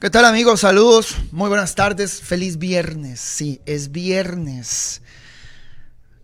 ¿Qué 0.00 0.08
tal 0.08 0.24
amigos? 0.24 0.60
Saludos, 0.60 1.14
muy 1.30 1.50
buenas 1.50 1.74
tardes, 1.74 2.22
feliz 2.22 2.56
viernes. 2.56 3.20
Sí, 3.20 3.60
es 3.66 3.92
viernes. 3.92 5.02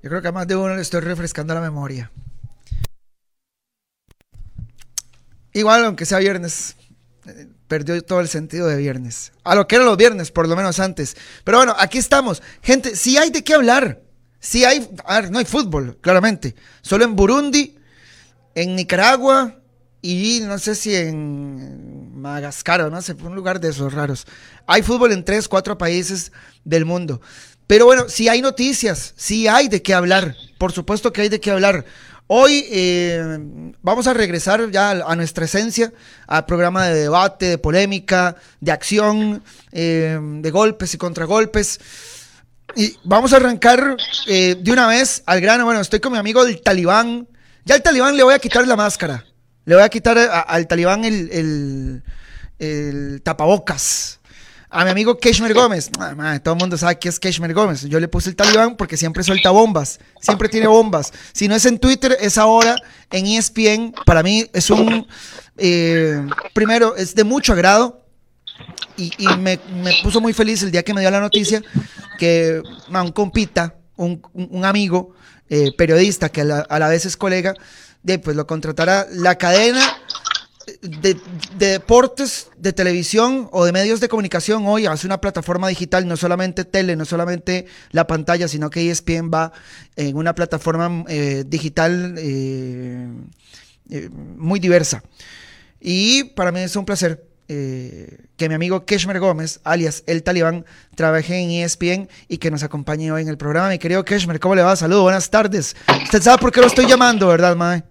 Yo 0.02 0.09
creo 0.09 0.22
que 0.22 0.29
a 0.29 0.32
más 0.32 0.48
de 0.48 0.56
uno 0.56 0.75
le 0.75 0.80
estoy 0.80 1.02
refrescando 1.02 1.52
la 1.52 1.61
memoria. 1.61 2.11
Igual, 5.52 5.84
aunque 5.84 6.07
sea 6.07 6.20
viernes, 6.20 6.77
eh, 7.27 7.48
perdió 7.68 8.00
todo 8.02 8.20
el 8.20 8.29
sentido 8.29 8.66
de 8.66 8.79
viernes. 8.79 9.32
A 9.45 9.54
lo 9.54 9.68
que 9.68 9.75
eran 9.75 9.88
los 9.88 9.98
viernes, 9.98 10.30
por 10.30 10.48
lo 10.48 10.56
menos 10.56 10.80
antes. 10.80 11.14
Pero 11.45 11.58
bueno, 11.58 11.77
aquí 11.79 11.98
estamos. 11.98 12.43
Gente, 12.62 12.96
si 12.96 13.18
hay 13.18 13.29
de 13.29 13.45
qué 13.45 13.52
hablar. 13.52 14.00
Si 14.40 14.64
hay, 14.64 14.88
a 15.04 15.20
ver, 15.20 15.30
no 15.30 15.38
hay 15.38 15.45
fútbol, 15.45 15.98
claramente. 16.00 16.54
Solo 16.80 17.04
en 17.04 17.14
Burundi, 17.14 17.77
en 18.54 18.74
Nicaragua 18.74 19.61
y 20.00 20.40
no 20.45 20.58
sé 20.58 20.74
si 20.74 20.95
en 20.95 21.95
Madagascar 22.27 22.91
no 22.91 23.03
sé, 23.03 23.15
un 23.23 23.35
lugar 23.35 23.61
de 23.61 23.71
esos 23.71 23.93
raros. 23.93 24.27
Hay 24.66 24.83
fútbol 24.83 25.12
en 25.12 25.25
tres, 25.25 25.48
cuatro 25.48 25.79
países 25.79 26.33
del 26.65 26.85
mundo. 26.85 27.21
Pero 27.66 27.87
bueno, 27.87 28.09
si 28.09 28.29
hay 28.29 28.43
noticias, 28.43 29.15
si 29.16 29.49
hay 29.49 29.69
de 29.69 29.83
qué 29.83 29.95
hablar, 29.95 30.37
por 30.59 30.73
supuesto 30.73 31.12
que 31.12 31.23
hay 31.23 31.29
de 31.29 31.41
qué 31.41 31.51
hablar. 31.51 31.85
Hoy 32.29 32.66
eh, 32.71 33.39
vamos 33.83 34.09
a 34.09 34.15
regresar 34.15 34.71
ya 34.73 34.91
a 34.91 35.15
nuestra 35.15 35.45
esencia, 35.45 35.93
al 36.27 36.45
programa 36.45 36.87
de 36.87 37.02
debate, 37.02 37.47
de 37.47 37.59
polémica, 37.59 38.35
de 38.61 38.73
acción, 38.73 39.45
eh, 39.71 40.19
de 40.21 40.51
golpes 40.51 40.93
y 40.95 40.99
contragolpes. 40.99 41.79
Y 42.74 42.97
vamos 43.05 43.33
a 43.33 43.37
arrancar 43.37 43.97
eh, 44.27 44.57
de 44.61 44.73
una 44.73 44.88
vez 44.88 45.23
al 45.27 45.41
grano. 45.41 45.65
Bueno, 45.65 45.80
estoy 45.80 46.01
con 46.01 46.13
mi 46.13 46.19
amigo 46.19 46.45
del 46.45 46.61
talibán. 46.61 47.29
Ya 47.65 47.77
al 47.77 47.83
talibán 47.83 48.16
le 48.16 48.24
voy 48.24 48.35
a 48.35 48.41
quitar 48.41 48.66
la 48.66 48.74
máscara. 48.74 49.24
Le 49.65 49.74
voy 49.74 49.85
a 49.85 49.88
quitar 49.88 50.19
al 50.19 50.66
talibán 50.66 51.05
el, 51.05 52.02
tapabocas. 53.23 54.21
A 54.68 54.85
mi 54.85 54.90
amigo 54.90 55.16
Keshmer 55.16 55.54
Gómez. 55.54 55.90
Ah, 55.99 56.40
todo 56.43 56.54
el 56.54 56.60
mundo 56.60 56.76
sabe 56.76 56.99
que 56.99 57.09
es 57.09 57.21
Keshmer 57.21 57.54
Gómez. 57.54 57.82
Yo 57.82 58.01
le 58.01 58.09
puse 58.09 58.30
el 58.30 58.37
talibán 58.37 58.76
porque 58.76 58.96
siempre 58.96 59.23
suelta 59.23 59.51
bombas. 59.51 60.01
Siempre 60.21 60.49
tiene 60.49 60.66
bombas. 60.66 61.12
Si 61.32 61.46
no 61.49 61.54
es 61.54 61.65
en 61.66 61.79
Twitter, 61.79 62.16
es 62.21 62.37
ahora 62.37 62.77
en 63.10 63.27
ESPN. 63.27 63.95
Para 64.04 64.22
mí 64.22 64.44
es 64.53 64.71
un... 64.71 65.06
Eh, 65.56 66.27
primero, 66.53 66.97
es 66.97 67.15
de 67.15 67.25
mucho 67.25 67.53
agrado. 67.53 68.04
Y, 68.97 69.12
me, 69.38 69.59
puso 70.03 70.21
muy 70.21 70.32
feliz 70.32 70.62
el 70.62 70.71
día 70.71 70.82
que 70.82 70.94
me 70.94 71.00
dio 71.00 71.10
la 71.10 71.21
noticia 71.21 71.62
que 72.19 72.62
un 72.88 73.12
compita, 73.12 73.75
un, 73.97 74.21
amigo, 74.65 75.15
eh, 75.49 75.72
periodista, 75.77 76.31
que 76.31 76.41
a 76.41 76.78
la 76.78 76.88
vez 76.88 77.04
es 77.04 77.16
colega, 77.16 77.54
de, 78.03 78.19
pues 78.19 78.37
lo 78.37 78.47
contratará 78.47 79.06
la 79.10 79.37
cadena 79.37 79.82
de, 80.82 81.16
deportes, 81.59 82.48
de 82.56 82.72
televisión 82.72 83.48
o 83.53 83.64
de 83.64 83.72
medios 83.72 84.00
de 84.00 84.09
comunicación 84.09 84.66
hoy 84.66 84.86
hace 84.86 85.06
una 85.06 85.20
plataforma 85.20 85.69
digital, 85.69 86.06
no 86.09 86.16
solamente 86.16 86.64
tele, 86.64 86.97
no 86.97 87.04
solamente 87.04 87.66
la 87.91 88.06
pantalla, 88.06 88.48
sino 88.48 88.69
que 88.70 88.91
ESPN 88.91 89.31
va 89.32 89.53
en 89.94 90.16
una 90.16 90.34
plataforma 90.34 91.04
eh, 91.09 91.44
digital 91.47 92.16
eh, 92.19 93.09
eh, 93.91 94.09
muy 94.10 94.59
diversa. 94.59 95.03
Y 95.81 96.25
para 96.25 96.50
mí 96.50 96.60
es 96.60 96.75
un 96.76 96.84
placer 96.84 97.25
que 97.48 98.48
mi 98.48 98.54
amigo 98.56 98.84
Keshmer 98.84 99.20
Gómez, 99.20 99.60
alias 99.62 100.03
El 100.09 100.25
Talibán, 100.25 100.64
trabaje 100.97 101.38
en 101.38 101.50
ESPN 101.53 102.09
y 102.26 102.38
que 102.38 102.50
nos 102.50 102.64
acompañe 102.64 103.12
hoy 103.12 103.22
en 103.22 103.28
el 103.28 103.37
programa. 103.37 103.69
Mi 103.69 103.78
querido 103.78 104.04
Keshmer, 104.04 104.41
¿cómo 104.41 104.56
le 104.56 104.62
va? 104.62 104.75
Saludos, 104.75 105.04
buenas 105.04 105.31
tardes. 105.31 105.76
Usted 106.03 106.22
sabe 106.22 106.38
por 106.38 106.50
qué 106.50 106.60
lo 106.60 106.66
estoy 106.66 106.87
llamando, 106.87 107.28
¿verdad, 107.28 107.54
Mae? 107.54 107.84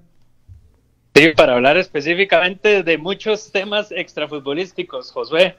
Sí, 1.16 1.30
para 1.30 1.54
hablar 1.54 1.78
específicamente 1.78 2.84
de 2.84 2.98
muchos 2.98 3.50
temas 3.50 3.90
extrafutbolísticos, 3.90 5.12
Josué. 5.12 5.56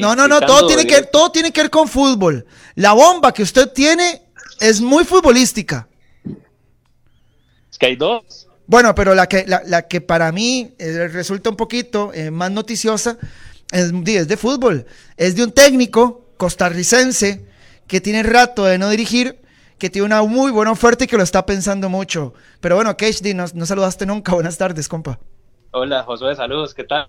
no, 0.00 0.16
no, 0.16 0.26
no, 0.26 0.40
todo 0.40 0.66
tiene, 0.66 0.86
que, 0.86 1.02
todo 1.02 1.30
tiene 1.30 1.52
que 1.52 1.60
ver 1.60 1.70
con 1.70 1.86
fútbol. 1.86 2.46
La 2.74 2.94
bomba 2.94 3.34
que 3.34 3.42
usted 3.42 3.68
tiene 3.72 4.22
es 4.58 4.80
muy 4.80 5.04
futbolística. 5.04 5.86
Es 7.70 7.76
que 7.78 7.86
hay 7.86 7.96
dos. 7.96 8.48
Bueno, 8.66 8.94
pero 8.94 9.14
la 9.14 9.28
que, 9.28 9.44
la, 9.46 9.86
que 9.86 10.00
para 10.00 10.32
mí 10.32 10.72
eh, 10.78 11.08
resulta 11.08 11.50
un 11.50 11.56
poquito 11.56 12.10
eh, 12.14 12.30
más 12.30 12.50
noticiosa 12.50 13.18
es, 13.70 13.92
es 13.92 14.28
de 14.28 14.36
fútbol. 14.38 14.86
Es 15.18 15.36
de 15.36 15.44
un 15.44 15.52
técnico 15.52 16.28
costarricense 16.38 17.44
que 17.86 18.00
tiene 18.00 18.22
rato 18.22 18.64
de 18.64 18.78
no 18.78 18.88
dirigir 18.88 19.41
que 19.78 19.90
tiene 19.90 20.06
una 20.06 20.22
muy 20.22 20.50
buena 20.50 20.72
oferta 20.72 21.04
y 21.04 21.06
que 21.06 21.16
lo 21.16 21.22
está 21.22 21.44
pensando 21.44 21.88
mucho. 21.88 22.34
Pero 22.60 22.76
bueno, 22.76 22.96
KHD, 22.96 23.34
no, 23.34 23.44
no 23.54 23.66
saludaste 23.66 24.06
nunca. 24.06 24.32
Buenas 24.34 24.58
tardes, 24.58 24.88
compa. 24.88 25.18
Hola, 25.72 26.02
Josué, 26.02 26.36
saludos, 26.36 26.74
¿qué 26.74 26.84
tal? 26.84 27.08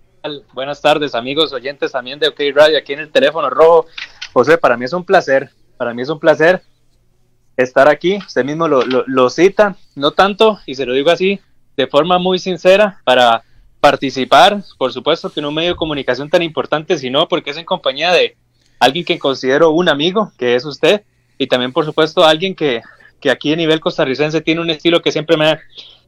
Buenas 0.54 0.80
tardes, 0.80 1.14
amigos 1.14 1.52
oyentes 1.52 1.92
también 1.92 2.18
de 2.18 2.28
OK 2.28 2.40
Radio, 2.54 2.78
aquí 2.78 2.94
en 2.94 3.00
el 3.00 3.12
teléfono 3.12 3.50
rojo. 3.50 3.86
José, 4.32 4.56
para 4.56 4.76
mí 4.76 4.86
es 4.86 4.92
un 4.94 5.04
placer, 5.04 5.50
para 5.76 5.92
mí 5.92 6.00
es 6.00 6.08
un 6.08 6.18
placer 6.18 6.62
estar 7.58 7.88
aquí. 7.88 8.16
Usted 8.26 8.44
mismo 8.44 8.66
lo, 8.66 8.82
lo 8.82 9.30
cita, 9.30 9.76
no 9.94 10.12
tanto, 10.12 10.58
y 10.64 10.76
se 10.76 10.86
lo 10.86 10.94
digo 10.94 11.10
así, 11.10 11.40
de 11.76 11.86
forma 11.86 12.18
muy 12.18 12.38
sincera, 12.38 13.00
para 13.04 13.42
participar, 13.80 14.62
por 14.78 14.94
supuesto 14.94 15.30
que 15.30 15.40
en 15.40 15.46
un 15.46 15.54
medio 15.54 15.72
de 15.72 15.76
comunicación 15.76 16.30
tan 16.30 16.40
importante, 16.40 16.96
sino 16.96 17.28
porque 17.28 17.50
es 17.50 17.58
en 17.58 17.66
compañía 17.66 18.12
de 18.12 18.34
alguien 18.78 19.04
que 19.04 19.18
considero 19.18 19.72
un 19.72 19.90
amigo, 19.90 20.32
que 20.38 20.54
es 20.54 20.64
usted, 20.64 21.02
y 21.44 21.46
también 21.46 21.72
por 21.72 21.84
supuesto 21.84 22.24
alguien 22.24 22.54
que, 22.54 22.82
que 23.20 23.30
aquí 23.30 23.52
a 23.52 23.56
nivel 23.56 23.80
costarricense 23.80 24.40
tiene 24.40 24.60
un 24.60 24.70
estilo 24.70 25.00
que 25.00 25.12
siempre 25.12 25.36
me 25.36 25.50
ha, 25.50 25.60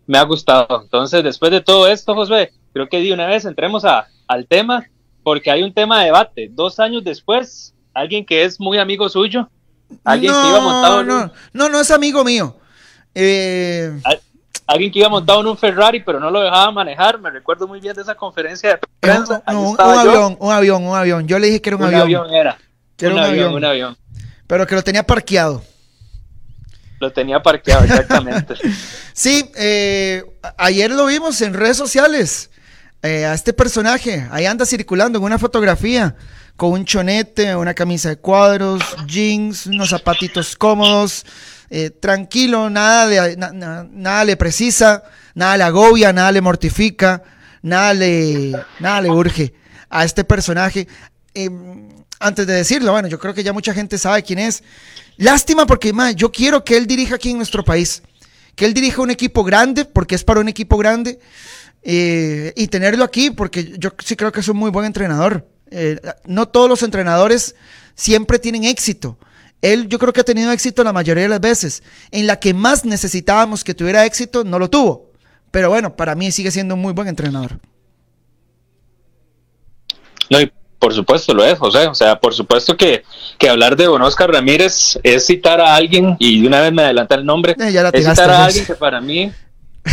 me 0.06 0.18
ha 0.18 0.22
gustado. 0.22 0.82
Entonces, 0.82 1.22
después 1.22 1.50
de 1.50 1.60
todo 1.60 1.86
esto, 1.86 2.14
José, 2.14 2.52
creo 2.72 2.88
que 2.88 3.00
de 3.00 3.12
una 3.12 3.26
vez 3.26 3.44
entremos 3.44 3.84
a, 3.84 4.08
al 4.26 4.46
tema, 4.46 4.86
porque 5.22 5.50
hay 5.50 5.62
un 5.62 5.72
tema 5.72 6.00
de 6.00 6.06
debate. 6.06 6.48
Dos 6.50 6.80
años 6.80 7.04
después, 7.04 7.74
alguien 7.94 8.24
que 8.24 8.44
es 8.44 8.58
muy 8.58 8.78
amigo 8.78 9.08
suyo, 9.08 9.48
alguien 10.04 10.32
que 10.32 10.48
iba 10.48 10.60
montado 10.60 11.00
en 11.02 11.10
un... 11.10 11.32
no, 11.52 11.68
no 11.68 11.80
es 11.80 11.90
amigo 11.90 12.24
mío. 12.24 12.56
Eh... 13.14 13.92
Alguien 14.68 14.90
que 14.90 14.98
iba 14.98 15.08
montado 15.08 15.40
en 15.40 15.46
un 15.46 15.56
Ferrari, 15.56 16.00
pero 16.00 16.18
no 16.18 16.28
lo 16.28 16.40
dejaba 16.40 16.72
manejar. 16.72 17.20
Me 17.20 17.30
recuerdo 17.30 17.68
muy 17.68 17.78
bien 17.78 17.94
de 17.94 18.02
esa 18.02 18.16
conferencia 18.16 18.70
de 18.70 18.78
prensa. 18.98 19.40
un, 19.46 19.76
avión, 19.78 20.36
un 20.40 20.52
avión, 20.52 20.84
un 20.84 20.96
avión. 20.96 21.28
Yo 21.28 21.38
le 21.38 21.46
dije 21.46 21.62
que 21.62 21.70
era 21.70 21.76
un, 21.76 21.84
avión. 21.84 22.00
Un 22.00 22.02
avión 22.02 22.34
era. 22.34 22.58
un, 23.02 23.18
avión, 23.18 23.54
un 23.54 23.64
avión. 23.64 23.96
Pero 24.46 24.66
que 24.66 24.74
lo 24.74 24.82
tenía 24.82 25.02
parqueado. 25.02 25.62
Lo 27.00 27.12
tenía 27.12 27.42
parqueado, 27.42 27.84
exactamente. 27.84 28.54
sí, 29.12 29.50
eh, 29.56 30.24
ayer 30.56 30.90
lo 30.90 31.06
vimos 31.06 31.40
en 31.42 31.54
redes 31.54 31.76
sociales. 31.76 32.50
Eh, 33.02 33.24
a 33.24 33.34
este 33.34 33.52
personaje, 33.52 34.26
ahí 34.30 34.46
anda 34.46 34.64
circulando 34.66 35.18
en 35.18 35.24
una 35.24 35.38
fotografía 35.38 36.16
con 36.56 36.72
un 36.72 36.84
chonete, 36.84 37.54
una 37.54 37.74
camisa 37.74 38.08
de 38.08 38.16
cuadros, 38.16 38.82
jeans, 39.06 39.66
unos 39.66 39.90
zapatitos 39.90 40.56
cómodos, 40.56 41.24
eh, 41.68 41.90
tranquilo, 41.90 42.70
nada 42.70 43.06
le, 43.06 43.36
nada 43.36 44.24
le 44.24 44.36
precisa, 44.36 45.02
nada 45.34 45.56
le 45.58 45.64
agobia, 45.64 46.12
nada 46.12 46.32
le 46.32 46.40
mortifica, 46.40 47.22
nada 47.62 47.92
le, 47.92 48.52
nada 48.80 49.02
le 49.02 49.10
urge 49.10 49.52
a 49.90 50.04
este 50.04 50.24
personaje. 50.24 50.88
Em, 51.36 51.90
antes 52.18 52.46
de 52.46 52.54
decirlo, 52.54 52.92
bueno, 52.92 53.08
yo 53.08 53.18
creo 53.18 53.34
que 53.34 53.44
ya 53.44 53.52
mucha 53.52 53.74
gente 53.74 53.98
sabe 53.98 54.22
quién 54.22 54.38
es. 54.38 54.62
Lástima 55.18 55.66
porque, 55.66 55.92
yo 56.16 56.32
quiero 56.32 56.64
que 56.64 56.78
él 56.78 56.86
dirija 56.86 57.16
aquí 57.16 57.30
en 57.30 57.36
nuestro 57.36 57.62
país. 57.62 58.02
Que 58.54 58.64
él 58.64 58.72
dirija 58.72 59.02
un 59.02 59.10
equipo 59.10 59.44
grande, 59.44 59.84
porque 59.84 60.14
es 60.14 60.24
para 60.24 60.40
un 60.40 60.48
equipo 60.48 60.78
grande. 60.78 61.18
Eh, 61.82 62.54
y 62.56 62.68
tenerlo 62.68 63.04
aquí, 63.04 63.30
porque 63.30 63.74
yo 63.78 63.90
sí 64.02 64.16
creo 64.16 64.32
que 64.32 64.40
es 64.40 64.48
un 64.48 64.56
muy 64.56 64.70
buen 64.70 64.86
entrenador. 64.86 65.46
Eh, 65.70 66.00
no 66.24 66.48
todos 66.48 66.70
los 66.70 66.82
entrenadores 66.82 67.54
siempre 67.94 68.38
tienen 68.38 68.64
éxito. 68.64 69.18
Él 69.60 69.88
yo 69.88 69.98
creo 69.98 70.14
que 70.14 70.22
ha 70.22 70.24
tenido 70.24 70.50
éxito 70.52 70.82
la 70.84 70.94
mayoría 70.94 71.24
de 71.24 71.28
las 71.28 71.40
veces. 71.40 71.82
En 72.12 72.26
la 72.26 72.40
que 72.40 72.54
más 72.54 72.86
necesitábamos 72.86 73.62
que 73.62 73.74
tuviera 73.74 74.06
éxito, 74.06 74.42
no 74.42 74.58
lo 74.58 74.70
tuvo. 74.70 75.10
Pero 75.50 75.68
bueno, 75.68 75.96
para 75.96 76.14
mí 76.14 76.32
sigue 76.32 76.50
siendo 76.50 76.76
un 76.76 76.80
muy 76.80 76.94
buen 76.94 77.08
entrenador. 77.08 77.60
No, 80.30 80.38
por 80.86 80.94
supuesto 80.94 81.34
lo 81.34 81.44
es, 81.44 81.58
José. 81.58 81.88
O 81.88 81.96
sea, 81.96 82.20
por 82.20 82.32
supuesto 82.32 82.76
que, 82.76 83.02
que 83.38 83.48
hablar 83.48 83.74
de 83.74 83.86
Don 83.86 84.00
Oscar 84.02 84.30
Ramírez 84.30 84.96
es 85.02 85.26
citar 85.26 85.60
a 85.60 85.74
alguien, 85.74 86.14
y 86.20 86.40
de 86.40 86.46
una 86.46 86.60
vez 86.60 86.72
me 86.72 86.82
adelanta 86.82 87.16
el 87.16 87.26
nombre, 87.26 87.56
eh, 87.58 87.90
es 87.92 88.06
citar 88.06 88.30
a 88.30 88.44
alguien 88.44 88.64
que 88.64 88.76
para 88.76 89.00
mí, 89.00 89.32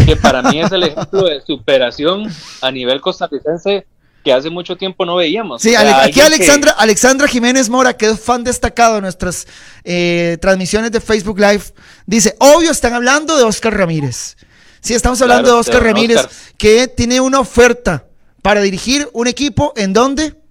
que 0.06 0.16
para 0.16 0.44
mí 0.44 0.62
es 0.62 0.72
el 0.72 0.84
ejemplo 0.84 1.24
de 1.24 1.42
superación 1.42 2.32
a 2.62 2.70
nivel 2.70 3.02
costarricense 3.02 3.88
que 4.24 4.32
hace 4.32 4.52
mucho 4.52 4.76
tiempo 4.76 5.04
no 5.04 5.16
veíamos. 5.16 5.64
Sí, 5.64 5.74
aquí 5.76 6.22
Alexandra, 6.22 6.74
Alexandra 6.74 7.28
Jiménez 7.28 7.70
Mora, 7.70 7.98
que 7.98 8.12
es 8.12 8.20
fan 8.20 8.44
destacado 8.44 8.94
de 8.96 9.02
nuestras 9.02 9.48
eh, 9.84 10.38
transmisiones 10.40 10.92
de 10.92 11.02
Facebook 11.02 11.40
Live, 11.40 11.64
dice, 12.06 12.36
obvio 12.38 12.70
están 12.70 12.94
hablando 12.94 13.36
de 13.36 13.46
Oscar 13.46 13.76
Ramírez. 13.76 14.38
Sí, 14.80 14.94
estamos 14.94 15.20
hablando 15.24 15.50
de 15.50 15.56
Oscar 15.56 15.82
Ramírez, 15.82 16.28
que 16.56 16.88
tiene 16.88 17.20
una 17.20 17.40
oferta 17.40 18.06
para 18.44 18.62
dirigir 18.62 19.10
un 19.14 19.26
equipo 19.26 19.74
en 19.76 19.92
donde 19.92 20.43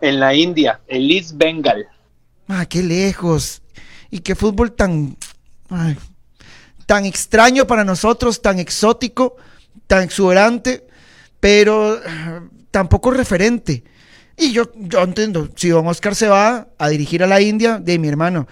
en 0.00 0.20
la 0.20 0.34
India, 0.34 0.80
el 0.86 1.10
East 1.10 1.32
Bengal. 1.34 1.86
Ah, 2.48 2.66
qué 2.66 2.82
lejos. 2.82 3.62
Y 4.10 4.20
qué 4.20 4.34
fútbol 4.34 4.72
tan, 4.72 5.16
tan 6.86 7.04
extraño 7.04 7.66
para 7.66 7.84
nosotros, 7.84 8.40
tan 8.40 8.58
exótico, 8.58 9.36
tan 9.86 10.02
exuberante, 10.04 10.86
pero 11.40 12.00
tampoco 12.70 13.10
referente. 13.10 13.82
Y 14.36 14.52
yo, 14.52 14.70
yo 14.76 15.02
entiendo, 15.02 15.48
si 15.56 15.70
don 15.70 15.86
Oscar 15.86 16.14
se 16.14 16.28
va 16.28 16.68
a 16.78 16.88
dirigir 16.88 17.22
a 17.22 17.26
la 17.26 17.40
India, 17.40 17.78
de 17.78 17.98
mi 17.98 18.08
hermano, 18.08 18.46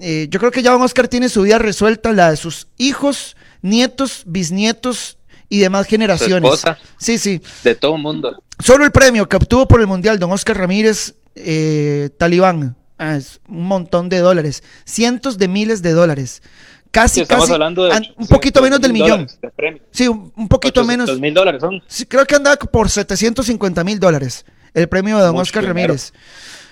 eh, 0.00 0.26
yo 0.30 0.40
creo 0.40 0.50
que 0.50 0.62
ya 0.62 0.72
don 0.72 0.82
Oscar 0.82 1.08
tiene 1.08 1.28
su 1.28 1.42
vida 1.42 1.58
resuelta, 1.58 2.12
la 2.12 2.30
de 2.30 2.36
sus 2.36 2.68
hijos, 2.78 3.36
nietos, 3.62 4.22
bisnietos 4.26 5.17
y 5.48 5.58
demás 5.60 5.86
generaciones. 5.86 6.44
esposa. 6.44 6.78
Sí, 6.98 7.18
sí. 7.18 7.40
De 7.64 7.74
todo 7.74 7.96
el 7.96 8.02
mundo. 8.02 8.42
Solo 8.58 8.84
el 8.84 8.90
premio 8.90 9.28
que 9.28 9.36
obtuvo 9.36 9.66
por 9.68 9.80
el 9.80 9.86
Mundial 9.86 10.18
don 10.18 10.30
Oscar 10.32 10.56
Ramírez, 10.58 11.14
eh, 11.34 12.10
Talibán, 12.18 12.76
ah, 12.98 13.16
es 13.16 13.40
un 13.48 13.64
montón 13.64 14.08
de 14.08 14.18
dólares, 14.18 14.62
cientos 14.84 15.38
de 15.38 15.48
miles 15.48 15.80
de 15.82 15.92
dólares. 15.92 16.42
Casi, 16.90 17.16
Sí, 17.16 17.20
estamos 17.20 17.44
casi, 17.44 17.52
hablando 17.52 17.84
de 17.84 17.92
an- 17.92 18.06
un 18.16 18.26
poquito 18.28 18.62
menos 18.62 18.80
del 18.80 18.92
800.000 18.92 18.92
millón. 18.94 19.26
de. 19.42 19.82
Sí, 19.90 20.08
un, 20.08 20.32
un 20.34 20.48
poquito 20.48 20.84
menos. 20.84 21.20
mil 21.20 21.34
dólares 21.34 21.60
son. 21.60 21.82
Sí, 21.86 22.06
creo 22.06 22.24
que 22.26 22.34
andaba 22.34 22.56
por 22.56 22.88
750 22.88 23.84
mil 23.84 24.00
dólares 24.00 24.44
el 24.74 24.88
premio 24.88 25.18
de 25.18 25.24
don 25.24 25.32
Mucho 25.32 25.42
Oscar 25.42 25.62
dinero. 25.64 25.74
Ramírez. 25.88 26.12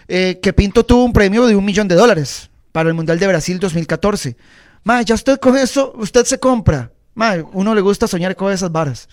Eh, 0.08 0.38
que 0.43 0.52
Pinto 0.52 0.84
tuvo 0.87 1.05
un 1.05 1.12
premio 1.12 1.46
de 1.46 1.55
un 1.56 1.64
millón 1.64 1.87
de 1.88 1.96
dólares 1.96 2.49
para 2.73 2.88
el 2.88 2.94
Mundial 2.94 3.19
de 3.19 3.26
Brasil 3.26 3.58
2014. 3.58 4.37
Ma, 4.84 5.02
ya 5.02 5.14
usted 5.17 5.38
con 5.38 5.56
eso, 5.56 5.93
usted 5.96 6.25
se 6.25 6.38
compra. 6.38 6.90
Ma, 7.16 7.34
uno 7.52 7.74
le 7.74 7.80
gusta 7.80 8.06
soñar 8.06 8.36
con 8.36 8.52
esas 8.52 8.70
varas. 8.70 9.08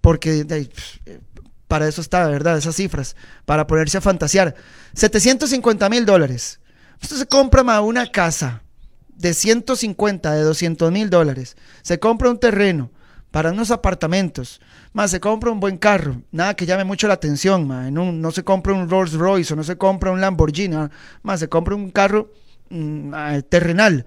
Porque 0.00 0.46
eh, 0.48 1.20
para 1.66 1.88
eso 1.88 2.00
está, 2.00 2.26
¿verdad? 2.28 2.56
Esas 2.56 2.76
cifras. 2.76 3.16
Para 3.44 3.66
ponerse 3.66 3.98
a 3.98 4.00
fantasear. 4.00 4.54
750 4.94 5.88
mil 5.90 6.06
dólares. 6.06 6.60
Se 7.00 7.26
compra 7.26 7.80
una 7.80 8.06
casa 8.10 8.62
de 9.08 9.34
150, 9.34 10.32
de 10.32 10.42
200 10.42 10.92
mil 10.92 11.10
dólares. 11.10 11.56
Se 11.82 11.98
compra 11.98 12.30
un 12.30 12.38
terreno 12.38 12.92
para 13.32 13.50
unos 13.50 13.72
apartamentos. 13.72 14.60
Más 14.92 15.10
se 15.10 15.18
compra 15.18 15.50
un 15.50 15.58
buen 15.58 15.78
carro. 15.78 16.22
Nada 16.30 16.54
que 16.54 16.64
llame 16.64 16.84
mucho 16.84 17.08
la 17.08 17.14
atención. 17.14 17.66
No, 17.92 18.30
se 18.30 18.44
compra 18.44 18.72
un 18.72 18.88
Rolls 18.88 19.14
Royce 19.14 19.52
o 19.52 19.56
no 19.56 19.64
se 19.64 19.76
compra 19.76 20.12
un 20.12 20.20
Lamborghini. 20.20 20.76
Más 21.22 21.40
se 21.40 21.48
compra 21.48 21.74
un 21.74 21.90
carro 21.90 22.30
mm, 22.70 23.14
ah, 23.14 23.40
terrenal. 23.48 24.06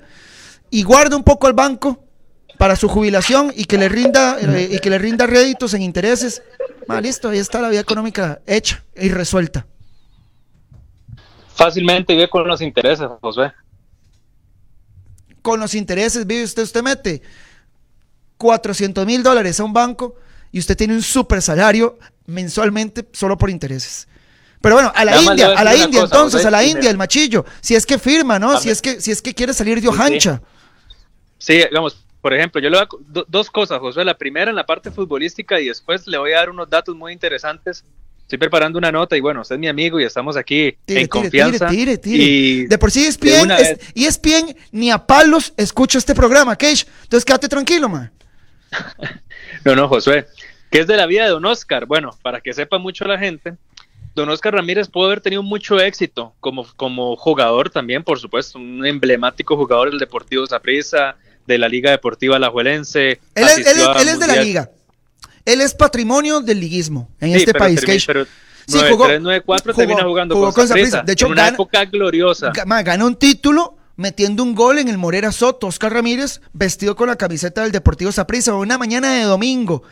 Y 0.70 0.84
guarda 0.84 1.18
un 1.18 1.24
poco 1.24 1.48
al 1.48 1.54
banco 1.54 2.11
para 2.62 2.76
su 2.76 2.88
jubilación 2.88 3.52
y 3.56 3.66
que 3.66 3.76
le 3.76 3.90
rinda 3.90 4.38
eh, 4.40 4.70
y 4.74 4.78
que 4.78 4.92
le 4.92 5.00
rinda 5.00 5.26
réditos 5.26 5.74
en 5.74 5.82
intereses. 5.82 6.44
Ma, 6.86 7.02
listo, 7.02 7.30
ahí 7.30 7.40
está 7.40 7.60
la 7.60 7.70
vida 7.70 7.80
económica 7.80 8.40
hecha 8.46 8.84
y 8.96 9.10
resuelta. 9.10 9.66
Fácilmente 11.56 12.14
vive 12.14 12.30
con 12.30 12.48
los 12.48 12.62
intereses, 12.62 13.08
Josué. 13.20 13.52
con 15.42 15.60
los 15.60 15.74
intereses, 15.74 16.28
vive 16.28 16.44
usted, 16.44 16.62
usted 16.62 16.84
mete 16.84 17.24
400 18.38 19.08
mil 19.08 19.24
dólares 19.24 19.60
a 19.60 19.64
un 19.64 19.74
banco 19.74 20.14
y 20.52 20.60
usted 20.60 20.78
tiene 20.78 20.94
un 20.94 21.02
super 21.02 21.42
salario 21.42 21.98
mensualmente 22.28 23.10
solo 23.12 23.40
por 23.40 23.50
intereses. 23.50 24.08
Pero 24.62 24.76
bueno, 24.76 24.92
a 24.94 25.04
la 25.04 25.20
India, 25.20 25.58
a 25.58 25.64
la 25.64 25.76
India, 25.76 26.02
cosa, 26.02 26.16
entonces, 26.16 26.38
José, 26.42 26.48
a 26.48 26.52
la 26.52 26.64
India, 26.64 26.92
el 26.92 26.98
machillo, 26.98 27.44
si 27.60 27.74
es 27.74 27.88
que 27.88 27.98
firma, 27.98 28.38
¿no? 28.38 28.60
Si 28.60 28.70
es 28.70 28.84
que, 28.84 29.02
si 29.02 29.10
es 29.10 29.20
que 29.20 29.34
quiere 29.34 29.52
salir 29.52 29.82
de 29.82 29.82
Sí, 29.82 29.88
sí. 29.88 29.94
Ojancha. 30.00 30.42
Sí, 31.40 31.54
digamos, 31.56 31.98
por 32.22 32.34
ejemplo, 32.34 32.62
yo 32.62 32.70
le 32.70 32.78
voy 32.78 32.86
a 32.86 32.90
do- 33.08 33.26
dos 33.28 33.50
cosas, 33.50 33.80
Josué. 33.80 34.06
La 34.06 34.18
primera 34.18 34.50
en 34.52 34.56
la 34.56 34.66
parte 34.66 34.92
futbolística 34.92 35.60
y 35.60 35.68
después 35.68 36.06
le 36.08 36.18
voy 36.18 36.34
a 36.34 36.38
dar 36.38 36.50
unos 36.50 36.70
datos 36.70 36.96
muy 36.96 37.14
interesantes. 37.14 37.84
Estoy 38.22 38.38
preparando 38.38 38.78
una 38.80 38.92
nota 38.92 39.18
y 39.18 39.20
bueno, 39.20 39.42
usted 39.42 39.56
es 39.56 39.60
mi 39.60 39.68
amigo 39.68 40.00
y 40.00 40.06
estamos 40.06 40.38
aquí 40.38 40.78
Tire, 40.86 41.02
en 41.02 41.08
confianza. 41.08 41.68
tire, 41.68 41.98
tire, 41.98 42.18
tire. 42.18 42.24
Y 42.24 42.66
De 42.68 42.78
por 42.78 42.90
sí 42.90 43.02
de 43.02 43.08
ESPN, 43.10 43.42
una 43.44 43.58
es. 43.58 43.78
ESPN 43.94 44.56
ni 44.72 44.90
a 44.90 44.98
palos 45.06 45.54
escucha 45.58 45.98
este 45.98 46.16
programa, 46.16 46.56
Keish. 46.56 46.88
Entonces 47.04 47.26
quédate 47.26 47.50
tranquilo, 47.50 47.90
man. 47.90 48.12
No, 49.66 49.76
no, 49.76 49.88
Josué. 49.88 50.28
¿Qué 50.70 50.80
es 50.80 50.88
de 50.88 50.96
la 50.96 51.06
vida 51.06 51.24
de 51.26 51.30
Don 51.32 51.46
Oscar? 51.46 51.86
Bueno, 51.86 52.18
para 52.22 52.40
que 52.40 52.54
sepa 52.54 52.78
mucho 52.78 53.04
la 53.06 53.18
gente, 53.20 53.56
Don 54.16 54.30
Oscar 54.30 54.54
Ramírez 54.54 54.88
pudo 54.88 55.08
haber 55.08 55.22
tenido 55.22 55.44
mucho 55.44 55.80
éxito 55.80 56.34
como, 56.40 56.66
como 56.78 57.16
jugador 57.18 57.70
también, 57.70 58.04
por 58.04 58.20
supuesto, 58.20 58.58
un 58.58 58.86
emblemático 58.86 59.58
jugador 59.58 59.90
del 59.90 60.00
Deportivo 60.00 60.46
Saprissa, 60.48 61.16
de 61.52 61.58
la 61.60 61.68
Liga 61.70 61.92
Deportiva 61.92 62.38
Alajuelense. 62.38 63.12
Él 63.12 63.20
es, 63.36 63.58
él 63.58 63.80
es- 63.80 64.08
él 64.08 64.20
de 64.20 64.28
la 64.28 64.36
liga. 64.44 64.72
Él 65.46 65.62
es 65.62 65.74
patrimonio 65.74 66.40
del 66.42 66.60
liguismo 66.60 67.10
en 67.20 67.32
Sí, 67.32 67.38
este 67.40 67.54
pero 67.54 67.66
país, 67.66 67.82
termi- 67.82 67.86
Keish. 67.86 68.06
Pero 68.06 68.26
Sí, 68.68 68.78
jugó- 68.90 69.08
93-94 69.08 69.74
jugó- 69.74 69.76
termina 69.76 70.04
jugando 70.04 70.36
jugó 70.36 70.54
con, 70.54 70.68
Saprissa. 70.68 71.02
De 71.02 71.14
hecho, 71.14 71.26
en 71.26 71.32
una 71.34 71.44
gana- 71.46 71.56
época 71.56 71.86
gloriosa. 71.86 72.52
Gana 72.54 73.06
un 73.06 73.16
título 73.16 73.76
metiendo 73.98 74.44
un 74.44 74.54
gol 74.56 74.78
en 74.78 74.88
el 74.88 74.98
Morera 75.00 75.32
Soto. 75.32 75.68
Oscar 75.68 75.94
Ramírez 75.94 76.42
vestido 76.54 76.96
con 76.96 77.08
la 77.08 77.16
camiseta 77.18 77.64
del 77.64 77.72
Deportivo 77.72 78.12
Saprissa. 78.12 78.54
Una 78.54 78.78
mañana 78.78 79.14
de 79.16 79.24
domingo. 79.24 79.84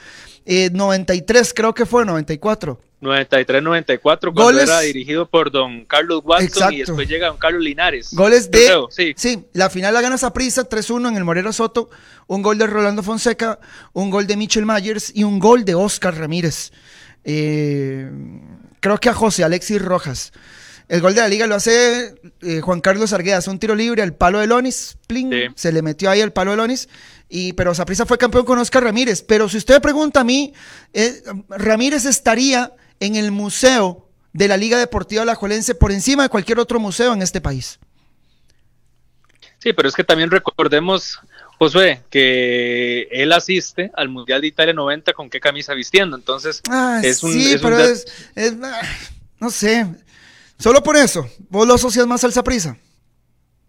Eh, 0.45 0.69
93 0.71 1.53
creo 1.53 1.73
que 1.73 1.85
fue, 1.85 2.05
94. 2.05 2.79
93-94 3.01 4.19
cuando 4.33 4.43
Goles- 4.43 4.63
era 4.63 4.81
dirigido 4.81 5.25
por 5.25 5.51
don 5.51 5.85
Carlos 5.85 6.21
Watson 6.25 6.45
Exacto. 6.47 6.73
y 6.73 6.77
después 6.79 7.07
llega 7.07 7.27
don 7.27 7.37
Carlos 7.37 7.63
Linares. 7.63 8.13
Goles 8.13 8.51
de... 8.51 8.65
Creo, 8.65 8.89
sí. 8.91 9.13
sí, 9.15 9.45
la 9.53 9.69
final 9.69 9.93
la 9.93 10.01
gana 10.01 10.17
Saprissa 10.17 10.67
3-1 10.67 11.07
en 11.09 11.15
el 11.17 11.23
Morera 11.23 11.53
Soto. 11.53 11.89
Un 12.27 12.41
gol 12.41 12.57
de 12.57 12.67
Rolando 12.67 13.01
Fonseca, 13.01 13.59
un 13.93 14.09
gol 14.09 14.27
de 14.27 14.35
Michel 14.37 14.65
Myers 14.65 15.11
y 15.15 15.23
un 15.23 15.39
gol 15.39 15.63
de 15.65 15.75
Oscar 15.75 16.17
Ramírez. 16.17 16.71
Eh, 17.23 18.09
creo 18.79 18.97
que 18.99 19.09
a 19.09 19.13
José 19.13 19.43
Alexis 19.43 19.81
Rojas. 19.81 20.31
El 20.89 21.01
gol 21.01 21.13
de 21.15 21.21
la 21.21 21.27
liga 21.27 21.45
lo 21.47 21.55
hace 21.55 22.15
eh, 22.41 22.61
Juan 22.61 22.81
Carlos 22.81 23.13
Arguedas, 23.13 23.47
un 23.47 23.59
tiro 23.59 23.75
libre 23.75 24.01
al 24.01 24.15
palo 24.15 24.39
de 24.39 24.47
Lonis, 24.47 24.97
Sí. 25.07 25.29
se 25.55 25.71
le 25.71 25.81
metió 25.83 26.09
ahí 26.09 26.19
el 26.19 26.33
palo 26.33 26.51
de 26.51 26.57
Lonis, 26.57 26.89
y, 27.29 27.53
pero 27.53 27.75
Saprissa 27.75 28.07
fue 28.07 28.17
campeón 28.17 28.43
con 28.43 28.57
Oscar 28.57 28.83
Ramírez. 28.83 29.21
Pero 29.21 29.47
si 29.47 29.57
usted 29.57 29.81
pregunta 29.81 30.21
a 30.21 30.23
mí, 30.23 30.51
eh, 30.93 31.21
Ramírez 31.49 32.05
estaría 32.05 32.73
en 32.99 33.15
el 33.15 33.31
museo 33.31 34.09
de 34.33 34.47
la 34.47 34.57
Liga 34.57 34.77
Deportiva 34.79 35.21
Alajuelense 35.21 35.75
por 35.75 35.91
encima 35.91 36.23
de 36.23 36.29
cualquier 36.29 36.59
otro 36.59 36.79
museo 36.79 37.13
en 37.13 37.21
este 37.21 37.39
país. 37.39 37.79
Sí, 39.59 39.73
pero 39.73 39.89
es 39.89 39.95
que 39.95 40.03
también 40.03 40.31
recordemos, 40.31 41.19
Josué, 41.59 42.01
que 42.09 43.07
él 43.11 43.31
asiste 43.33 43.91
al 43.95 44.09
Mundial 44.09 44.41
de 44.41 44.47
Italia 44.47 44.73
90 44.73 45.13
con 45.13 45.29
qué 45.29 45.39
camisa 45.39 45.73
vistiendo. 45.73 46.15
Entonces, 46.15 46.61
Ah, 46.69 47.01
es 47.03 47.21
un, 47.21 47.33
sí, 47.33 47.53
es 47.53 47.61
pero 47.61 47.77
es, 47.77 48.05
es- 48.35 48.53
no 49.39 49.49
sé. 49.51 49.85
Solo 50.59 50.83
por 50.83 50.95
eso, 50.97 51.27
vos 51.49 51.65
lo 51.67 51.73
asocias 51.75 52.05
más 52.05 52.23
al 52.23 52.33
Saprissa. 52.33 52.77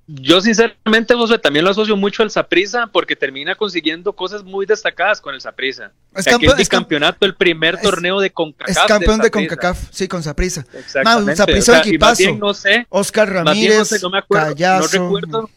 yo 0.08 0.40
sinceramente, 0.40 1.14
Josué, 1.14 1.38
también 1.38 1.64
lo 1.64 1.70
asocio 1.70 1.96
mucho 1.96 2.24
al 2.24 2.30
Saprissa 2.32 2.88
porque 2.88 3.14
termina 3.14 3.54
consiguiendo 3.54 4.12
cosas 4.12 4.42
muy 4.42 4.66
destacadas 4.66 5.20
con 5.20 5.32
el 5.34 5.40
Saprissa. 5.40 5.92
Es 6.16 6.24
campeón- 6.26 6.56
el 6.56 6.60
es 6.60 6.68
primer 7.36 7.76
es- 7.76 7.82
torneo 7.82 8.18
de 8.18 8.30
CONCACAF. 8.30 8.76
Es 8.76 8.82
campeón 8.88 9.20
de. 9.20 9.30
CONCACAF, 9.30 9.78
sí, 9.92 10.08
con 10.08 10.22
Saprissa. 10.24 10.66
Exactamente. 10.72 11.32
O 11.32 11.62
sea, 11.62 11.76
más 11.76 11.86
equipazo. 11.86 12.16
bien 12.24 12.38
no 12.40 12.52
sé, 12.54 12.86
Oscar 12.88 13.32
Ramírez, 13.32 13.78
no 13.78 13.84
sé, 13.84 13.98
no 14.02 14.10
me 14.10 14.18
acuerdo, 14.18 14.46
Callazo. 14.48 14.98
no 14.98 15.04
recuerdo. 15.04 15.50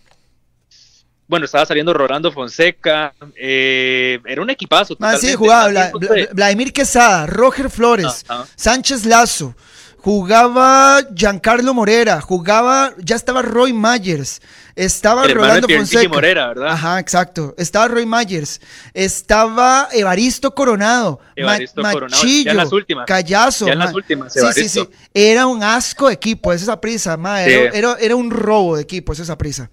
Bueno, 1.28 1.46
estaba 1.46 1.66
saliendo 1.66 1.94
Rolando 1.96 2.32
Fonseca, 2.32 3.14
eh, 3.36 4.20
era 4.26 4.40
un 4.42 4.52
equipazo. 4.52 4.96
Ah, 5.00 5.18
sí, 5.18 5.34
jugaba 5.34 5.90
Vladimir 6.34 6.72
Quesada, 6.72 7.26
Roger 7.26 7.72
Flores. 7.72 8.24
Sánchez 8.56 9.06
Lazo, 9.06 9.56
jugaba 10.04 11.00
Giancarlo 11.16 11.74
Morera, 11.74 12.20
jugaba, 12.20 12.92
ya 12.98 13.16
estaba 13.16 13.42
Roy 13.42 13.72
Myers, 13.72 14.42
estaba 14.76 15.24
el 15.24 15.34
Rolando 15.34 15.66
de 15.66 15.78
Fonseca. 15.78 16.10
Morera, 16.10 16.48
¿verdad? 16.50 16.68
Ajá, 16.74 17.00
exacto. 17.00 17.56
Estaba 17.58 17.88
Roy 17.88 18.06
Myers, 18.06 18.60
estaba 18.94 19.88
Evaristo 19.94 20.54
Coronado, 20.54 21.20
Ma- 21.22 21.32
Evaristo 21.38 21.82
Coronado, 21.82 22.22
Machillo, 22.22 22.44
ya 22.46 22.52
en 22.52 22.58
las 22.58 22.72
últimas, 22.74 23.06
Callazo. 23.08 23.66
ya 23.68 23.74
en 23.74 23.80
las 23.80 23.92
ma- 23.92 23.96
últimas, 23.96 24.34
Sí, 24.34 24.40
sí, 24.54 24.68
sí. 24.70 24.90
Era 25.14 25.48
un 25.48 25.64
asco 25.64 26.08
de 26.10 26.14
equipo, 26.16 26.52
es 26.52 26.62
esa 26.62 26.82
prisa, 26.82 27.16
ma, 27.16 27.42
Sí. 27.46 27.52
era, 27.52 27.96
era- 27.98 28.16
un 28.18 28.30
robo 28.30 28.76
de 28.76 28.82
equipo, 28.84 29.14
es 29.14 29.20
esa 29.20 29.38
prisa. 29.38 29.72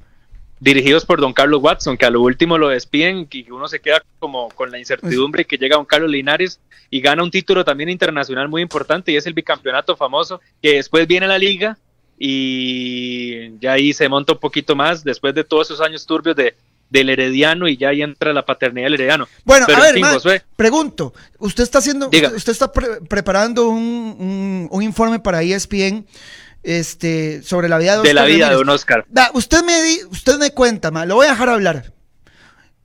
Dirigidos 0.60 1.06
por 1.06 1.20
don 1.20 1.32
Carlos 1.32 1.62
Watson, 1.62 1.96
que 1.96 2.04
a 2.04 2.10
lo 2.10 2.20
último 2.20 2.58
lo 2.58 2.68
despiden 2.68 3.26
y 3.30 3.50
uno 3.50 3.66
se 3.66 3.80
queda 3.80 4.02
como 4.18 4.50
con 4.50 4.70
la 4.70 4.78
incertidumbre 4.78 5.46
que 5.46 5.56
llega 5.56 5.76
don 5.76 5.86
Carlos 5.86 6.10
Linares 6.10 6.60
y 6.90 7.00
gana 7.00 7.22
un 7.22 7.30
título 7.30 7.64
también 7.64 7.88
internacional 7.88 8.48
muy 8.48 8.60
importante 8.60 9.10
y 9.10 9.16
es 9.16 9.26
el 9.26 9.32
bicampeonato 9.32 9.96
famoso, 9.96 10.40
que 10.60 10.74
después 10.74 11.06
viene 11.06 11.26
la 11.26 11.38
liga 11.38 11.78
y 12.18 13.58
ya 13.58 13.72
ahí 13.72 13.92
se 13.92 14.08
monta 14.08 14.32
un 14.34 14.38
poquito 14.38 14.76
más 14.76 15.02
después 15.04 15.34
de 15.34 15.44
todos 15.44 15.68
esos 15.70 15.80
años 15.80 16.04
turbios 16.06 16.36
de, 16.36 16.54
del 16.90 17.08
herediano 17.10 17.66
y 17.68 17.76
ya 17.76 17.88
ahí 17.88 18.02
entra 18.02 18.32
la 18.32 18.44
paternidad 18.44 18.86
del 18.86 18.94
herediano. 18.94 19.28
Bueno, 19.44 19.64
Pero 19.66 19.78
a 19.78 19.82
ver, 19.82 19.94
fin, 19.94 20.02
ma, 20.02 20.12
Josué. 20.12 20.42
pregunto, 20.56 21.14
usted 21.38 21.62
está 21.64 21.78
haciendo, 21.78 22.08
Diga. 22.08 22.30
usted, 22.34 22.52
está 22.52 22.70
pre- 22.72 23.00
preparando 23.08 23.68
un, 23.68 23.78
un- 24.18 24.68
un 24.70 24.82
informe 24.82 25.18
para 25.20 25.42
ESPN 25.42 26.04
este, 26.62 27.42
sobre 27.42 27.68
la 27.68 27.78
vida 27.78 27.96
de 27.96 28.02
de 28.08 28.14
la 28.14 28.22
Oscar 28.22 28.34
vida 28.34 28.48
de 28.50 28.54
don 28.54 28.68
Oscar. 28.68 29.06
Da, 29.08 29.30
usted 29.34 29.62
me 29.64 29.82
di- 29.82 30.00
usted 30.10 30.38
me 30.38 30.50
cuenta, 30.52 30.90
ma, 30.90 31.04
lo 31.06 31.16
voy 31.16 31.26
a 31.26 31.30
dejar 31.30 31.48
hablar. 31.48 31.92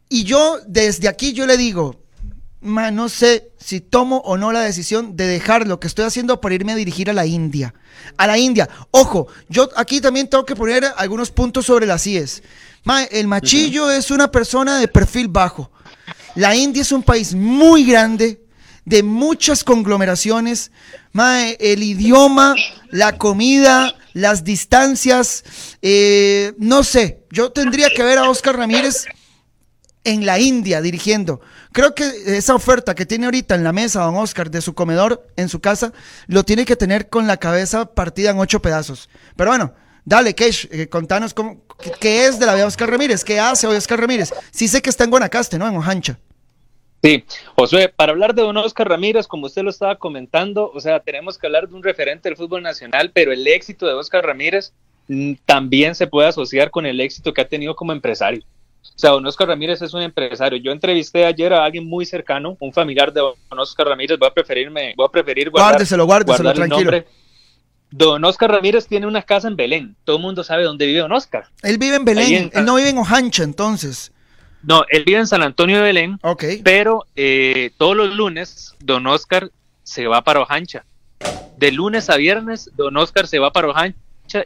Y 0.09 0.23
yo 0.23 0.59
desde 0.67 1.07
aquí 1.07 1.33
yo 1.33 1.45
le 1.45 1.57
digo, 1.57 1.99
ma, 2.61 2.91
no 2.91 3.09
sé 3.09 3.51
si 3.57 3.81
tomo 3.81 4.17
o 4.17 4.37
no 4.37 4.51
la 4.51 4.61
decisión 4.61 5.15
de 5.15 5.27
dejar 5.27 5.67
lo 5.67 5.79
que 5.79 5.87
estoy 5.87 6.05
haciendo 6.05 6.39
para 6.39 6.55
irme 6.55 6.71
a 6.73 6.75
dirigir 6.75 7.09
a 7.09 7.13
la 7.13 7.25
India. 7.25 7.73
A 8.17 8.27
la 8.27 8.37
India. 8.37 8.69
Ojo, 8.91 9.27
yo 9.49 9.69
aquí 9.75 9.99
también 10.01 10.29
tengo 10.29 10.45
que 10.45 10.55
poner 10.55 10.85
algunos 10.97 11.31
puntos 11.31 11.65
sobre 11.65 11.85
las 11.87 12.05
IES. 12.05 12.43
Ma, 12.83 13.03
el 13.03 13.27
machillo 13.27 13.89
es 13.89 14.11
una 14.11 14.29
persona 14.31 14.79
de 14.79 14.87
perfil 14.87 15.27
bajo. 15.27 15.71
La 16.35 16.55
India 16.55 16.83
es 16.83 16.91
un 16.91 17.01
país 17.01 17.33
muy 17.33 17.83
grande, 17.85 18.41
de 18.85 19.01
muchas 19.01 19.63
conglomeraciones. 19.63 20.71
El 21.17 21.81
idioma, 21.81 22.55
la 22.91 23.17
comida, 23.17 23.95
las 24.11 24.43
distancias, 24.43 25.45
eh, 25.81 26.53
no 26.57 26.83
sé, 26.83 27.23
yo 27.31 27.53
tendría 27.53 27.89
que 27.89 28.03
ver 28.03 28.17
a 28.17 28.29
Oscar 28.29 28.57
Ramírez 28.57 29.05
en 30.03 30.25
la 30.25 30.39
India 30.39 30.81
dirigiendo. 30.81 31.39
Creo 31.71 31.95
que 31.95 32.37
esa 32.37 32.53
oferta 32.53 32.95
que 32.95 33.05
tiene 33.05 33.25
ahorita 33.25 33.55
en 33.55 33.63
la 33.63 33.71
mesa 33.71 34.03
don 34.03 34.15
Oscar 34.17 34.51
de 34.51 34.61
su 34.61 34.73
comedor 34.73 35.25
en 35.37 35.47
su 35.47 35.61
casa, 35.61 35.93
lo 36.27 36.43
tiene 36.43 36.65
que 36.65 36.75
tener 36.75 37.09
con 37.09 37.27
la 37.27 37.37
cabeza 37.37 37.85
partida 37.85 38.31
en 38.31 38.39
ocho 38.39 38.61
pedazos. 38.61 39.09
Pero 39.37 39.51
bueno, 39.51 39.73
dale, 40.03 40.35
Kesh, 40.35 40.67
eh, 40.69 40.87
contanos 40.89 41.33
cómo, 41.33 41.63
qué, 42.01 42.27
es 42.27 42.39
de 42.39 42.45
la 42.45 42.53
vida 42.53 42.63
de 42.63 42.67
Oscar 42.67 42.89
Ramírez, 42.89 43.23
qué 43.23 43.39
hace 43.39 43.67
hoy 43.67 43.77
Oscar 43.77 44.01
Ramírez. 44.01 44.33
Sí 44.51 44.67
sé 44.67 44.81
que 44.81 44.89
está 44.89 45.05
en 45.05 45.11
Guanacaste, 45.11 45.57
¿no? 45.57 45.67
En 45.67 45.77
Ojancha. 45.77 46.19
Sí, 47.05 47.23
Josué, 47.55 47.87
para 47.87 48.13
hablar 48.13 48.33
de 48.33 48.41
don 48.41 48.57
Oscar 48.57 48.89
Ramírez, 48.89 49.27
como 49.27 49.45
usted 49.45 49.61
lo 49.61 49.69
estaba 49.69 49.95
comentando, 49.95 50.71
o 50.73 50.81
sea, 50.81 50.99
tenemos 50.99 51.37
que 51.37 51.45
hablar 51.45 51.69
de 51.69 51.75
un 51.75 51.83
referente 51.83 52.27
del 52.27 52.35
fútbol 52.35 52.63
nacional, 52.63 53.11
pero 53.13 53.31
el 53.31 53.45
éxito 53.45 53.85
de 53.85 53.93
Oscar 53.93 54.25
Ramírez 54.25 54.73
mm, 55.07 55.33
también 55.45 55.93
se 55.93 56.07
puede 56.07 56.29
asociar 56.29 56.71
con 56.71 56.87
el 56.87 56.99
éxito 56.99 57.31
que 57.31 57.41
ha 57.41 57.47
tenido 57.47 57.75
como 57.75 57.91
empresario. 57.91 58.41
O 58.81 58.97
sea, 58.97 59.11
don 59.11 59.23
Oscar 59.27 59.49
Ramírez 59.49 59.83
es 59.83 59.93
un 59.93 60.01
empresario. 60.01 60.57
Yo 60.57 60.71
entrevisté 60.71 61.25
ayer 61.25 61.53
a 61.53 61.63
alguien 61.63 61.87
muy 61.87 62.07
cercano, 62.07 62.57
un 62.59 62.73
familiar 62.73 63.13
de 63.13 63.21
don 63.21 63.59
Oscar 63.59 63.87
Ramírez. 63.87 64.17
Voy 64.17 64.27
a 64.27 64.33
preferirme, 64.33 64.95
voy 64.97 65.05
a 65.05 65.09
preferir 65.09 65.51
guardar, 65.51 65.73
guárdeselo, 65.73 66.05
guárdeselo, 66.07 66.53
tranquilo. 66.53 66.91
Don 67.91 68.25
Oscar 68.25 68.49
Ramírez 68.49 68.87
tiene 68.87 69.05
una 69.05 69.21
casa 69.21 69.47
en 69.47 69.55
Belén. 69.55 69.95
Todo 70.05 70.15
el 70.15 70.23
mundo 70.23 70.43
sabe 70.43 70.63
dónde 70.63 70.87
vive 70.87 71.01
Don 71.01 71.11
Oscar. 71.11 71.49
Él 71.61 71.77
vive 71.77 71.97
en 71.97 72.05
Belén. 72.05 72.51
él 72.51 72.65
no 72.65 72.75
vive 72.75 72.89
en 72.89 72.97
Ojancha, 72.97 73.43
entonces. 73.43 74.11
No, 74.65 74.83
él 74.89 75.03
vive 75.05 75.19
en 75.19 75.27
San 75.27 75.43
Antonio 75.43 75.77
de 75.77 75.83
Belén, 75.83 76.19
pero 76.63 77.05
eh, 77.15 77.71
todos 77.77 77.95
los 77.95 78.15
lunes 78.15 78.75
Don 78.79 79.05
Oscar 79.05 79.51
se 79.83 80.07
va 80.07 80.23
para 80.23 80.41
Ojancha. 80.41 80.85
De 81.57 81.71
lunes 81.71 82.09
a 82.09 82.17
viernes 82.17 82.71
Don 82.75 82.97
Oscar 82.97 83.27
se 83.27 83.39
va 83.39 83.51
para 83.51 83.69
Ojancha 83.69 84.45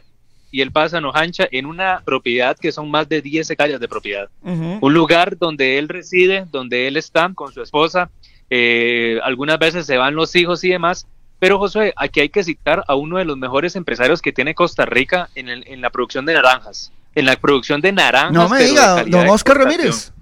y 0.50 0.60
él 0.60 0.72
pasa 0.72 0.98
en 0.98 1.06
Ojancha 1.06 1.48
en 1.50 1.64
una 1.64 2.02
propiedad 2.04 2.56
que 2.58 2.72
son 2.72 2.90
más 2.90 3.08
de 3.08 3.22
10 3.22 3.50
hectáreas 3.50 3.80
de 3.80 3.88
propiedad. 3.88 4.28
Un 4.42 4.92
lugar 4.92 5.38
donde 5.38 5.78
él 5.78 5.88
reside, 5.88 6.46
donde 6.50 6.86
él 6.86 6.96
está 6.96 7.30
con 7.34 7.52
su 7.52 7.62
esposa. 7.62 8.10
Eh, 8.50 9.20
algunas 9.22 9.58
veces 9.58 9.86
se 9.86 9.96
van 9.96 10.14
los 10.14 10.34
hijos 10.36 10.62
y 10.64 10.70
demás. 10.70 11.06
Pero 11.38 11.58
José, 11.58 11.94
aquí 11.96 12.20
hay 12.20 12.28
que 12.28 12.44
citar 12.44 12.84
a 12.86 12.94
uno 12.94 13.16
de 13.16 13.24
los 13.24 13.38
mejores 13.38 13.74
empresarios 13.74 14.20
que 14.20 14.32
tiene 14.32 14.54
Costa 14.54 14.84
Rica 14.84 15.30
en, 15.34 15.48
en 15.48 15.80
la 15.80 15.88
producción 15.88 16.26
de 16.26 16.34
naranjas 16.34 16.92
en 17.14 17.26
la 17.26 17.36
producción 17.36 17.80
de 17.80 17.92
naranjas. 17.92 18.32
No 18.32 18.48
me 18.48 18.64
diga, 18.64 19.04
don 19.04 19.28
Oscar 19.28 19.58
Ramírez. 19.58 20.12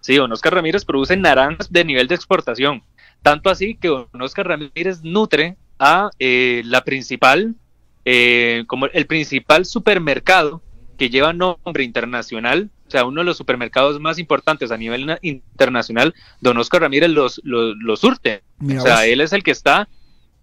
Sí, 0.00 0.16
don 0.16 0.32
Oscar 0.32 0.54
Ramírez 0.54 0.84
produce 0.84 1.16
naranjas 1.16 1.72
de 1.72 1.84
nivel 1.84 2.08
de 2.08 2.14
exportación. 2.14 2.82
Tanto 3.22 3.50
así 3.50 3.76
que 3.76 3.88
don 3.88 4.08
Oscar 4.20 4.48
Ramírez 4.48 5.02
nutre 5.02 5.56
a 5.78 6.10
eh, 6.18 6.62
la 6.64 6.84
principal, 6.84 7.54
eh, 8.04 8.64
como 8.66 8.86
el 8.86 9.06
principal 9.06 9.64
supermercado 9.64 10.60
que 10.98 11.08
lleva 11.08 11.32
nombre 11.32 11.84
internacional, 11.84 12.70
o 12.86 12.90
sea, 12.90 13.04
uno 13.04 13.22
de 13.22 13.24
los 13.24 13.36
supermercados 13.36 13.98
más 13.98 14.18
importantes 14.18 14.70
a 14.70 14.76
nivel 14.76 15.18
internacional, 15.22 16.14
don 16.40 16.58
Oscar 16.58 16.82
Ramírez 16.82 17.10
los, 17.10 17.40
los, 17.44 18.00
surte. 18.00 18.42
o 18.60 18.80
sea, 18.80 19.06
él 19.06 19.20
es 19.20 19.32
el 19.32 19.42
que 19.42 19.50
está 19.50 19.88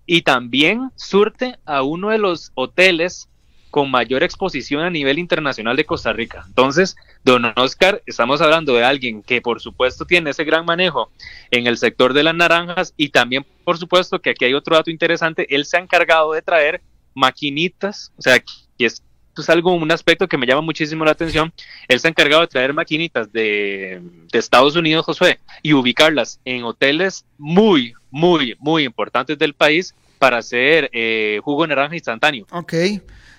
y 0.05 0.23
también 0.23 0.89
surte 0.95 1.59
a 1.65 1.83
uno 1.83 2.09
de 2.09 2.17
los 2.17 2.51
hoteles 2.55 3.28
con 3.69 3.91
mayor 3.91 4.23
exposición 4.23 4.83
a 4.83 4.89
nivel 4.89 5.19
internacional 5.19 5.75
de 5.75 5.85
Costa 5.85 6.13
Rica. 6.13 6.43
Entonces, 6.47 6.95
don 7.23 7.45
Oscar, 7.55 8.01
estamos 8.05 8.41
hablando 8.41 8.73
de 8.73 8.83
alguien 8.83 9.21
que 9.23 9.41
por 9.41 9.61
supuesto 9.61 10.05
tiene 10.05 10.31
ese 10.31 10.43
gran 10.43 10.65
manejo 10.65 11.11
en 11.51 11.67
el 11.67 11.77
sector 11.77 12.13
de 12.13 12.23
las 12.23 12.35
naranjas 12.35 12.93
y 12.97 13.09
también 13.09 13.45
por 13.63 13.77
supuesto 13.77 14.19
que 14.19 14.31
aquí 14.31 14.45
hay 14.45 14.53
otro 14.53 14.75
dato 14.75 14.89
interesante, 14.89 15.53
él 15.53 15.65
se 15.65 15.77
ha 15.77 15.79
encargado 15.79 16.33
de 16.33 16.41
traer 16.41 16.81
maquinitas, 17.13 18.11
o 18.17 18.21
sea, 18.21 18.39
que 18.39 18.85
es, 18.85 19.03
es 19.37 19.49
algo, 19.49 19.73
un 19.73 19.91
aspecto 19.91 20.27
que 20.27 20.37
me 20.37 20.47
llama 20.47 20.61
muchísimo 20.61 21.05
la 21.05 21.11
atención, 21.11 21.53
él 21.87 21.99
se 21.99 22.07
ha 22.07 22.09
encargado 22.09 22.41
de 22.41 22.47
traer 22.47 22.73
maquinitas 22.73 23.31
de, 23.31 24.01
de 24.31 24.39
Estados 24.39 24.75
Unidos, 24.75 25.05
Josué, 25.05 25.39
y 25.61 25.73
ubicarlas 25.73 26.39
en 26.45 26.63
hoteles 26.63 27.25
muy, 27.37 27.93
muy, 28.09 28.55
muy 28.59 28.83
importantes 28.83 29.37
del 29.37 29.53
país 29.53 29.93
para 30.19 30.37
hacer 30.37 30.89
eh, 30.93 31.39
jugo 31.43 31.65
naranja 31.65 31.95
instantáneo. 31.95 32.45
Ok. 32.51 32.73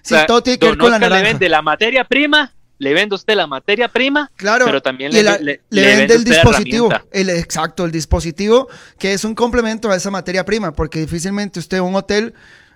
Si 0.03 0.15
todo 0.27 0.43
tiene 0.43 0.59
que 0.59 0.67
ver 0.67 0.79
con 0.79 0.91
la 0.91 0.99
naranja. 0.99 1.23
le 1.23 1.29
vende 1.31 1.49
la 1.49 1.63
materia 1.63 2.05
prima, 2.05 2.53
le 2.79 2.95
vende 2.95 3.15
usted 3.15 3.35
la 3.35 3.47
materia 3.47 3.89
prima, 3.89 4.31
claro, 4.37 4.65
pero 4.65 4.81
también 4.81 5.13
le, 5.13 5.23
le, 5.23 5.61
vende 5.71 6.15
el 6.15 6.25
dispositivo. 6.25 6.89
El, 7.13 7.29
exacto, 7.29 7.85
el 7.85 7.93
dispositivo 7.93 8.69
que 8.99 9.13
es 9.13 9.25
un 9.25 9.35
complemento 9.35 9.91
a 9.91 9.97
esa 9.97 10.11
materia 10.11 10.45
prima, 10.45 10.73
porque 10.73 11.01
difícilmente 11.01 11.59
usted 11.59 11.81
un 11.81 11.95
hotel 11.95 12.35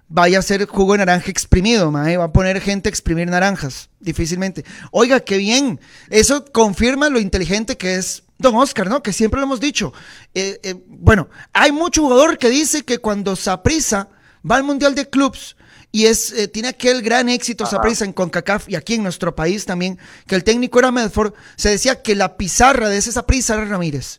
vaya 0.09 0.37
a 0.37 0.41
hacer 0.41 0.67
jugo 0.67 0.93
de 0.93 0.99
naranja 0.99 1.31
exprimido, 1.31 1.91
va 1.91 2.25
a 2.25 2.33
poner 2.33 2.61
gente 2.61 2.89
a 2.89 2.91
exprimir 2.91 3.29
naranjas, 3.29 3.89
difícilmente. 4.01 4.65
Oiga, 4.91 5.21
qué 5.21 5.39
bien, 5.39 5.81
eso 6.11 6.45
confirma 6.53 7.09
lo 7.09 7.19
inteligente 7.19 7.77
que 7.77 7.95
es 7.95 8.25
Don 8.39 8.55
Oscar, 8.57 8.89
¿no? 8.89 9.03
Que 9.03 9.13
siempre 9.13 9.41
lo 9.41 9.47
hemos 9.47 9.61
dicho. 9.61 9.93
Eh, 10.35 10.61
eh, 10.63 10.75
bueno, 10.87 11.29
hay 11.53 11.73
mucho 11.73 12.03
jugador 12.03 12.37
que 12.37 12.51
dice 12.51 12.85
que 12.85 12.99
cuando 12.99 13.37
Saprisa 13.37 14.09
va 14.49 14.57
al 14.57 14.65
Mundial 14.65 14.95
de 14.95 15.09
Clubs 15.09 15.57
y 15.95 16.07
es, 16.07 16.33
eh, 16.33 16.49
tiene 16.49 16.67
aquel 16.67 17.03
gran 17.03 17.29
éxito 17.29 17.67
Saprisa 17.67 18.05
en 18.05 18.13
CONCACAF 18.13 18.69
y 18.69 18.75
aquí 18.75 18.95
en 18.95 19.05
nuestro 19.05 19.37
país 19.37 19.65
también, 19.65 19.97
que 20.27 20.35
el 20.35 20.43
técnico 20.43 20.81
era 20.81 20.91
Medford, 20.91 21.35
se 21.55 21.69
decía 21.69 22.03
que 22.03 22.17
la 22.17 22.37
pizarra 22.37 22.89
de 22.89 22.99
ese 22.99 23.13
Saprisa 23.13 23.55
era 23.55 23.65
Ramírez 23.67 24.19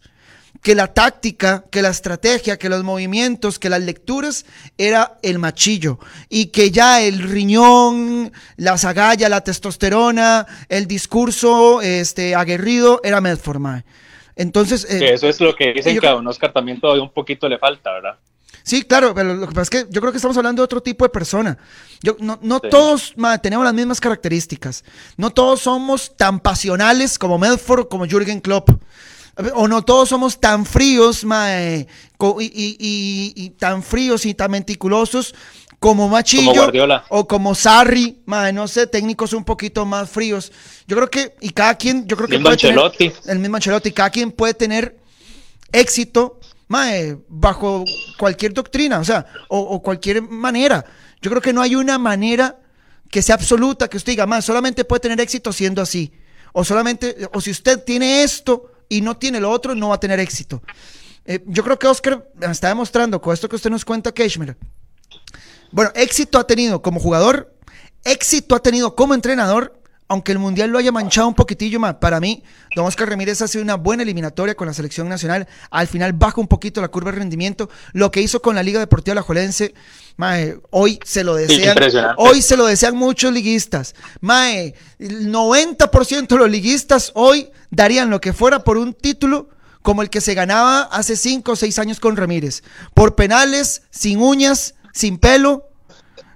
que 0.64 0.74
la 0.74 0.94
táctica, 0.94 1.66
que 1.70 1.82
la 1.82 1.90
estrategia, 1.90 2.58
que 2.58 2.70
los 2.70 2.82
movimientos, 2.86 3.60
que 3.60 3.70
las 3.70 3.82
lecturas 3.82 4.46
era 4.78 5.18
el 5.22 5.38
machillo 5.38 6.00
y 6.30 6.46
que 6.46 6.72
ya 6.72 7.02
el 7.02 7.20
riñón, 7.20 8.32
la 8.56 8.78
zagalla, 8.78 9.28
la 9.28 9.42
testosterona, 9.42 10.48
el 10.70 10.88
discurso 10.88 11.82
este, 11.82 12.36
aguerrido 12.36 13.02
era 13.04 13.20
Medford. 13.20 13.84
Entonces. 14.38 14.90
Eh, 14.90 15.14
eso 15.14 15.28
es 15.28 15.42
lo 15.42 15.54
que 15.54 15.74
dicen 15.74 16.00
que 16.00 16.08
a 16.08 16.12
Don 16.12 16.26
Oscar 16.26 16.54
también 16.54 16.80
todavía 16.80 17.04
un 17.04 17.12
poquito 17.12 17.50
le 17.50 17.60
falta, 17.60 17.92
¿verdad? 17.92 18.18
Sí, 18.66 18.82
claro, 18.82 19.14
pero 19.14 19.36
lo 19.36 19.48
que 19.48 19.54
pasa 19.54 19.62
es 19.62 19.70
que 19.70 19.86
yo 19.92 20.02
creo 20.02 20.12
que 20.12 20.18
estamos 20.18 20.36
hablando 20.38 20.62
de 20.62 20.66
otro 20.66 20.82
tipo 20.82 21.06
de 21.06 21.10
persona. 21.10 21.56
Yo, 22.02 22.18
no 22.20 22.40
no 22.42 22.60
todos 22.60 23.14
tenemos 23.44 23.64
las 23.64 23.76
mismas 23.76 24.02
características. 24.02 24.84
No 25.18 25.30
todos 25.30 25.62
somos 25.62 26.18
tan 26.18 26.40
pasionales 26.40 27.20
como 27.20 27.38
Medford, 27.38 27.88
como 27.88 28.08
Jürgen 28.08 28.42
Klopp. 28.42 28.72
O 29.54 29.68
no 29.68 29.84
todos 29.84 30.10
somos 30.10 30.40
tan 30.40 30.66
fríos 30.66 31.24
y, 31.24 31.88
y, 33.36 33.50
tan 33.52 33.84
fríos 33.84 34.26
y 34.26 34.34
tan 34.34 34.50
meticulosos 34.50 35.36
como 35.78 36.10
Machillo 36.10 36.72
o 37.10 37.28
como 37.28 37.54
Sarri, 37.54 38.18
no 38.26 38.68
sé, 38.68 38.88
técnicos 38.88 39.34
un 39.34 39.44
poquito 39.44 39.86
más 39.86 40.10
fríos. 40.10 40.52
Yo 40.88 40.96
creo 40.96 41.12
que, 41.12 41.36
y 41.40 41.52
cada 41.52 41.76
quien, 41.76 42.08
yo 42.08 42.18
creo 42.18 42.28
que... 42.28 42.36
El 42.36 42.42
mismo 42.42 42.52
Ancelotti. 42.52 43.12
el 43.28 43.38
mismo 43.38 43.58
Ancelotti, 43.58 43.92
cada 43.92 44.10
quien 44.10 44.32
puede 44.32 44.56
tener 44.56 44.98
éxito 45.72 46.35
bajo 46.68 47.86
cualquier 48.18 48.54
doctrina, 48.54 49.00
o 49.00 49.04
sea, 49.04 49.26
o, 49.50 49.82
cualquier 49.82 50.22
manera. 50.22 50.86
Yo 51.22 51.30
creo 51.30 51.42
que 51.42 51.54
no 51.54 51.62
hay 51.62 51.76
una 51.76 51.98
manera 51.98 52.60
que 53.10 53.22
sea 53.22 53.36
absoluta, 53.36 53.88
que 53.88 53.98
usted 53.98 54.14
diga, 54.14 54.26
más 54.26 54.46
solamente 54.46 54.86
puede 54.86 55.02
tener 55.02 55.20
éxito 55.22 55.54
siendo 55.54 55.82
así. 55.82 56.12
O 56.54 56.64
solamente, 56.64 57.30
o 57.34 57.42
si 57.42 57.52
usted 57.52 57.84
tiene 57.84 58.24
esto 58.24 58.72
y 58.90 59.02
no 59.02 59.18
tiene 59.18 59.40
lo 59.40 59.52
otro, 59.52 59.76
no 59.76 59.90
va 59.90 59.96
a 59.96 60.00
tener 60.00 60.20
éxito. 60.20 60.62
Eh, 61.26 61.44
yo 61.48 61.64
creo 61.64 61.80
que 61.80 61.88
Oscar 61.88 62.30
está 62.42 62.70
demostrando 62.70 63.20
con 63.20 63.34
esto 63.34 63.50
que 63.50 63.56
usted 63.56 63.70
nos 63.70 63.84
cuenta, 63.84 64.12
Keshmer, 64.14 64.56
bueno, 65.72 65.92
éxito 65.96 66.38
ha 66.38 66.48
tenido 66.48 66.82
como 66.82 67.00
jugador, 67.00 67.54
éxito 68.04 68.56
ha 68.56 68.62
tenido 68.62 68.96
como 68.96 69.14
entrenador, 69.14 69.82
aunque 70.08 70.32
el 70.32 70.40
Mundial 70.40 70.70
lo 70.70 70.78
haya 70.78 70.92
manchado 70.92 71.28
un 71.28 71.34
poquitillo 71.34 71.80
más. 71.80 71.96
Para 71.96 72.20
mí, 72.20 72.44
Don 72.76 72.86
Oscar 72.86 73.10
Ramírez 73.10 73.42
ha 73.42 73.48
sido 73.48 73.64
una 73.64 73.76
buena 73.76 74.04
eliminatoria 74.04 74.56
con 74.56 74.68
la 74.68 74.74
selección 74.74 75.10
nacional. 75.10 75.48
Al 75.72 75.88
final 75.88 76.14
baja 76.14 76.40
un 76.40 76.48
poquito 76.48 76.82
la 76.82 76.90
curva 76.90 77.12
de 77.12 77.20
rendimiento. 77.20 77.70
Lo 77.94 78.12
que 78.12 78.22
hizo 78.22 78.42
con 78.42 78.56
la 78.56 78.64
Liga 78.64 78.80
Deportiva 78.80 79.16
La 79.16 79.22
Jolense, 79.24 79.74
hoy 80.70 81.00
se 81.04 81.24
lo 81.24 81.36
desean. 81.36 81.78
Hoy 82.18 82.42
se 82.42 82.56
lo 82.56 82.66
desean 82.66 82.96
muchos 82.96 83.34
liguistas. 83.34 83.96
Mae, 84.22 84.76
el 85.00 85.32
90% 85.32 86.28
de 86.28 86.38
los 86.38 86.50
liguistas 86.50 87.12
hoy 87.16 87.50
darían 87.72 88.10
lo 88.10 88.22
que 88.22 88.34
fuera 88.34 88.64
por 88.64 88.78
un 88.78 88.94
título 88.94 89.50
como 89.82 90.02
el 90.02 90.10
que 90.10 90.22
se 90.22 90.34
ganaba 90.34 90.82
hace 90.82 91.16
5 91.16 91.52
o 91.52 91.56
6 91.56 91.80
años 91.80 92.00
con 92.00 92.16
Ramírez. 92.16 92.64
Por 92.94 93.16
penales, 93.16 93.84
sin 93.92 94.20
uñas, 94.20 94.74
sin 94.94 95.20
pelo, 95.20 95.70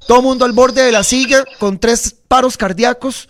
todo 0.07 0.21
mundo 0.21 0.45
al 0.45 0.53
borde 0.53 0.83
de 0.83 0.91
la 0.91 1.03
silla 1.03 1.43
con 1.59 1.79
tres 1.79 2.15
paros 2.27 2.57
cardíacos, 2.57 3.29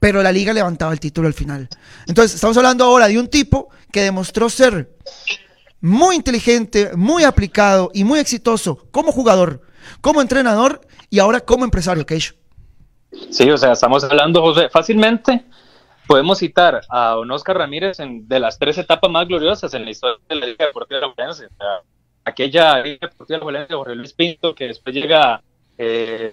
pero 0.00 0.22
la 0.22 0.32
liga 0.32 0.52
levantaba 0.52 0.92
el 0.92 0.98
título 0.98 1.28
al 1.28 1.34
final. 1.34 1.68
Entonces, 2.06 2.34
estamos 2.34 2.56
hablando 2.56 2.84
ahora 2.84 3.06
de 3.06 3.18
un 3.18 3.28
tipo 3.28 3.68
que 3.92 4.02
demostró 4.02 4.50
ser 4.50 4.96
muy 5.80 6.16
inteligente, 6.16 6.90
muy 6.96 7.22
aplicado 7.22 7.90
y 7.94 8.02
muy 8.02 8.18
exitoso 8.18 8.88
como 8.90 9.12
jugador, 9.12 9.62
como 10.00 10.20
entrenador 10.20 10.80
y 11.08 11.20
ahora 11.20 11.40
como 11.40 11.64
empresario, 11.64 12.04
Keisho. 12.04 12.34
Sí, 13.30 13.48
o 13.50 13.58
sea, 13.58 13.72
estamos 13.72 14.02
hablando, 14.02 14.40
José, 14.40 14.68
fácilmente 14.68 15.44
podemos 16.06 16.38
citar 16.38 16.80
a 16.88 17.10
don 17.10 17.30
Oscar 17.30 17.56
Ramírez 17.56 18.00
en, 18.00 18.26
de 18.26 18.40
las 18.40 18.58
tres 18.58 18.76
etapas 18.78 19.08
más 19.12 19.28
gloriosas 19.28 19.72
en 19.74 19.84
la 19.84 19.92
historia 19.92 20.16
de 20.28 20.34
la 20.34 20.46
Liga 20.46 20.66
Deportiva 20.66 21.00
de 21.00 21.06
la 21.06 21.82
aquella 22.24 22.82
deportiva 22.82 23.38
de 23.38 23.74
Jorge 23.74 23.94
Luis 23.94 24.12
Pinto, 24.12 24.54
que 24.54 24.66
después 24.66 24.94
llega, 24.94 25.42
eh, 25.78 26.32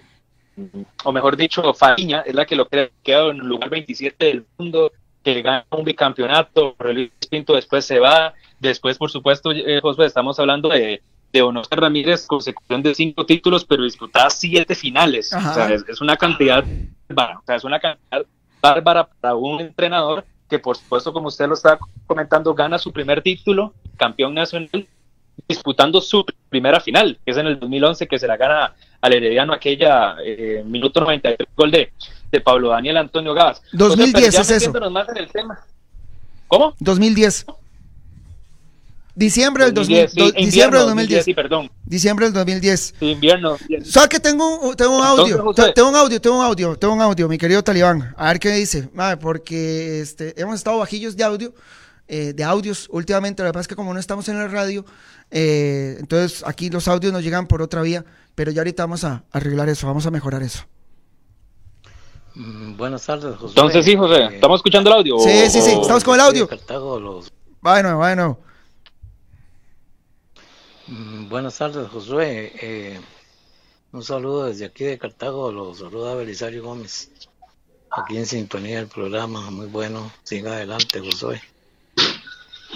o 1.04 1.12
mejor 1.12 1.36
dicho, 1.36 1.72
Fariña, 1.74 2.20
es 2.20 2.34
la 2.34 2.44
que 2.46 2.56
lo 2.56 2.68
queda 2.68 2.90
en 3.04 3.36
el 3.36 3.46
lugar 3.46 3.70
27 3.70 4.24
del 4.24 4.46
mundo, 4.56 4.92
que 5.22 5.42
gana 5.42 5.66
un 5.70 5.84
bicampeonato, 5.84 6.74
Luis 6.78 7.10
Pinto 7.30 7.54
después 7.54 7.84
se 7.84 7.98
va, 7.98 8.34
después, 8.58 8.98
por 8.98 9.10
supuesto, 9.10 9.52
eh, 9.52 9.80
estamos 9.98 10.38
hablando 10.38 10.68
de, 10.68 11.02
de 11.32 11.42
Oscar 11.42 11.80
Ramírez, 11.80 12.26
consecución 12.26 12.82
de 12.82 12.94
cinco 12.94 13.26
títulos, 13.26 13.64
pero 13.64 13.84
disputada 13.84 14.30
siete 14.30 14.74
finales. 14.74 15.32
O 15.32 15.54
sea, 15.54 15.72
es, 15.72 16.00
una 16.00 16.16
cantidad, 16.16 16.64
o 16.64 17.42
sea, 17.46 17.56
es 17.56 17.64
una 17.64 17.78
cantidad 17.78 18.24
bárbara 18.60 19.08
para 19.20 19.34
un 19.34 19.60
entrenador 19.60 20.24
que, 20.48 20.58
por 20.58 20.76
supuesto, 20.76 21.12
como 21.12 21.28
usted 21.28 21.46
lo 21.46 21.54
está 21.54 21.78
comentando, 22.06 22.54
gana 22.54 22.78
su 22.78 22.92
primer 22.92 23.22
título, 23.22 23.74
campeón 23.96 24.34
nacional, 24.34 24.86
disputando 25.46 26.00
su 26.00 26.24
primera 26.48 26.80
final, 26.80 27.18
que 27.24 27.30
es 27.30 27.36
en 27.36 27.46
el 27.46 27.58
2011, 27.58 28.06
que 28.06 28.18
se 28.18 28.26
la 28.26 28.36
gana 28.36 28.74
al 29.00 29.12
Herediano 29.12 29.52
aquella 29.52 30.16
eh, 30.24 30.62
minuto 30.66 31.00
93 31.00 31.48
gol 31.56 31.70
de, 31.70 31.92
de 32.30 32.40
Pablo 32.40 32.70
Daniel 32.70 32.96
Antonio 32.96 33.34
Gas. 33.34 33.62
2010 33.72 34.38
es 34.38 34.50
eso. 34.50 34.90
Más 34.90 35.08
en 35.08 35.16
el 35.18 35.30
tema. 35.30 35.60
¿Cómo? 36.48 36.74
2010. 36.80 37.46
Diciembre 39.18 39.64
del 39.64 39.74
2010. 39.74 40.14
diciembre 40.36 40.78
del 40.78 40.88
2010. 40.90 41.24
Sí, 41.24 41.34
perdón. 41.34 41.68
Diciembre 41.84 42.26
del 42.26 42.34
2010. 42.34 42.94
Sí, 43.00 43.06
invierno. 43.10 43.56
¿Sabes 43.84 44.08
que 44.08 44.20
tengo 44.20 44.60
un, 44.60 44.76
tengo 44.76 44.96
un 44.96 45.04
audio? 45.04 45.52
tengo 45.74 45.88
un 45.88 45.96
audio, 45.96 46.20
tengo 46.20 46.38
un 46.38 46.44
audio, 46.44 46.76
tengo 46.76 46.94
un 46.94 47.00
audio, 47.00 47.28
mi 47.28 47.36
querido 47.36 47.60
Talibán. 47.64 48.14
A 48.16 48.28
ver 48.28 48.38
qué 48.38 48.52
dice. 48.52 48.88
porque 49.20 50.00
este, 50.00 50.40
hemos 50.40 50.54
estado 50.54 50.78
bajillos 50.78 51.16
de 51.16 51.24
audio, 51.24 51.52
eh, 52.08 52.32
de 52.34 52.44
audios 52.44 52.88
últimamente. 52.90 53.42
Lo 53.42 53.50
que 53.50 53.52
pasa 53.52 53.60
es 53.62 53.68
que 53.68 53.76
como 53.76 53.94
no 53.94 54.00
estamos 54.00 54.28
en 54.28 54.38
la 54.38 54.48
radio, 54.48 54.84
eh, 55.30 55.96
entonces 56.00 56.42
aquí 56.46 56.70
los 56.70 56.88
audios 56.88 57.12
nos 57.12 57.22
llegan 57.22 57.46
por 57.46 57.62
otra 57.62 57.82
vía. 57.82 58.04
Pero 58.34 58.50
ya 58.50 58.60
ahorita 58.60 58.84
vamos 58.84 59.04
a 59.04 59.24
arreglar 59.30 59.68
eso, 59.68 59.86
vamos 59.86 60.06
a 60.06 60.10
mejorar 60.10 60.42
eso. 60.42 60.64
Mm, 62.34 62.76
buenas 62.76 63.04
tardes, 63.04 63.36
José. 63.36 63.54
Entonces 63.56 63.84
sí, 63.84 63.96
José, 63.96 64.22
eh, 64.22 64.28
¿estamos 64.34 64.58
escuchando 64.58 64.90
el 64.90 64.96
audio? 64.96 65.18
Sí, 65.18 65.50
sí, 65.50 65.60
sí, 65.60 65.76
estamos 65.80 66.04
con 66.04 66.14
el 66.14 66.20
audio. 66.20 66.48
Bueno, 67.60 67.96
bueno. 67.96 68.38
Mm, 70.86 71.28
buenas 71.28 71.58
tardes, 71.58 71.88
Josué. 71.88 72.52
Eh, 72.62 73.00
un 73.92 74.02
saludo 74.02 74.46
desde 74.46 74.66
aquí 74.66 74.84
de 74.84 74.98
Cartago, 74.98 75.50
los 75.50 75.78
saluda 75.78 76.14
Belisario 76.14 76.62
Gómez. 76.62 77.10
Aquí 77.90 78.16
en 78.16 78.26
sintonía 78.26 78.76
del 78.76 78.86
programa, 78.86 79.50
muy 79.50 79.66
bueno. 79.66 80.12
Siga 80.22 80.52
adelante, 80.52 81.00
Josué. 81.00 81.42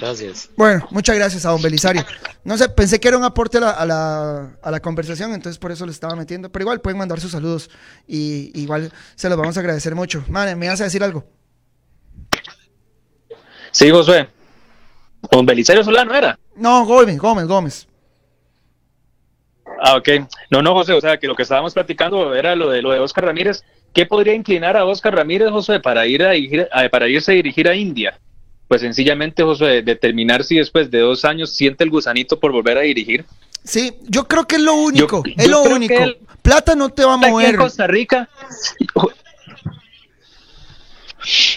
Gracias. 0.01 0.51
Bueno, 0.57 0.87
muchas 0.91 1.17
gracias 1.17 1.45
a 1.45 1.51
don 1.51 1.61
Belisario. 1.61 2.05
No 2.45 2.57
sé, 2.57 2.69
pensé 2.69 2.99
que 2.99 3.09
era 3.09 3.19
un 3.19 3.25
aporte 3.25 3.59
a 3.59 3.61
la, 3.61 4.57
a 4.63 4.71
la, 4.71 4.81
conversación, 4.81 5.33
entonces 5.35 5.59
por 5.59 5.71
eso 5.71 5.85
le 5.85 5.93
estaba 5.93 6.17
metiendo. 6.17 6.51
Pero 6.51 6.65
igual 6.65 6.81
pueden 6.81 6.99
mandar 6.99 7.21
sus 7.21 7.33
saludos 7.33 7.71
y 8.07 8.59
igual 8.59 8.91
se 9.15 9.29
los 9.29 9.39
vamos 9.39 9.57
a 9.57 9.61
agradecer 9.61 9.95
mucho. 9.95 10.25
Mane, 10.29 10.57
¿me 10.57 10.69
vas 10.69 10.81
a 10.81 10.85
decir 10.85 11.05
algo? 11.05 11.25
Sí, 13.71 13.91
Josué. 13.91 14.29
¿Don 15.31 15.47
Belisario 15.47 15.85
Solano 15.85 16.15
era? 16.15 16.39
No, 16.57 16.85
Gómez, 16.85 17.19
Gómez, 17.19 17.47
Gómez. 17.47 17.89
Ah, 19.85 19.97
ok. 19.97 20.09
No, 20.51 20.63
no, 20.63 20.75
José, 20.75 20.93
o 20.93 21.01
sea, 21.01 21.19
que 21.19 21.27
lo 21.27 21.35
que 21.35 21.43
estábamos 21.43 21.75
platicando 21.75 22.35
era 22.35 22.55
lo 22.55 22.71
de 22.71 22.83
lo 22.83 22.93
de 22.93 22.99
Oscar 22.99 23.25
Ramírez. 23.25 23.65
¿Qué 23.93 24.07
podría 24.07 24.35
inclinar 24.35 24.77
a 24.77 24.85
Oscar 24.85 25.15
Ramírez, 25.15 25.51
José, 25.51 25.81
para 25.81 26.07
ir 26.07 26.23
a, 26.23 26.31
dirigir, 26.31 26.69
para 26.91 27.09
irse 27.09 27.33
a 27.33 27.35
dirigir 27.35 27.69
a 27.69 27.75
India? 27.75 28.19
Pues 28.73 28.81
sencillamente, 28.81 29.43
José, 29.43 29.83
determinar 29.83 30.45
si 30.45 30.57
después 30.57 30.91
de 30.91 31.00
dos 31.00 31.26
años 31.26 31.55
siente 31.55 31.85
el 31.85 31.91
gusanito 31.91 32.41
por 32.41 32.52
volver 32.52 32.79
a 32.79 32.81
dirigir. 32.81 33.26
Sí, 33.62 33.93
yo 34.09 34.26
creo 34.26 34.47
que 34.47 34.57
es 34.57 34.62
lo 34.62 34.73
único, 34.73 35.23
es 35.37 35.47
lo 35.47 35.61
único. 35.64 35.95
Plata 36.41 36.75
no 36.75 36.88
te 36.88 37.05
va 37.05 37.12
a 37.12 37.17
mover. 37.19 37.50
en 37.50 37.57
Costa 37.57 37.87
Rica, 37.87 38.31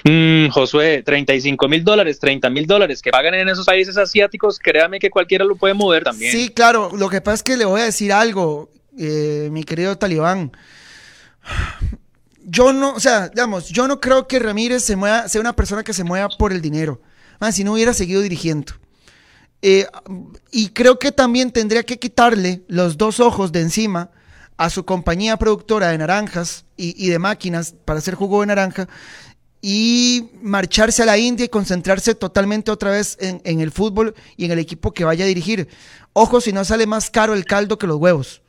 Mm, 0.04 0.50
Josué, 0.50 1.04
35 1.04 1.70
mil 1.70 1.86
dólares, 1.86 2.20
30 2.20 2.50
mil 2.50 2.68
dólares 2.68 3.02
que 3.02 3.12
pagan 3.12 3.34
en 3.36 3.48
esos 3.48 3.66
países 3.66 3.96
asiáticos, 3.96 4.60
créame 4.60 5.00
que 5.00 5.10
cualquiera 5.10 5.46
lo 5.46 5.56
puede 5.56 5.74
mover 5.74 6.04
también. 6.04 6.34
Sí, 6.34 6.50
claro, 6.50 6.92
lo 6.94 7.08
que 7.08 7.22
pasa 7.22 7.36
es 7.36 7.44
que 7.44 7.56
le 7.56 7.64
voy 7.64 7.80
a 7.80 7.86
decir 7.86 8.12
algo, 8.12 8.70
eh, 9.00 9.48
mi 9.54 9.64
querido 9.64 9.98
talibán. 9.98 10.52
Yo 12.44 12.74
no, 12.74 12.94
o 12.94 13.00
sea, 13.00 13.30
digamos, 13.30 13.70
yo 13.70 13.88
no 13.88 14.02
creo 14.02 14.28
que 14.28 14.38
Ramírez 14.38 14.84
se 14.84 14.98
mueva, 14.98 15.30
sea 15.30 15.40
una 15.40 15.56
persona 15.56 15.82
que 15.82 15.94
se 15.94 16.04
mueva 16.04 16.28
por 16.28 16.52
el 16.52 16.62
dinero. 16.62 17.00
Ah, 17.40 17.52
si 17.52 17.64
no 17.64 17.74
hubiera 17.74 17.94
seguido 17.94 18.22
dirigiendo. 18.22 18.74
Eh, 19.62 19.88
y 20.52 20.70
creo 20.70 21.00
que 21.00 21.12
también 21.12 21.52
tendría 21.52 21.84
que 21.84 21.98
quitarle 21.98 22.64
los 22.68 22.98
dos 22.98 23.20
ojos 23.20 23.52
de 23.52 23.62
encima 23.62 24.12
a 24.58 24.70
su 24.70 24.86
compañía 24.86 25.38
productora 25.38 25.90
de 25.90 25.98
naranjas 25.98 26.66
y, 26.78 26.96
y 27.04 27.10
de 27.10 27.20
máquinas 27.20 27.74
para 27.84 28.00
hacer 28.00 28.16
jugo 28.16 28.42
de 28.42 28.48
naranja 28.48 28.88
y 29.68 30.30
marcharse 30.44 31.02
a 31.02 31.08
la 31.08 31.18
India 31.18 31.44
y 31.44 31.50
concentrarse 31.50 32.14
totalmente 32.14 32.70
otra 32.70 32.92
vez 32.92 33.18
en, 33.20 33.60
el 33.60 33.72
fútbol 33.72 34.14
y 34.38 34.46
en 34.46 34.52
el 34.52 34.60
equipo 34.60 34.94
que 34.94 35.04
vaya 35.04 35.26
a 35.26 35.28
dirigir. 35.28 35.68
Ojo 36.14 36.40
si 36.40 36.54
no 36.54 36.64
sale 36.64 36.86
más 36.86 37.10
caro 37.10 37.34
el 37.34 37.46
caldo 37.46 37.80
que 37.80 37.88
los 37.88 37.98
huevos. 37.98 38.44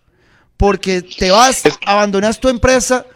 Porque 0.59 1.01
te 1.01 1.31
vas, 1.31 1.63
abandonas 1.87 2.39
tu 2.39 2.51
empresa, 2.51 3.07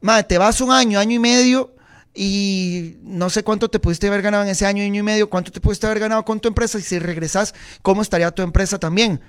madre, 0.00 0.24
te 0.24 0.38
vas 0.38 0.62
un 0.62 0.72
año, 0.72 0.98
año 0.98 1.16
y 1.16 1.18
medio 1.18 1.74
y 2.14 2.96
no 3.02 3.30
sé 3.30 3.42
cuánto 3.44 3.68
te 3.68 3.78
pudiste 3.78 4.08
haber 4.08 4.22
ganado 4.22 4.44
en 4.44 4.50
ese 4.50 4.66
año, 4.66 4.82
año 4.82 5.00
y 5.00 5.02
medio, 5.02 5.30
cuánto 5.30 5.50
te 5.52 5.60
pudiste 5.60 5.86
haber 5.86 6.00
ganado 6.00 6.24
con 6.24 6.40
tu 6.40 6.48
empresa 6.48 6.78
y 6.78 6.82
si 6.82 6.98
regresas, 6.98 7.54
cómo 7.82 8.02
estaría 8.02 8.30
tu 8.30 8.42
empresa 8.42 8.78
también. 8.78 9.20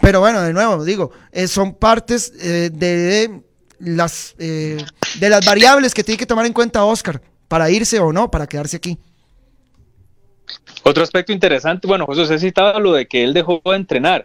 Pero 0.00 0.20
bueno, 0.20 0.40
de 0.42 0.52
nuevo, 0.52 0.84
digo, 0.84 1.10
eh, 1.32 1.48
son 1.48 1.74
partes 1.74 2.32
eh, 2.40 2.70
de, 2.72 3.42
las, 3.78 4.34
eh, 4.38 4.78
de 5.18 5.28
las 5.28 5.44
variables 5.44 5.94
que 5.94 6.04
tiene 6.04 6.18
que 6.18 6.26
tomar 6.26 6.46
en 6.46 6.52
cuenta 6.52 6.84
Oscar 6.84 7.20
para 7.48 7.70
irse 7.70 7.98
o 7.98 8.12
no, 8.12 8.30
para 8.30 8.46
quedarse 8.46 8.76
aquí. 8.76 8.98
Otro 10.82 11.02
aspecto 11.02 11.32
interesante, 11.32 11.86
bueno, 11.86 12.06
José 12.06 12.22
usted 12.22 12.38
citaba 12.38 12.78
lo 12.78 12.92
de 12.92 13.06
que 13.06 13.22
él 13.22 13.34
dejó 13.34 13.60
de 13.64 13.76
entrenar. 13.76 14.24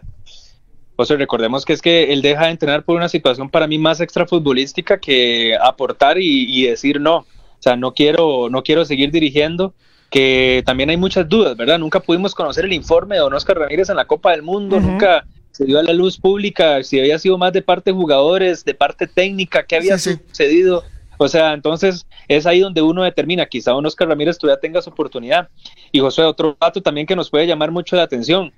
José, 0.96 1.16
recordemos 1.16 1.64
que 1.66 1.74
es 1.74 1.82
que 1.82 2.12
él 2.12 2.22
deja 2.22 2.46
de 2.46 2.52
entrenar 2.52 2.82
por 2.82 2.96
una 2.96 3.10
situación 3.10 3.50
para 3.50 3.66
mí 3.66 3.78
más 3.78 4.00
extrafutbolística 4.00 4.98
que 4.98 5.54
aportar 5.60 6.16
y, 6.18 6.64
decir 6.64 7.00
no. 7.00 7.26
O 7.58 7.62
sea, 7.62 7.76
no 7.76 7.92
quiero, 7.92 8.48
no 8.50 8.62
quiero 8.62 8.84
seguir 8.84 9.10
dirigiendo, 9.10 9.74
que 10.10 10.62
también 10.64 10.90
hay 10.90 10.96
muchas 10.96 11.28
dudas, 11.28 11.56
¿verdad? 11.56 11.78
Nunca 11.78 12.00
pudimos 12.00 12.34
conocer 12.34 12.64
el 12.64 12.72
informe 12.72 13.16
de 13.16 13.22
Don 13.22 13.34
Oscar 13.34 13.58
Ramírez 13.58 13.88
en 13.88 13.96
la 13.96 14.04
Copa 14.04 14.32
del 14.32 14.42
Mundo, 14.42 14.80
nunca 14.80 15.24
se 15.50 15.64
dio 15.64 15.78
a 15.78 15.82
la 15.82 15.92
luz 15.92 16.18
pública 16.18 16.82
si 16.82 17.00
había 17.00 17.18
sido 17.18 17.38
más 17.38 17.52
de 17.52 17.62
parte 17.62 17.90
de 17.90 17.96
jugadores, 17.96 18.64
de 18.64 18.74
parte 18.74 19.06
técnica, 19.06 19.64
qué 19.64 19.76
había 19.76 19.98
sucedido. 19.98 20.84
O 21.18 21.28
sea, 21.28 21.54
entonces 21.54 22.06
es 22.28 22.46
ahí 22.46 22.60
donde 22.60 22.82
uno 22.82 23.02
determina, 23.02 23.46
quizá 23.46 23.74
un 23.74 23.86
Oscar 23.86 24.08
Ramírez 24.08 24.36
todavía 24.38 24.60
tenga 24.60 24.82
su 24.82 24.90
oportunidad. 24.90 25.48
Y 25.92 26.00
José, 26.00 26.22
otro 26.22 26.56
dato 26.60 26.82
también 26.82 27.06
que 27.06 27.16
nos 27.16 27.30
puede 27.30 27.46
llamar 27.46 27.70
mucho 27.70 27.96
la 27.96 28.02
atención. 28.02 28.52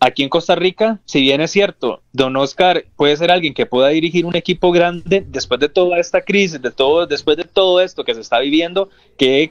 Aquí 0.00 0.22
en 0.22 0.28
Costa 0.28 0.54
Rica, 0.54 1.00
si 1.06 1.20
bien 1.20 1.40
es 1.40 1.50
cierto, 1.50 2.02
don 2.12 2.36
Oscar 2.36 2.84
puede 2.96 3.16
ser 3.16 3.32
alguien 3.32 3.52
que 3.52 3.66
pueda 3.66 3.88
dirigir 3.88 4.26
un 4.26 4.36
equipo 4.36 4.70
grande 4.70 5.24
después 5.26 5.58
de 5.58 5.68
toda 5.68 5.98
esta 5.98 6.20
crisis, 6.20 6.62
de 6.62 6.70
todo, 6.70 7.06
después 7.06 7.36
de 7.36 7.44
todo 7.44 7.80
esto 7.80 8.04
que 8.04 8.14
se 8.14 8.20
está 8.20 8.38
viviendo, 8.38 8.90
¿qué 9.16 9.50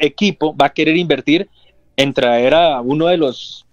equipo 0.00 0.54
va 0.54 0.66
a 0.66 0.72
querer 0.72 0.96
invertir 0.96 1.48
en 1.96 2.12
traer 2.12 2.54
a 2.54 2.80
uno 2.82 3.06
de 3.06 3.16
los 3.16 3.66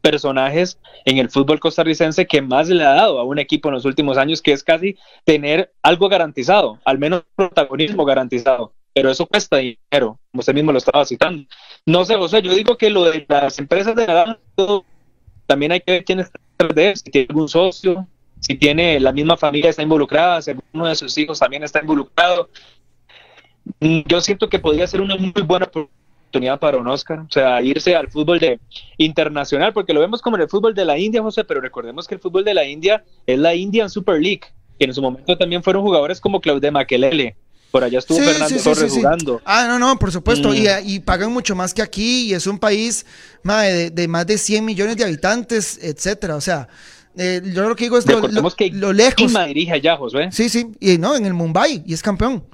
personajes 0.00 0.78
en 1.04 1.18
el 1.18 1.30
fútbol 1.30 1.60
costarricense 1.60 2.26
que 2.26 2.42
más 2.42 2.68
le 2.68 2.84
ha 2.84 2.90
dado 2.90 3.18
a 3.18 3.24
un 3.24 3.38
equipo 3.38 3.68
en 3.68 3.74
los 3.74 3.84
últimos 3.84 4.18
años, 4.18 4.42
que 4.42 4.52
es 4.52 4.62
casi 4.62 4.96
tener 5.24 5.72
algo 5.82 6.08
garantizado, 6.08 6.78
al 6.84 6.98
menos 6.98 7.24
protagonismo 7.34 8.04
garantizado. 8.04 8.72
Pero 8.92 9.10
eso 9.10 9.26
cuesta 9.26 9.58
dinero, 9.58 10.18
como 10.30 10.40
usted 10.40 10.54
mismo 10.54 10.72
lo 10.72 10.78
estaba 10.78 11.04
citando. 11.04 11.44
No 11.86 12.04
sé, 12.04 12.16
José, 12.16 12.42
yo 12.42 12.54
digo 12.54 12.76
que 12.76 12.90
lo 12.90 13.04
de 13.04 13.24
las 13.28 13.58
empresas 13.58 13.94
de 13.94 14.06
naranja 14.06 14.38
también 15.50 15.72
hay 15.72 15.80
que 15.80 15.90
ver 15.90 16.04
quién 16.04 16.20
está 16.20 16.38
de 16.72 16.94
si 16.94 17.10
tiene 17.10 17.26
algún 17.28 17.48
socio, 17.48 18.06
si 18.38 18.54
tiene 18.54 19.00
la 19.00 19.10
misma 19.10 19.36
familia 19.36 19.70
está 19.70 19.82
involucrada, 19.82 20.40
si 20.40 20.52
alguno 20.52 20.86
de 20.86 20.94
sus 20.94 21.18
hijos 21.18 21.40
también 21.40 21.64
está 21.64 21.80
involucrado. 21.80 22.48
Yo 23.80 24.20
siento 24.20 24.48
que 24.48 24.60
podría 24.60 24.86
ser 24.86 25.00
una 25.00 25.16
muy 25.16 25.32
buena 25.44 25.66
oportunidad 25.66 26.60
para 26.60 26.78
un 26.78 26.86
Oscar, 26.86 27.18
o 27.18 27.28
sea, 27.28 27.60
irse 27.62 27.96
al 27.96 28.08
fútbol 28.08 28.38
de 28.38 28.60
internacional, 28.96 29.72
porque 29.72 29.92
lo 29.92 29.98
vemos 29.98 30.22
como 30.22 30.36
en 30.36 30.42
el 30.42 30.48
fútbol 30.48 30.72
de 30.72 30.84
la 30.84 30.96
India, 30.96 31.20
José, 31.20 31.42
pero 31.42 31.60
recordemos 31.60 32.06
que 32.06 32.14
el 32.14 32.20
fútbol 32.20 32.44
de 32.44 32.54
la 32.54 32.64
India 32.64 33.02
es 33.26 33.36
la 33.36 33.52
Indian 33.52 33.90
Super 33.90 34.20
League, 34.20 34.42
que 34.78 34.84
en 34.84 34.94
su 34.94 35.02
momento 35.02 35.36
también 35.36 35.64
fueron 35.64 35.82
jugadores 35.82 36.20
como 36.20 36.40
Claude 36.40 36.70
Makelele. 36.70 37.34
Por 37.70 37.84
allá 37.84 38.00
estuvo 38.00 38.18
Fernando 38.18 38.62
Torres 38.62 38.92
jugando. 38.92 39.40
Ah, 39.44 39.66
no, 39.68 39.78
no, 39.78 39.98
por 39.98 40.10
supuesto. 40.10 40.54
Y, 40.54 40.62
mm. 40.62 40.66
y, 40.84 41.00
pagan 41.00 41.32
mucho 41.32 41.54
más 41.54 41.72
que 41.72 41.82
aquí. 41.82 42.26
Y 42.26 42.34
es 42.34 42.46
un 42.46 42.58
país 42.58 43.06
de, 43.44 44.06
más 44.08 44.26
de 44.26 44.38
100 44.38 44.64
millones 44.64 44.96
de 44.96 45.04
habitantes, 45.04 45.78
etcétera. 45.80 46.36
O 46.36 46.40
sea, 46.40 46.68
eh, 47.16 47.40
yo 47.44 47.68
lo 47.68 47.76
que 47.76 47.84
digo 47.84 47.98
es 47.98 48.06
lo, 48.06 48.20
lo, 48.26 48.50
que 48.50 48.70
lo 48.70 48.92
lejos. 48.92 49.32
dirige 49.46 49.72
allá. 49.72 49.98
Sí, 50.30 50.48
sí. 50.48 50.72
Y 50.80 50.98
no, 50.98 51.14
en 51.14 51.26
el 51.26 51.34
Mumbai. 51.34 51.82
Y 51.86 51.94
es 51.94 52.02
campeón. 52.02 52.44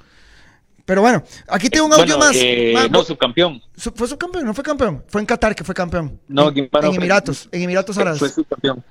Pero 0.85 1.01
bueno, 1.01 1.21
aquí 1.49 1.69
tengo 1.69 1.85
un 1.87 1.93
audio 1.93 2.17
más. 2.17 2.31
Eh, 2.35 2.73
no, 2.89 3.03
subcampeón. 3.03 3.61
fue 3.75 4.07
subcampeón, 4.07 4.45
no 4.45 4.53
fue 4.53 4.63
campeón. 4.63 5.03
Fue 5.07 5.19
en 5.19 5.27
Qatar 5.27 5.53
que 5.53 5.65
fue 5.65 5.75
campeón. 5.75 6.17
No, 6.29 6.49
en, 6.49 6.69
Emiratos, 6.71 7.49
en 7.51 7.63
Emiratos 7.63 7.97
Árabes. 7.97 8.19
Fue 8.19 8.29
subcampeón. 8.29 8.83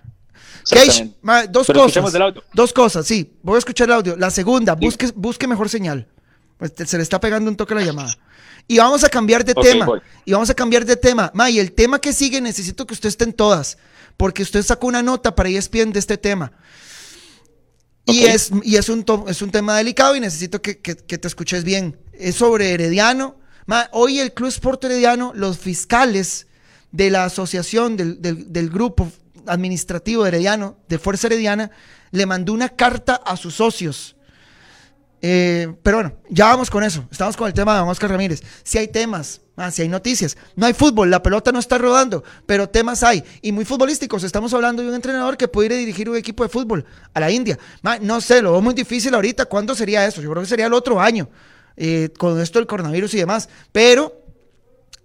Cage, 0.68 1.10
dos 1.48 1.66
cosas. 1.68 2.14
Dos 2.52 2.72
cosas, 2.72 3.06
sí. 3.06 3.38
Voy 3.42 3.56
a 3.56 3.58
escuchar 3.58 3.88
el 3.88 3.94
audio. 3.94 4.16
La 4.16 4.30
segunda, 4.30 4.74
busque, 4.74 5.10
busque 5.14 5.46
mejor 5.46 5.70
señal. 5.70 6.06
Pues, 6.58 6.72
se 6.86 6.96
le 6.96 7.02
está 7.02 7.20
pegando 7.20 7.50
un 7.50 7.56
toque 7.56 7.74
a 7.74 7.76
la 7.76 7.84
llamada. 7.84 8.16
Y 8.68 8.78
vamos 8.78 9.04
a 9.04 9.08
cambiar 9.08 9.44
de 9.44 9.54
tema. 9.54 9.86
Y 10.24 10.32
vamos 10.32 10.50
a 10.50 10.54
cambiar 10.54 10.84
de 10.84 10.96
tema. 10.96 11.30
Ma, 11.34 11.50
y 11.50 11.58
el 11.58 11.72
tema 11.72 12.00
que 12.00 12.12
sigue 12.12 12.40
necesito 12.40 12.86
que 12.86 12.94
usted 12.94 13.08
esté 13.08 13.24
en 13.24 13.32
todas. 13.32 13.78
Porque 14.16 14.42
usted 14.42 14.62
sacó 14.62 14.86
una 14.86 15.02
nota 15.02 15.34
para 15.34 15.48
ESPN 15.48 15.92
de 15.92 15.98
este 15.98 16.16
tema. 16.16 16.52
Y, 18.06 18.24
es, 18.24 18.50
y 18.62 18.76
es, 18.76 18.88
un, 18.88 19.04
es 19.26 19.42
un 19.42 19.50
tema 19.50 19.76
delicado 19.76 20.14
y 20.14 20.20
necesito 20.20 20.62
que, 20.62 20.74
te 20.74 21.28
escuches 21.28 21.64
bien. 21.64 21.98
Es 22.12 22.36
sobre 22.36 22.72
Herediano. 22.72 23.36
hoy 23.92 24.20
el 24.20 24.32
Club 24.32 24.48
Sport 24.48 24.84
Herediano, 24.84 25.32
los 25.34 25.58
fiscales 25.58 26.46
de 26.92 27.10
la 27.10 27.24
asociación, 27.24 27.96
del, 27.96 28.20
del, 28.20 28.70
grupo 28.70 29.10
administrativo 29.46 30.24
Herediano, 30.24 30.78
de 30.88 30.98
Fuerza 30.98 31.26
Herediana, 31.26 31.70
le 32.12 32.26
mandó 32.26 32.52
una 32.52 32.68
carta 32.70 33.16
a 33.16 33.36
sus 33.36 33.56
socios. 33.56 34.15
Eh, 35.22 35.74
pero 35.82 35.98
bueno, 35.98 36.12
ya 36.28 36.46
vamos 36.46 36.70
con 36.70 36.84
eso. 36.84 37.06
Estamos 37.10 37.36
con 37.36 37.46
el 37.48 37.54
tema 37.54 37.74
de 37.74 37.80
Oscar 37.80 38.10
Ramírez. 38.10 38.42
Si 38.62 38.78
hay 38.78 38.88
temas, 38.88 39.40
Ah, 39.56 39.70
si 39.70 39.80
hay 39.80 39.88
noticias. 39.88 40.36
No 40.54 40.66
hay 40.66 40.74
fútbol, 40.74 41.10
la 41.10 41.22
pelota 41.22 41.50
no 41.50 41.58
está 41.58 41.78
rodando, 41.78 42.22
pero 42.44 42.68
temas 42.68 43.02
hay. 43.02 43.24
Y 43.40 43.52
muy 43.52 43.64
futbolísticos. 43.64 44.22
Estamos 44.22 44.52
hablando 44.52 44.82
de 44.82 44.90
un 44.90 44.94
entrenador 44.94 45.38
que 45.38 45.48
puede 45.48 45.68
ir 45.68 45.72
a 45.72 45.76
dirigir 45.76 46.10
un 46.10 46.16
equipo 46.16 46.42
de 46.42 46.50
fútbol 46.50 46.84
a 47.14 47.20
la 47.20 47.30
India. 47.30 47.58
no 48.02 48.20
sé, 48.20 48.42
lo 48.42 48.52
veo 48.52 48.60
muy 48.60 48.74
difícil 48.74 49.14
ahorita. 49.14 49.46
¿Cuándo 49.46 49.74
sería 49.74 50.06
eso? 50.06 50.20
Yo 50.20 50.30
creo 50.30 50.42
que 50.42 50.48
sería 50.48 50.66
el 50.66 50.74
otro 50.74 51.00
año, 51.00 51.30
eh, 51.76 52.10
con 52.18 52.38
esto 52.38 52.58
del 52.58 52.66
coronavirus 52.66 53.14
y 53.14 53.18
demás. 53.18 53.48
Pero 53.72 54.22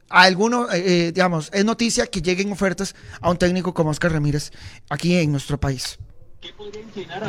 a 0.09 0.27
eh, 0.27 1.11
digamos, 1.13 1.49
es 1.53 1.63
noticia 1.63 2.05
que 2.07 2.21
lleguen 2.21 2.51
ofertas 2.51 2.93
a 3.21 3.31
un 3.31 3.37
técnico 3.37 3.73
como 3.73 3.91
Oscar 3.91 4.11
Ramírez 4.11 4.51
aquí 4.89 5.15
en 5.15 5.31
nuestro 5.31 5.57
país. 5.57 5.97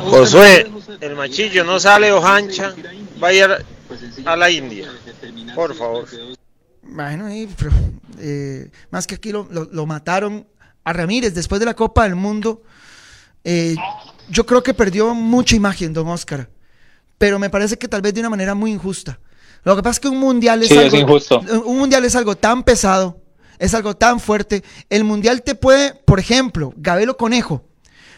Josué, 0.09 0.71
el 1.01 1.15
machillo 1.15 1.63
no 1.63 1.79
sale 1.79 2.11
ojancha, 2.11 2.73
vaya 3.19 3.59
a 4.25 4.35
la 4.35 4.49
India, 4.49 4.91
por 5.55 5.75
favor. 5.75 6.07
Bueno, 6.81 7.27
eh, 8.19 8.71
más 8.91 9.07
que 9.07 9.15
aquí 9.15 9.31
lo, 9.31 9.85
mataron 9.85 10.47
a 10.83 10.93
Ramírez 10.93 11.33
después 11.33 11.59
de 11.59 11.65
la 11.65 11.75
Copa 11.75 12.03
del 12.03 12.15
Mundo. 12.15 12.63
Eh, 13.43 13.75
yo 14.29 14.45
creo 14.45 14.63
que 14.63 14.73
perdió 14.73 15.13
mucha 15.13 15.55
imagen, 15.55 15.93
don 15.93 16.07
Oscar. 16.07 16.49
Pero 17.17 17.39
me 17.39 17.49
parece 17.49 17.77
que 17.77 17.87
tal 17.87 18.01
vez 18.01 18.13
de 18.13 18.19
una 18.19 18.29
manera 18.29 18.55
muy 18.55 18.71
injusta. 18.71 19.19
Lo 19.63 19.75
que 19.75 19.83
pasa 19.83 19.93
es 19.93 19.99
que 20.01 20.09
un 20.09 20.19
mundial 20.19 20.61
es, 20.63 20.71
algo, 20.71 21.19
un 21.65 21.77
mundial 21.77 22.03
es 22.03 22.15
algo 22.15 22.35
tan 22.35 22.63
pesado, 22.63 23.21
es 23.59 23.73
algo 23.73 23.95
tan 23.95 24.19
fuerte. 24.19 24.63
El 24.89 25.03
mundial 25.03 25.41
te 25.41 25.55
puede, 25.55 25.93
por 25.93 26.19
ejemplo, 26.19 26.73
Gabelo 26.75 27.15
Conejo. 27.15 27.63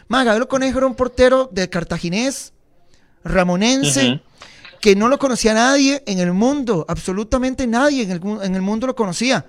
Más, 0.07 0.25
Gabelo 0.25 0.47
Conejo 0.47 0.77
era 0.77 0.87
un 0.87 0.95
portero 0.95 1.49
de 1.51 1.69
cartaginés, 1.69 2.53
ramonense, 3.23 4.21
que 4.81 4.95
no 4.95 5.07
lo 5.07 5.17
conocía 5.17 5.53
nadie 5.53 6.03
en 6.05 6.19
el 6.19 6.33
mundo, 6.33 6.85
absolutamente 6.87 7.65
nadie 7.65 8.03
en 8.03 8.11
el, 8.11 8.21
en 8.43 8.55
el 8.55 8.61
mundo 8.61 8.87
lo 8.87 8.95
conocía. 8.95 9.45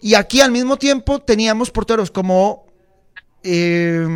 Y 0.00 0.14
aquí 0.14 0.40
al 0.40 0.50
mismo 0.50 0.76
tiempo 0.76 1.20
teníamos 1.20 1.70
porteros 1.70 2.10
como 2.10 2.64
eh, 3.46 4.06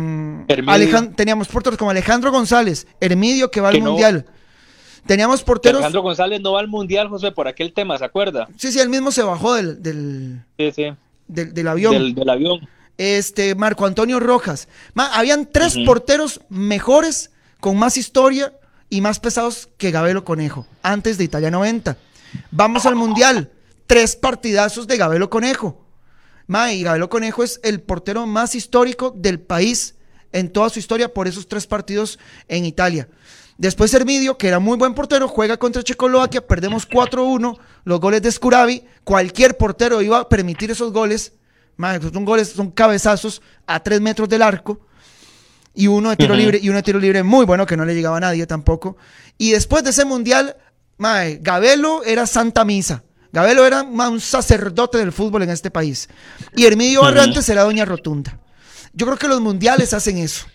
teníamos 1.15 1.47
porteros 1.47 1.77
como 1.77 1.91
Alejandro 1.91 2.31
González, 2.31 2.87
Hermidio 2.99 3.51
que 3.51 3.61
va 3.61 3.69
al 3.69 3.79
Mundial. 3.81 4.25
Teníamos 5.05 5.43
porteros. 5.43 5.77
Alejandro 5.77 6.01
González 6.01 6.41
no 6.41 6.53
va 6.53 6.59
al 6.59 6.67
Mundial, 6.67 7.07
José, 7.07 7.31
por 7.31 7.47
aquel 7.47 7.71
tema, 7.71 7.97
¿se 7.97 8.05
acuerda? 8.05 8.47
Sí, 8.57 8.71
sí, 8.71 8.79
él 8.79 8.89
mismo 8.89 9.11
se 9.11 9.23
bajó 9.23 9.53
del, 9.53 9.81
del, 9.81 10.41
del, 11.27 11.67
avión. 11.67 12.13
Del, 12.15 12.29
avión. 12.29 12.67
Este, 12.99 13.55
Marco 13.55 13.85
Antonio 13.85 14.19
Rojas. 14.19 14.67
habían 14.93 15.45
tres 15.49 15.77
porteros 15.85 16.41
mejores, 16.49 17.31
con 17.61 17.77
más 17.77 17.95
historia, 17.95 18.53
y 18.89 18.99
más 18.99 19.21
pesados 19.21 19.69
que 19.77 19.91
Gabelo 19.91 20.25
Conejo, 20.25 20.67
antes 20.83 21.17
de 21.17 21.23
Italia 21.23 21.49
90. 21.49 21.97
Vamos 22.51 22.85
al 22.85 22.95
Mundial, 22.95 23.53
tres 23.87 24.17
partidazos 24.17 24.85
de 24.85 24.97
Gabelo 24.97 25.29
Conejo. 25.29 25.85
Ma, 26.47 26.73
y 26.73 26.83
Gabelo 26.83 27.09
Conejo 27.09 27.43
es 27.43 27.61
el 27.63 27.79
portero 27.79 28.25
más 28.25 28.53
histórico 28.53 29.13
del 29.15 29.39
país 29.39 29.95
en 30.33 30.51
toda 30.51 30.69
su 30.69 30.79
historia 30.79 31.13
por 31.13 31.29
esos 31.29 31.47
tres 31.47 31.67
partidos 31.67 32.19
en 32.49 32.65
Italia. 32.65 33.07
Después 33.57 33.93
Hermidio, 33.93 34.37
que 34.37 34.49
era 34.49 34.59
muy 34.59 34.75
buen 34.77 34.93
portero, 34.93 35.29
juega 35.29 35.55
contra 35.55 35.83
Checoslovaquia, 35.83 36.45
perdemos 36.45 36.85
4-1, 36.89 37.57
los 37.85 37.99
goles 38.01 38.21
de 38.21 38.31
Scuravi, 38.31 38.83
cualquier 39.05 39.55
portero 39.55 40.01
iba 40.01 40.19
a 40.19 40.27
permitir 40.27 40.71
esos 40.71 40.91
goles, 40.91 41.33
ma, 41.79 41.97
son 42.01 42.25
goles, 42.25 42.49
son 42.49 42.71
cabezazos 42.71 43.41
a 43.65 43.79
tres 43.79 44.01
metros 44.01 44.27
del 44.27 44.41
arco 44.41 44.81
y 45.73 45.87
uno 45.87 46.09
de 46.09 46.17
tiro 46.17 46.35
libre 46.35 46.59
y 46.61 46.67
uno 46.67 46.75
de 46.75 46.83
tiro 46.83 46.99
libre 46.99 47.23
muy 47.23 47.45
bueno 47.45 47.65
que 47.65 47.77
no 47.77 47.85
le 47.85 47.95
llegaba 47.95 48.17
a 48.17 48.19
nadie 48.19 48.45
tampoco. 48.45 48.97
Y 49.37 49.51
después 49.51 49.81
de 49.85 49.91
ese 49.91 50.03
mundial, 50.03 50.57
mae, 50.97 51.39
Gabelo 51.41 52.03
era 52.03 52.27
santa 52.27 52.65
misa. 52.65 53.03
Gabelo 53.31 53.65
era 53.65 53.83
un 53.83 54.19
sacerdote 54.19 54.97
del 54.97 55.13
fútbol 55.13 55.43
en 55.43 55.51
este 55.51 55.71
país. 55.71 56.09
Y 56.53 56.65
Hermidio 56.65 57.03
Barrantes 57.03 57.47
era 57.47 57.63
doña 57.63 57.85
rotunda. 57.85 58.37
Yo 58.91 59.05
creo 59.05 59.17
que 59.17 59.29
los 59.29 59.39
mundiales 59.39 59.93
hacen 59.93 60.17
eso. 60.17 60.47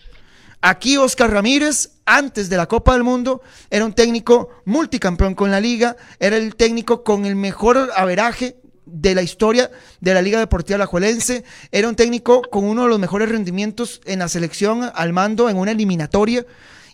Aquí 0.61 0.95
Oscar 0.97 1.31
Ramírez, 1.31 2.01
antes 2.05 2.49
de 2.49 2.57
la 2.57 2.67
Copa 2.67 2.93
del 2.93 3.03
Mundo, 3.03 3.41
era 3.71 3.83
un 3.83 3.93
técnico 3.93 4.49
multicampeón 4.65 5.33
con 5.33 5.49
la 5.49 5.59
liga, 5.59 5.95
era 6.19 6.37
el 6.37 6.55
técnico 6.55 7.03
con 7.03 7.25
el 7.25 7.35
mejor 7.35 7.89
averaje 7.95 8.57
de 8.85 9.15
la 9.15 9.21
historia 9.21 9.71
de 9.99 10.13
la 10.13 10.21
Liga 10.21 10.39
Deportiva 10.39 10.75
Alajuelense. 10.75 11.43
Era 11.71 11.87
un 11.87 11.95
técnico 11.95 12.41
con 12.43 12.63
uno 12.63 12.83
de 12.83 12.89
los 12.89 12.99
mejores 12.99 13.29
rendimientos 13.29 14.01
en 14.05 14.19
la 14.19 14.27
selección 14.27 14.89
al 14.93 15.13
mando 15.13 15.49
en 15.49 15.57
una 15.57 15.71
eliminatoria. 15.71 16.45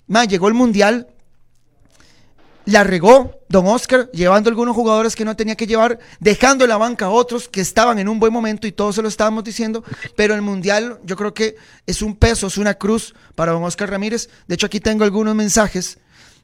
Más, 0.07 0.27
llegó 0.27 0.47
el 0.47 0.53
Mundial, 0.53 1.07
la 2.65 2.83
regó 2.83 3.39
Don 3.49 3.67
Oscar, 3.67 4.09
llevando 4.11 4.49
algunos 4.49 4.75
jugadores 4.75 5.15
que 5.15 5.25
no 5.25 5.35
tenía 5.35 5.55
que 5.55 5.67
llevar, 5.67 5.99
dejando 6.19 6.63
en 6.63 6.69
la 6.69 6.77
banca 6.77 7.05
a 7.05 7.09
otros 7.09 7.49
que 7.49 7.61
estaban 7.61 7.99
en 7.99 8.07
un 8.07 8.19
buen 8.19 8.31
momento 8.31 8.67
y 8.67 8.71
todos 8.71 8.95
se 8.95 9.01
lo 9.01 9.07
estábamos 9.07 9.43
diciendo, 9.43 9.83
pero 10.15 10.35
el 10.35 10.41
Mundial 10.41 10.99
yo 11.03 11.15
creo 11.15 11.33
que 11.33 11.55
es 11.85 12.01
un 12.01 12.15
peso, 12.15 12.47
es 12.47 12.57
una 12.57 12.75
cruz 12.75 13.15
para 13.35 13.51
Don 13.51 13.63
Oscar 13.63 13.89
Ramírez. 13.89 14.29
De 14.47 14.55
hecho, 14.55 14.67
aquí 14.67 14.79
tengo 14.79 15.03
algunos 15.03 15.35
mensajes 15.35 15.97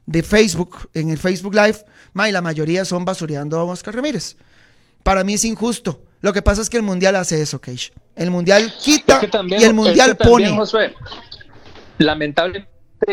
de 0.06 0.22
Facebook, 0.22 0.88
en 0.94 1.10
el 1.10 1.18
Facebook 1.18 1.54
Live, 1.54 1.84
y 2.26 2.32
la 2.32 2.40
mayoría 2.40 2.84
son 2.84 3.04
basureando 3.04 3.56
a 3.56 3.60
Don 3.60 3.70
Oscar 3.70 3.94
Ramírez. 3.94 4.36
Para 5.08 5.24
mí 5.24 5.32
es 5.32 5.44
injusto. 5.46 6.02
Lo 6.20 6.34
que 6.34 6.42
pasa 6.42 6.60
es 6.60 6.68
que 6.68 6.76
el 6.76 6.82
mundial 6.82 7.16
hace 7.16 7.40
eso, 7.40 7.62
Keish. 7.62 7.94
El 8.14 8.30
mundial 8.30 8.70
quita 8.78 9.22
y 9.48 9.64
el 9.64 9.72
mundial 9.72 10.18
pone. 10.18 10.54
lamentablemente, 11.96 12.68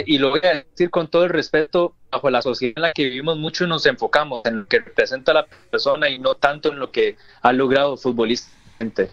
y 0.05 0.17
lo 0.17 0.31
voy 0.31 0.41
a 0.43 0.65
decir 0.69 0.89
con 0.89 1.07
todo 1.07 1.23
el 1.23 1.29
respeto, 1.29 1.95
bajo 2.11 2.29
la 2.29 2.41
sociedad 2.41 2.73
en 2.75 2.81
la 2.81 2.91
que 2.91 3.05
vivimos, 3.05 3.37
mucho 3.37 3.65
nos 3.65 3.85
enfocamos 3.85 4.41
en 4.43 4.59
lo 4.59 4.67
que 4.67 4.79
representa 4.79 5.31
a 5.31 5.35
la 5.35 5.45
persona 5.45 6.09
y 6.09 6.19
no 6.19 6.35
tanto 6.35 6.73
en 6.73 6.79
lo 6.79 6.91
que 6.91 7.15
ha 7.41 7.53
logrado 7.53 7.95
futbolísticamente. 7.95 9.11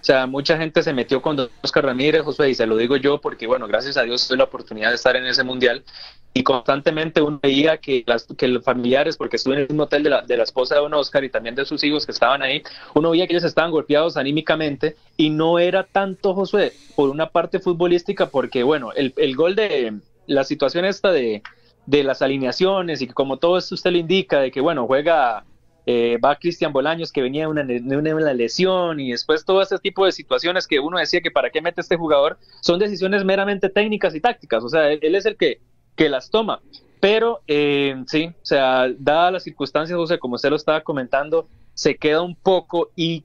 O 0.00 0.04
sea, 0.04 0.26
mucha 0.26 0.56
gente 0.56 0.82
se 0.82 0.94
metió 0.94 1.20
con 1.20 1.38
Oscar 1.62 1.84
Ramírez, 1.84 2.22
José, 2.22 2.48
y 2.48 2.54
se 2.54 2.66
lo 2.66 2.76
digo 2.76 2.96
yo 2.96 3.20
porque, 3.20 3.46
bueno, 3.46 3.68
gracias 3.68 3.98
a 3.98 4.02
Dios 4.02 4.26
tuve 4.26 4.38
la 4.38 4.44
oportunidad 4.44 4.88
de 4.88 4.94
estar 4.94 5.14
en 5.14 5.26
ese 5.26 5.44
mundial 5.44 5.84
y 6.32 6.42
constantemente 6.42 7.20
uno 7.20 7.38
veía 7.42 7.76
que, 7.78 8.04
las, 8.06 8.26
los 8.40 8.64
familiares, 8.64 9.16
porque 9.16 9.36
estuve 9.36 9.54
en 9.54 9.60
el 9.62 9.68
mismo 9.68 9.82
hotel 9.82 10.02
de 10.02 10.10
la, 10.10 10.22
de 10.22 10.36
la 10.36 10.44
esposa 10.44 10.76
de 10.76 10.80
don 10.80 10.94
Oscar 10.94 11.24
y 11.24 11.28
también 11.28 11.54
de 11.54 11.66
sus 11.66 11.84
hijos 11.84 12.06
que 12.06 12.12
estaban 12.12 12.40
ahí, 12.40 12.62
uno 12.94 13.10
veía 13.10 13.26
que 13.26 13.34
ellos 13.34 13.44
estaban 13.44 13.70
golpeados 13.70 14.16
anímicamente 14.16 14.96
y 15.16 15.30
no 15.30 15.58
era 15.58 15.84
tanto, 15.84 16.34
Josué, 16.34 16.72
por 16.96 17.10
una 17.10 17.28
parte 17.28 17.58
futbolística, 17.58 18.26
porque, 18.26 18.62
bueno, 18.62 18.92
el, 18.92 19.12
el 19.16 19.36
gol 19.36 19.54
de 19.54 19.98
la 20.26 20.44
situación 20.44 20.84
esta 20.84 21.10
de, 21.10 21.42
de 21.86 22.04
las 22.04 22.22
alineaciones 22.22 23.02
y 23.02 23.08
que 23.08 23.14
como 23.14 23.38
todo 23.38 23.58
esto 23.58 23.74
usted 23.74 23.90
le 23.90 23.98
indica, 23.98 24.40
de 24.40 24.50
que, 24.50 24.60
bueno, 24.60 24.86
juega 24.86 25.44
eh, 25.86 26.18
va 26.24 26.36
Cristian 26.36 26.72
Bolaños 26.72 27.10
que 27.10 27.22
venía 27.22 27.42
de 27.42 27.48
una, 27.48 28.14
una, 28.14 28.34
lesión 28.34 29.00
y 29.00 29.12
después 29.12 29.44
todo 29.44 29.62
ese 29.62 29.78
tipo 29.78 30.04
de 30.04 30.12
situaciones 30.12 30.66
que 30.66 30.78
uno 30.78 30.98
decía 30.98 31.20
que 31.20 31.30
para 31.30 31.50
qué 31.50 31.62
mete 31.62 31.80
este 31.80 31.96
jugador 31.96 32.38
son 32.60 32.78
decisiones 32.78 33.24
meramente 33.24 33.68
técnicas 33.68 34.14
y 34.14 34.20
tácticas, 34.20 34.62
o 34.62 34.68
sea, 34.68 34.92
él, 34.92 35.14
es 35.14 35.26
el 35.26 35.36
que, 35.36 35.60
que 35.96 36.08
las 36.08 36.30
toma. 36.30 36.60
Pero 37.00 37.40
eh, 37.46 38.02
sí, 38.06 38.26
o 38.26 38.44
sea, 38.44 38.86
dadas 38.98 39.32
las 39.32 39.42
circunstancias, 39.44 39.96
José, 39.96 40.18
como 40.18 40.34
usted 40.34 40.50
lo 40.50 40.56
estaba 40.56 40.82
comentando, 40.82 41.48
se 41.72 41.96
queda 41.96 42.20
un 42.20 42.36
poco 42.36 42.90
y 42.94 43.24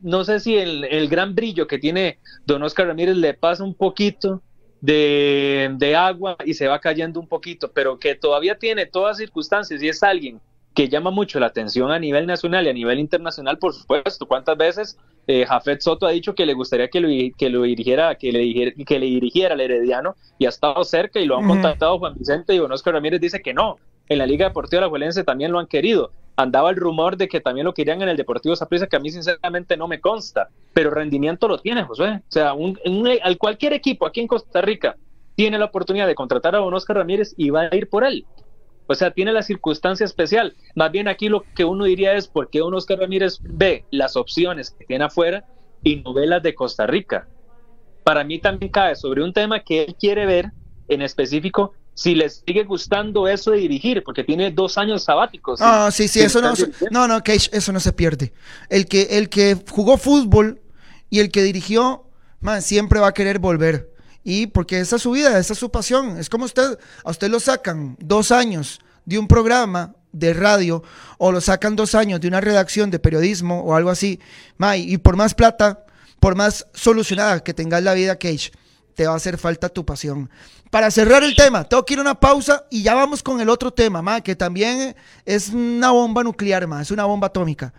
no 0.00 0.24
sé 0.24 0.40
si 0.40 0.56
el, 0.56 0.84
el 0.84 1.08
gran 1.08 1.34
brillo 1.34 1.66
que 1.66 1.78
tiene 1.78 2.18
don 2.46 2.62
Oscar 2.62 2.86
Ramírez 2.86 3.16
le 3.16 3.34
pasa 3.34 3.64
un 3.64 3.74
poquito 3.74 4.40
de, 4.80 5.70
de, 5.78 5.96
agua 5.96 6.36
y 6.44 6.54
se 6.54 6.66
va 6.66 6.80
cayendo 6.80 7.20
un 7.20 7.28
poquito, 7.28 7.70
pero 7.72 7.98
que 7.98 8.16
todavía 8.16 8.58
tiene 8.58 8.84
todas 8.84 9.16
circunstancias 9.16 9.80
y 9.80 9.88
es 9.88 10.02
alguien 10.02 10.40
que 10.74 10.88
llama 10.88 11.10
mucho 11.10 11.38
la 11.38 11.46
atención 11.46 11.90
a 11.90 11.98
nivel 11.98 12.26
nacional 12.26 12.66
y 12.66 12.70
a 12.70 12.72
nivel 12.72 12.98
internacional, 12.98 13.58
por 13.58 13.74
supuesto. 13.74 14.26
¿Cuántas 14.26 14.56
veces 14.56 14.98
eh, 15.26 15.44
Jafet 15.46 15.80
Soto 15.80 16.06
ha 16.06 16.10
dicho 16.10 16.34
que 16.34 16.46
le 16.46 16.54
gustaría 16.54 16.88
que 16.88 17.00
lo, 17.00 17.08
que 17.36 17.50
lo 17.50 17.62
dirigiera, 17.62 18.14
que 18.14 18.32
le 18.32 18.40
dirigiera, 18.40 18.72
que 18.86 18.98
le 18.98 19.06
dirigiera 19.06 19.54
al 19.54 19.60
Herediano 19.60 20.16
y 20.38 20.46
ha 20.46 20.48
estado 20.48 20.82
cerca 20.84 21.20
y 21.20 21.26
lo 21.26 21.36
han 21.36 21.46
contactado 21.46 21.98
Juan 21.98 22.14
Vicente 22.16 22.54
y 22.54 22.58
Oscar 22.58 22.94
Ramírez 22.94 23.20
dice 23.20 23.42
que 23.42 23.54
no. 23.54 23.76
En 24.08 24.18
la 24.18 24.26
Liga 24.26 24.48
Deportiva 24.48 24.82
La 24.82 24.88
Juelense 24.88 25.24
también 25.24 25.52
lo 25.52 25.58
han 25.58 25.66
querido. 25.66 26.12
andaba 26.36 26.70
el 26.70 26.76
rumor 26.76 27.16
de 27.16 27.28
que 27.28 27.40
también 27.40 27.66
lo 27.66 27.74
querían 27.74 28.02
en 28.02 28.08
el 28.08 28.16
Deportivo 28.16 28.56
Saprissa, 28.56 28.86
que 28.86 28.96
a 28.96 29.00
mí 29.00 29.10
sinceramente 29.10 29.76
no 29.76 29.86
me 29.86 30.00
consta, 30.00 30.48
pero 30.72 30.90
rendimiento 30.90 31.46
lo 31.46 31.58
tiene, 31.58 31.84
José. 31.84 32.04
O 32.04 32.30
sea, 32.30 32.54
un, 32.54 32.78
al 33.22 33.38
cualquier 33.38 33.74
equipo 33.74 34.06
aquí 34.06 34.20
en 34.20 34.26
Costa 34.26 34.60
Rica 34.60 34.96
tiene 35.34 35.58
la 35.58 35.66
oportunidad 35.66 36.06
de 36.06 36.14
contratar 36.14 36.54
a 36.54 36.58
don 36.58 36.74
Oscar 36.74 36.96
Ramírez 36.96 37.34
y 37.36 37.50
va 37.50 37.68
a 37.70 37.76
ir 37.76 37.88
por 37.88 38.04
él. 38.04 38.26
O 38.86 38.94
sea, 38.94 39.10
tiene 39.10 39.32
la 39.32 39.42
circunstancia 39.42 40.04
especial. 40.04 40.54
Más 40.74 40.90
bien 40.90 41.08
aquí 41.08 41.28
lo 41.28 41.44
que 41.54 41.64
uno 41.64 41.84
diría 41.84 42.14
es 42.14 42.26
por 42.28 42.50
qué 42.50 42.60
Oscar 42.62 42.98
Ramírez 42.98 43.38
ve 43.42 43.84
las 43.90 44.16
opciones 44.16 44.70
que 44.70 44.84
tiene 44.84 45.04
afuera 45.04 45.44
y 45.82 45.96
novelas 45.96 46.42
de 46.42 46.54
Costa 46.54 46.86
Rica. 46.86 47.26
Para 48.04 48.24
mí 48.24 48.40
también 48.40 48.72
cae 48.72 48.96
sobre 48.96 49.22
un 49.22 49.32
tema 49.32 49.60
que 49.60 49.84
él 49.84 49.96
quiere 49.98 50.26
ver 50.26 50.50
en 50.88 51.02
específico 51.02 51.74
si 51.94 52.14
les 52.14 52.42
sigue 52.46 52.64
gustando 52.64 53.28
eso 53.28 53.50
de 53.50 53.58
dirigir, 53.58 54.02
porque 54.02 54.24
tiene 54.24 54.50
dos 54.50 54.78
años 54.78 55.04
sabáticos. 55.04 55.60
Ah, 55.62 55.90
sí, 55.92 56.08
sí, 56.08 56.20
eso 56.20 56.40
no, 56.40 56.54
no, 56.90 57.06
no, 57.06 57.22
eso 57.26 57.72
no 57.72 57.80
se 57.80 57.92
pierde. 57.92 58.32
El 58.70 58.86
que, 58.86 59.18
el 59.18 59.28
que 59.28 59.56
jugó 59.70 59.98
fútbol 59.98 60.60
y 61.10 61.20
el 61.20 61.30
que 61.30 61.42
dirigió, 61.42 62.08
man, 62.40 62.62
siempre 62.62 62.98
va 62.98 63.08
a 63.08 63.12
querer 63.12 63.38
volver. 63.38 63.91
Y 64.24 64.46
porque 64.46 64.80
esa 64.80 64.96
es 64.96 65.02
su 65.02 65.10
vida, 65.12 65.38
esa 65.38 65.52
es 65.52 65.58
su 65.58 65.70
pasión. 65.70 66.18
Es 66.18 66.28
como 66.28 66.44
usted, 66.44 66.78
a 67.04 67.10
usted 67.10 67.28
lo 67.28 67.40
sacan 67.40 67.96
dos 68.00 68.30
años 68.30 68.80
de 69.04 69.18
un 69.18 69.26
programa 69.26 69.94
de 70.12 70.34
radio 70.34 70.82
o 71.18 71.32
lo 71.32 71.40
sacan 71.40 71.74
dos 71.74 71.94
años 71.94 72.20
de 72.20 72.28
una 72.28 72.40
redacción 72.40 72.90
de 72.90 72.98
periodismo 72.98 73.62
o 73.62 73.74
algo 73.74 73.90
así, 73.90 74.20
y 74.76 74.98
por 74.98 75.16
más 75.16 75.34
plata, 75.34 75.84
por 76.20 76.36
más 76.36 76.66
solucionada 76.74 77.42
que 77.42 77.54
tengas 77.54 77.82
la 77.82 77.94
vida, 77.94 78.16
Cage, 78.16 78.52
te 78.94 79.06
va 79.06 79.14
a 79.14 79.16
hacer 79.16 79.38
falta 79.38 79.68
tu 79.68 79.84
pasión. 79.84 80.30
Para 80.70 80.90
cerrar 80.90 81.24
el 81.24 81.34
tema, 81.34 81.64
tengo 81.64 81.84
que 81.84 81.94
ir 81.94 81.98
a 81.98 82.02
una 82.02 82.18
pausa 82.18 82.66
y 82.70 82.82
ya 82.82 82.94
vamos 82.94 83.22
con 83.22 83.40
el 83.40 83.48
otro 83.48 83.72
tema, 83.72 84.02
ma, 84.02 84.20
que 84.20 84.36
también 84.36 84.94
es 85.24 85.48
una 85.48 85.90
bomba 85.90 86.22
nuclear, 86.22 86.66
ma, 86.66 86.82
es 86.82 86.90
una 86.90 87.04
bomba 87.04 87.26
atómica. 87.26 87.72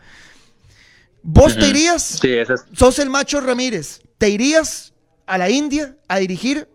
¿Vos 1.22 1.56
te 1.56 1.68
irías? 1.70 2.20
Sí, 2.22 2.36
Sos 2.74 3.00
el 3.00 3.10
macho 3.10 3.40
Ramírez. 3.40 4.02
¿Te 4.18 4.30
irías 4.30 4.93
a 5.26 5.38
la 5.38 5.50
India 5.50 5.98
a 6.08 6.18
dirigir 6.20 6.70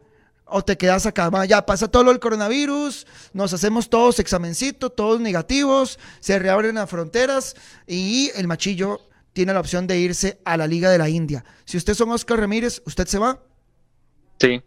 o 0.45 0.65
te 0.65 0.77
quedas 0.77 1.07
acá? 1.07 1.31
ya 1.47 1.67
pasa 1.67 1.89
todo 1.89 2.05
lo 2.05 2.11
del 2.11 2.21
coronavirus, 2.21 3.07
nos 3.33 3.53
hacemos 3.53 3.91
todos 3.91 4.19
examencitos, 4.19 4.95
todos 4.95 5.21
negativos, 5.21 5.99
se 6.21 6.39
reabren 6.39 6.77
las 6.77 6.89
fronteras 6.89 7.55
y 7.87 8.31
el 8.35 8.47
machillo 8.47 9.01
tiene 9.33 9.53
la 9.53 9.61
opción 9.61 9.87
de 9.87 9.99
irse 9.99 10.41
a 10.45 10.57
la 10.57 10.67
Liga 10.67 10.91
de 10.91 10.99
la 10.99 11.09
India. 11.09 11.45
Si 11.65 11.77
usted 11.77 11.95
son 11.95 12.11
Oscar 12.11 12.41
Ramírez, 12.41 12.83
¿usted 12.87 13.07
se 13.07 13.19
va? 13.19 13.41
Sí. 14.41 14.63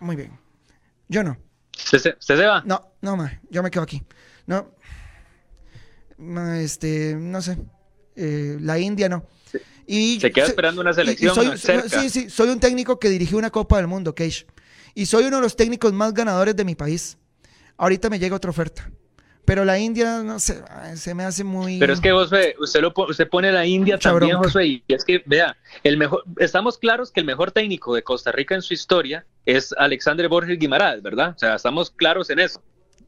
Muy 0.00 0.16
bien. 0.16 0.38
Yo 1.08 1.22
no. 1.22 1.36
¿Usted 1.76 2.16
se, 2.18 2.34
va? 2.34 2.62
No, 2.64 2.92
no, 3.02 3.16
ma, 3.16 3.40
yo 3.50 3.62
me 3.62 3.70
quedo 3.70 3.82
aquí. 3.82 4.02
No. 4.46 4.74
este, 6.54 7.14
no 7.14 7.42
sé. 7.42 7.58
Eh, 8.16 8.56
la 8.60 8.78
India 8.78 9.08
no. 9.08 9.24
Y 9.86 10.20
se 10.20 10.30
queda 10.30 10.46
esperando 10.46 10.80
una 10.80 10.92
selección. 10.92 11.34
Sí, 11.58 12.10
sí, 12.10 12.30
soy 12.30 12.48
un 12.48 12.60
técnico 12.60 12.98
que 12.98 13.08
dirigió 13.08 13.38
una 13.38 13.50
Copa 13.50 13.76
del 13.76 13.86
Mundo, 13.86 14.14
Cage. 14.14 14.46
Y 14.94 15.06
soy 15.06 15.24
uno 15.24 15.36
de 15.36 15.42
los 15.42 15.56
técnicos 15.56 15.92
más 15.92 16.14
ganadores 16.14 16.54
de 16.54 16.64
mi 16.64 16.74
país. 16.74 17.18
Ahorita 17.76 18.08
me 18.08 18.18
llega 18.18 18.36
otra 18.36 18.50
oferta. 18.50 18.90
Pero 19.44 19.64
la 19.64 19.78
India, 19.78 20.22
no 20.22 20.38
sé, 20.38 20.62
se 20.94 21.14
me 21.14 21.24
hace 21.24 21.44
muy. 21.44 21.78
Pero 21.78 21.92
es 21.92 22.00
que 22.00 22.12
José, 22.12 22.54
usted, 22.58 22.80
lo, 22.80 22.94
usted 22.96 23.28
pone 23.28 23.52
la 23.52 23.66
India 23.66 23.98
también, 23.98 24.38
José, 24.38 24.66
y 24.66 24.84
es 24.88 25.04
que, 25.04 25.22
vea, 25.26 25.54
el 25.82 25.98
mejor, 25.98 26.24
estamos 26.38 26.78
claros 26.78 27.10
que 27.10 27.20
el 27.20 27.26
mejor 27.26 27.52
técnico 27.52 27.94
de 27.94 28.02
Costa 28.02 28.32
Rica 28.32 28.54
en 28.54 28.62
su 28.62 28.72
historia 28.72 29.26
es 29.44 29.74
Alexandre 29.76 30.28
Borges 30.28 30.58
Guimaraes, 30.58 31.02
¿verdad? 31.02 31.34
O 31.36 31.38
sea, 31.38 31.56
estamos 31.56 31.90
claros 31.90 32.30
en 32.30 32.38
eso. 32.38 32.62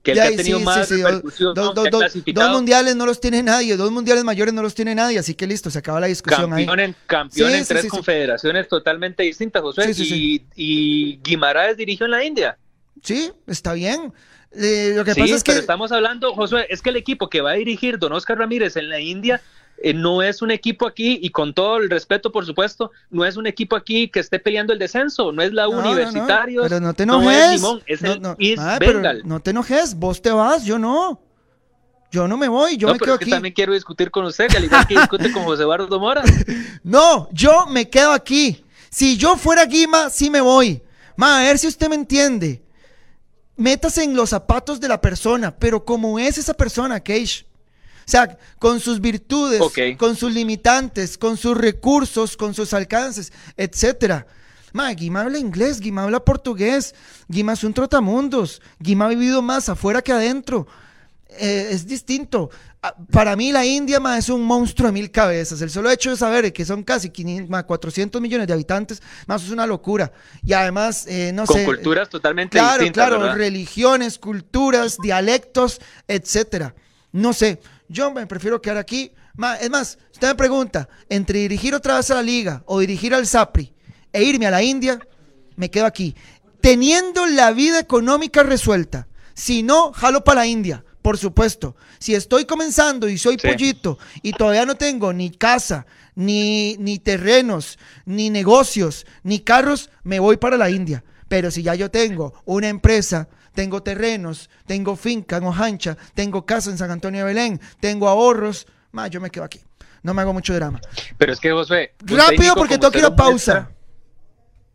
Que 0.07 0.13
él 0.13 0.21
ha 0.21 0.37
tenido 0.37 0.61
más 0.61 0.89
repercusión, 0.89 1.53
dos, 1.53 2.53
mundiales 2.53 2.95
no 2.95 3.07
los 3.07 3.21
tiene 3.21 3.43
nadie, 3.43 3.77
dos 3.77 3.91
mundiales 3.91 4.23
mayores 4.23 4.55
no 4.55 4.63
los 4.63 4.73
tiene 4.73 4.95
nadie, 4.95 5.19
así 5.19 5.35
que 5.35 5.49
listo, 5.49 5.69
se 5.69 5.81
acaba 5.81 5.99
la 5.99 6.07
discusión 6.07 6.51
campeón 6.51 6.79
ahí. 6.79 6.85
En, 6.85 6.97
campeón 7.07 7.53
en 7.53 7.65
tres 7.67 7.87
confederaciones 7.87 8.69
totalmente 8.69 9.25
distintas, 9.25 9.63
José, 9.63 9.91
y, 9.97 10.43
y 10.55 11.19
Guimaraes 11.25 11.77
dirigió 11.77 12.07
en 12.07 12.13
la 12.13 12.25
India. 12.25 12.57
Sí, 13.03 13.33
está 13.49 13.73
bien. 13.73 14.13
Eh, 14.53 14.93
lo 14.95 15.05
que 15.05 15.15
pasa 15.17 15.35
es 15.35 15.43
que. 15.43 15.53
Pero 15.53 15.61
estamos 15.61 15.91
hablando, 15.91 16.35
Josué, 16.35 16.67
es 16.71 16.83
que 16.83 16.91
el 16.91 16.97
equipo 16.97 17.29
que 17.29 17.41
va 17.41 17.51
a 17.51 17.55
dirigir 17.55 17.99
Don 17.99 18.13
Oscar 18.13 18.39
Ramírez 18.39 18.77
en 18.77 18.89
la 18.89 19.01
India 19.01 19.41
eh, 19.83 19.95
no 19.95 20.23
es 20.23 20.43
un 20.43 20.51
equipo 20.51 20.87
aquí, 20.87 21.19
y 21.23 21.31
con 21.31 21.55
todo 21.55 21.79
el 21.79 21.91
respeto, 21.91 22.33
por 22.33 22.47
supuesto, 22.47 22.91
no 23.11 23.25
es 23.25 23.37
un 23.37 23.47
equipo 23.47 23.77
aquí 23.77 24.09
que 24.09 24.21
esté 24.21 24.39
peleando 24.39 24.73
el 24.73 24.79
descenso, 24.79 25.33
no 25.33 25.43
es 25.43 25.53
la 25.53 25.69
Universitario. 25.69 26.63
pero 26.63 26.81
no 26.81 26.95
te 26.95 27.05
enojes. 27.05 27.61
No 27.61 27.81
es, 27.87 28.03
el 28.03 28.59
ah, 28.59 28.79
no 29.25 29.41
te 29.41 29.51
enojes, 29.51 29.95
vos 29.95 30.21
te 30.23 30.31
vas, 30.31 30.65
yo 30.65 30.79
no. 30.79 31.21
Yo 32.11 32.29
no 32.29 32.37
me 32.37 32.49
voy, 32.49 32.77
yo 32.77 32.93
me 32.93 32.99
quedo 32.99 33.15
aquí. 33.15 33.31
también 33.31 33.53
quiero 33.53 33.75
discutir 33.75 34.11
con 34.11 34.25
usted, 34.25 34.55
al 34.55 34.65
igual 34.65 34.87
que 34.87 34.95
discute 34.99 35.33
con 35.33 35.45
José 35.45 35.63
Eduardo 35.63 35.99
Mora. 35.99 36.23
no, 36.83 37.29
yo 37.33 37.67
me 37.67 37.91
quedo 37.91 38.13
aquí. 38.13 38.65
Si 38.91 39.17
yo 39.17 39.37
fuera 39.37 39.67
Guima, 39.67 40.09
sí 40.09 40.31
me 40.31 40.41
voy. 40.41 40.83
Ma, 41.17 41.41
a 41.41 41.43
ver 41.43 41.59
si 41.59 41.67
usted 41.67 41.89
me 41.89 41.97
entiende 41.97 42.67
métase 43.57 44.05
en 44.05 44.15
los 44.15 44.31
zapatos 44.31 44.81
de 44.81 44.89
la 44.89 45.01
persona, 45.01 45.57
pero 45.57 45.85
como 45.85 46.19
es 46.19 46.39
esa 46.39 46.55
persona, 46.55 47.01
Cage. 47.01 47.47
O 48.07 48.11
sea, 48.11 48.39
con 48.61 48.79
sus 48.79 49.01
virtudes, 49.01 49.61
con 49.99 50.15
sus 50.15 50.33
limitantes, 50.33 51.19
con 51.19 51.37
sus 51.37 51.57
recursos, 51.57 52.37
con 52.37 52.55
sus 52.55 52.73
alcances, 52.73 53.33
etcétera. 53.57 54.27
Ma, 54.73 54.91
Guima 54.93 55.23
habla 55.23 55.39
inglés, 55.39 55.81
Guima 55.81 56.05
habla 56.05 56.25
portugués, 56.25 56.95
Guima 57.27 57.55
es 57.55 57.65
un 57.65 57.75
trotamundos, 57.75 58.63
Guima 58.79 59.07
ha 59.07 59.09
vivido 59.09 59.43
más 59.43 59.69
afuera 59.69 60.03
que 60.03 60.13
adentro. 60.13 60.69
Eh, 61.29 61.71
es 61.73 61.85
distinto. 61.85 62.51
Ah, 62.81 62.95
para 63.11 63.35
mí 63.35 63.51
la 63.51 63.67
India 63.67 63.99
más 63.99 64.21
es 64.21 64.29
un 64.29 64.43
monstruo 64.45 64.87
de 64.87 64.93
mil 64.93 65.11
cabezas. 65.11 65.61
El 65.61 65.71
solo 65.71 65.91
hecho 65.91 66.11
de 66.11 66.17
saber 66.17 66.53
que 66.53 66.65
son 66.65 66.85
casi 66.85 67.11
500, 67.11 67.65
400 67.65 68.23
millones 68.23 68.47
de 68.47 68.53
habitantes, 68.53 69.03
más 69.27 69.43
es 69.43 69.51
una 69.51 69.67
locura. 69.67 70.13
Y 70.45 70.53
además, 70.53 71.07
eh, 71.09 71.33
no 71.35 71.45
Con 71.45 71.57
sé. 71.57 71.65
culturas 71.65 72.09
totalmente 72.09 72.57
claro, 72.57 72.85
distintas. 72.85 73.09
Claro, 73.09 73.35
religiones, 73.35 74.19
culturas, 74.21 74.99
dialectos, 75.03 75.81
etcétera. 76.07 76.75
No 77.11 77.33
sé. 77.33 77.61
Yo 77.89 78.13
me 78.13 78.27
prefiero 78.27 78.61
quedar 78.61 78.79
aquí. 78.79 79.13
Es 79.61 79.71
más, 79.71 79.99
usted 80.13 80.29
me 80.29 80.35
pregunta, 80.35 80.89
entre 81.09 81.41
dirigir 81.41 81.75
otra 81.75 81.97
vez 81.97 82.11
a 82.11 82.17
la 82.17 82.23
liga 82.23 82.63
o 82.67 82.81
dirigir 82.81 83.15
al 83.15 83.27
SAPRI 83.27 83.73
e 84.13 84.23
irme 84.23 84.47
a 84.47 84.51
la 84.51 84.63
India, 84.63 84.99
me 85.57 85.71
quedo 85.71 85.87
aquí. 85.87 86.15
Teniendo 86.61 87.27
la 87.27 87.53
vida 87.53 87.79
económica 87.79 88.43
resuelta. 88.43 89.09
Si 89.35 89.63
no, 89.63 89.93
jalo 89.93 90.25
para 90.25 90.41
la 90.41 90.47
India 90.47 90.85
por 91.07 91.19
supuesto. 91.19 91.77
Si 92.01 92.17
estoy 92.17 92.47
comenzando 92.47 93.09
y 93.09 93.17
soy 93.17 93.37
pollito 93.37 93.97
y 94.23 94.33
todavía 94.33 94.67
no 94.67 94.75
tengo 94.75 95.13
ni 95.13 95.31
casa, 95.31 95.87
ni, 96.17 96.77
ni 96.79 96.99
terrenos, 96.99 97.79
ni 98.07 98.29
negocios, 98.29 99.07
ni 99.23 99.39
carros, 99.39 99.89
me 100.03 100.19
voy 100.19 100.37
para 100.37 100.57
la 100.57 100.69
India. 100.69 101.05
Pero 101.29 101.53
si 101.53 101.63
ya 101.63 101.77
yo 101.77 101.93
tengo 101.93 102.35
una 102.45 102.69
empresa, 102.69 103.29
tengo 103.57 103.83
terrenos, 103.83 104.49
tengo 104.67 104.95
finca 104.95 105.39
en 105.39 105.45
Ojancha, 105.45 105.97
tengo 106.15 106.47
casa 106.47 106.71
en 106.71 106.79
San 106.79 106.93
Antonio 106.93 107.23
de 107.23 107.35
Belén, 107.35 107.61
tengo 107.81 108.09
ahorros, 108.09 108.69
más 108.93 109.11
yo 109.11 109.21
me 109.21 109.31
quedo 109.31 109.43
aquí. 109.43 109.61
No 110.05 110.15
me 110.15 110.23
hago 110.23 110.33
mucho 110.33 110.55
drama. 110.55 110.81
Pero 111.19 111.33
es 111.33 111.41
que 111.41 111.51
José. 111.51 111.95
Rápido 111.99 112.55
porque 112.55 112.79
tengo 112.79 112.93
que 112.93 113.01
ir 113.01 113.05
a 113.05 113.17
pausa. 113.17 113.73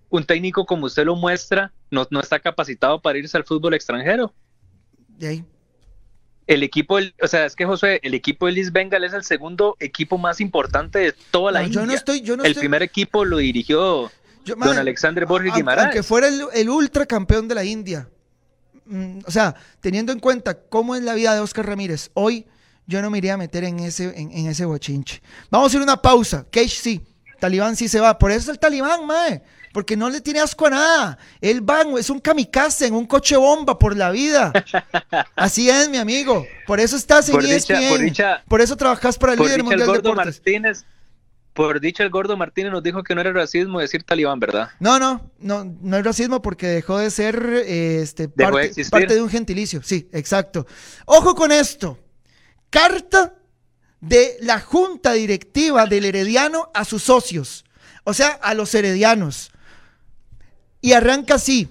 un 0.09 0.25
técnico 0.25 0.65
como 0.65 0.87
usted 0.87 1.05
lo 1.05 1.15
muestra 1.15 1.71
no, 1.89 2.05
no 2.09 2.19
está 2.19 2.39
capacitado 2.39 3.01
para 3.01 3.17
irse 3.17 3.37
al 3.37 3.45
fútbol 3.45 3.73
extranjero. 3.73 4.33
De 5.07 5.27
ahí 5.27 5.45
el 6.47 6.63
equipo, 6.63 6.97
o 7.21 7.27
sea, 7.27 7.45
es 7.45 7.55
que 7.55 7.65
José, 7.65 8.01
el 8.03 8.13
equipo 8.13 8.45
de 8.45 8.51
Liz 8.51 8.73
Bengal 8.73 9.05
es 9.05 9.13
el 9.13 9.23
segundo 9.23 9.77
equipo 9.79 10.17
más 10.17 10.41
importante 10.41 10.99
de 10.99 11.13
toda 11.31 11.51
la 11.51 11.63
India. 11.63 11.81
Yo 11.81 11.85
no 11.85 11.93
estoy, 11.93 12.21
yo 12.21 12.35
no 12.35 12.43
el 12.43 12.55
primer 12.55 12.83
equipo 12.83 13.23
lo 13.23 13.37
dirigió 13.37 14.11
don 14.45 14.77
Alexander 14.77 15.25
Borges 15.25 15.53
Guimaraes. 15.53 15.85
Aunque 15.85 16.03
fuera 16.03 16.27
el, 16.27 16.41
el 16.53 16.69
ultracampeón 16.69 17.47
de 17.47 17.55
la 17.55 17.63
India. 17.63 18.09
Mm, 18.85 19.19
o 19.25 19.31
sea, 19.31 19.55
teniendo 19.79 20.11
en 20.11 20.19
cuenta 20.19 20.59
cómo 20.59 20.95
es 20.95 21.03
la 21.03 21.13
vida 21.13 21.33
de 21.33 21.39
Oscar 21.39 21.65
Ramírez, 21.65 22.11
hoy 22.13 22.45
yo 22.87 23.01
no 23.01 23.09
me 23.09 23.19
iría 23.19 23.35
a 23.35 23.37
meter 23.37 23.63
en 23.63 23.79
ese, 23.79 24.13
en, 24.19 24.47
ese 24.47 24.65
bochinche. 24.65 25.21
Vamos 25.49 25.67
a 25.67 25.69
hacer 25.69 25.81
una 25.81 26.01
pausa. 26.01 26.45
Cage 26.51 26.69
sí, 26.69 27.01
Talibán 27.39 27.75
sí 27.75 27.87
se 27.87 27.99
va. 27.99 28.17
Por 28.17 28.31
eso 28.31 28.41
es 28.41 28.49
el 28.49 28.59
Talibán, 28.59 29.05
mae 29.05 29.41
porque 29.71 29.95
no 29.95 30.09
le 30.09 30.21
tiene 30.21 30.39
asco 30.39 30.67
a 30.67 30.69
nada. 30.69 31.17
Él 31.39 31.67
va, 31.67 31.83
es 31.97 32.09
un 32.09 32.19
kamikaze 32.19 32.87
en 32.87 32.93
un 32.93 33.05
coche 33.05 33.35
bomba 33.37 33.77
por 33.77 33.95
la 33.95 34.11
vida. 34.11 34.51
Así 35.35 35.69
es, 35.69 35.89
mi 35.89 35.97
amigo. 35.97 36.45
Por 36.67 36.79
eso 36.79 36.95
estás 36.95 37.29
en 37.29 37.35
por 37.35 37.45
ESPN. 37.45 38.13
por, 38.47 38.61
eso 38.61 38.75
trabajas 38.75 39.17
para 39.17 39.33
el 39.33 39.39
líder 39.39 39.63
mundial 39.63 39.87
de 39.87 39.93
deportes. 39.93 40.15
Martínez, 40.15 40.85
por 41.53 41.81
dicho 41.81 42.03
el 42.03 42.09
gordo 42.09 42.37
Martínez 42.37 42.71
nos 42.71 42.83
dijo 42.83 43.03
que 43.03 43.13
no 43.13 43.21
era 43.21 43.33
racismo 43.33 43.79
decir 43.79 44.03
talibán, 44.03 44.39
¿verdad? 44.39 44.69
No, 44.79 44.99
no, 44.99 45.31
no, 45.39 45.65
no 45.65 45.97
es 45.97 46.03
racismo 46.03 46.41
porque 46.41 46.67
dejó 46.67 46.97
de 46.97 47.11
ser 47.11 47.63
este, 47.67 48.29
parte, 48.29 48.71
parte 48.89 49.15
de 49.15 49.21
un 49.21 49.29
gentilicio. 49.29 49.81
Sí, 49.83 50.09
exacto. 50.13 50.65
Ojo 51.05 51.35
con 51.35 51.51
esto. 51.51 51.97
Carta 52.69 53.35
de 53.99 54.37
la 54.41 54.59
junta 54.59 55.13
directiva 55.13 55.85
del 55.85 56.05
Herediano 56.05 56.71
a 56.73 56.85
sus 56.85 57.03
socios, 57.03 57.65
o 58.03 58.13
sea, 58.13 58.29
a 58.29 58.53
los 58.53 58.73
heredianos. 58.73 59.51
Y 60.79 60.93
arranca 60.93 61.35
así. 61.35 61.69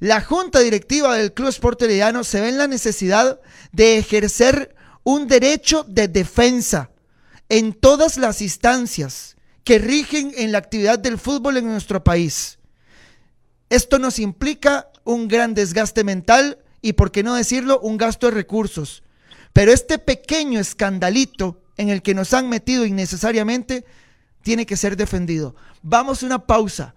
La 0.00 0.20
junta 0.20 0.60
directiva 0.60 1.16
del 1.16 1.32
Club 1.32 1.48
Sport 1.48 1.82
Herediano 1.82 2.24
se 2.24 2.40
ve 2.40 2.48
en 2.48 2.58
la 2.58 2.66
necesidad 2.66 3.40
de 3.72 3.98
ejercer 3.98 4.74
un 5.04 5.28
derecho 5.28 5.84
de 5.88 6.08
defensa 6.08 6.90
en 7.48 7.72
todas 7.72 8.16
las 8.16 8.42
instancias 8.42 9.36
que 9.64 9.78
rigen 9.78 10.32
en 10.36 10.52
la 10.52 10.58
actividad 10.58 10.98
del 10.98 11.18
fútbol 11.18 11.56
en 11.56 11.66
nuestro 11.66 12.02
país. 12.04 12.58
Esto 13.70 13.98
nos 13.98 14.18
implica 14.18 14.88
un 15.04 15.28
gran 15.28 15.54
desgaste 15.54 16.04
mental 16.04 16.58
y, 16.80 16.94
por 16.94 17.10
qué 17.10 17.22
no 17.22 17.34
decirlo, 17.34 17.80
un 17.80 17.98
gasto 17.98 18.28
de 18.28 18.32
recursos. 18.32 19.02
Pero 19.52 19.72
este 19.72 19.98
pequeño 19.98 20.60
escandalito 20.60 21.60
en 21.76 21.90
el 21.90 22.02
que 22.02 22.14
nos 22.14 22.32
han 22.34 22.48
metido 22.48 22.86
innecesariamente 22.86 23.84
tiene 24.42 24.66
que 24.66 24.76
ser 24.76 24.96
defendido. 24.96 25.54
Vamos 25.82 26.22
a 26.22 26.26
una 26.26 26.46
pausa. 26.46 26.94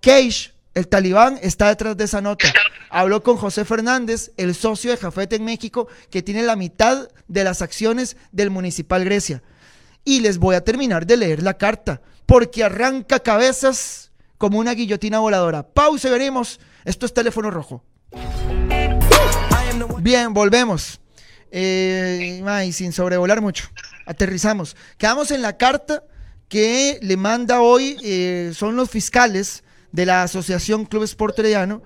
Cage, 0.00 0.52
el 0.74 0.88
talibán, 0.88 1.38
está 1.42 1.68
detrás 1.68 1.96
de 1.96 2.04
esa 2.04 2.20
nota. 2.20 2.52
Habló 2.90 3.22
con 3.22 3.36
José 3.36 3.64
Fernández, 3.64 4.32
el 4.36 4.54
socio 4.54 4.90
de 4.90 4.96
Jafet 4.96 5.32
en 5.32 5.44
México, 5.44 5.88
que 6.10 6.22
tiene 6.22 6.42
la 6.42 6.56
mitad 6.56 7.08
de 7.28 7.44
las 7.44 7.62
acciones 7.62 8.16
del 8.32 8.50
Municipal 8.50 9.04
Grecia. 9.04 9.42
Y 10.04 10.20
les 10.20 10.38
voy 10.38 10.54
a 10.56 10.64
terminar 10.64 11.06
de 11.06 11.16
leer 11.16 11.42
la 11.42 11.54
carta, 11.54 12.00
porque 12.26 12.64
arranca 12.64 13.20
cabezas 13.20 14.10
como 14.38 14.58
una 14.58 14.74
guillotina 14.74 15.20
voladora. 15.20 15.62
Pausa 15.62 16.08
y 16.08 16.10
veremos. 16.10 16.58
Esto 16.84 17.06
es 17.06 17.14
teléfono 17.14 17.50
rojo. 17.50 17.84
Bien, 20.00 20.34
volvemos. 20.34 21.00
Eh, 21.50 22.42
y 22.66 22.72
sin 22.72 22.92
sobrevolar 22.92 23.40
mucho. 23.40 23.68
Aterrizamos. 24.06 24.76
Quedamos 24.98 25.30
en 25.30 25.42
la 25.42 25.56
carta 25.56 26.02
que 26.48 26.98
le 27.02 27.16
manda 27.16 27.60
hoy, 27.60 27.96
eh, 28.02 28.52
son 28.54 28.76
los 28.76 28.90
fiscales 28.90 29.62
de 29.92 30.06
la 30.06 30.22
Asociación 30.24 30.86
Club 30.86 31.04
Sport 31.04 31.38
Herediano, 31.38 31.82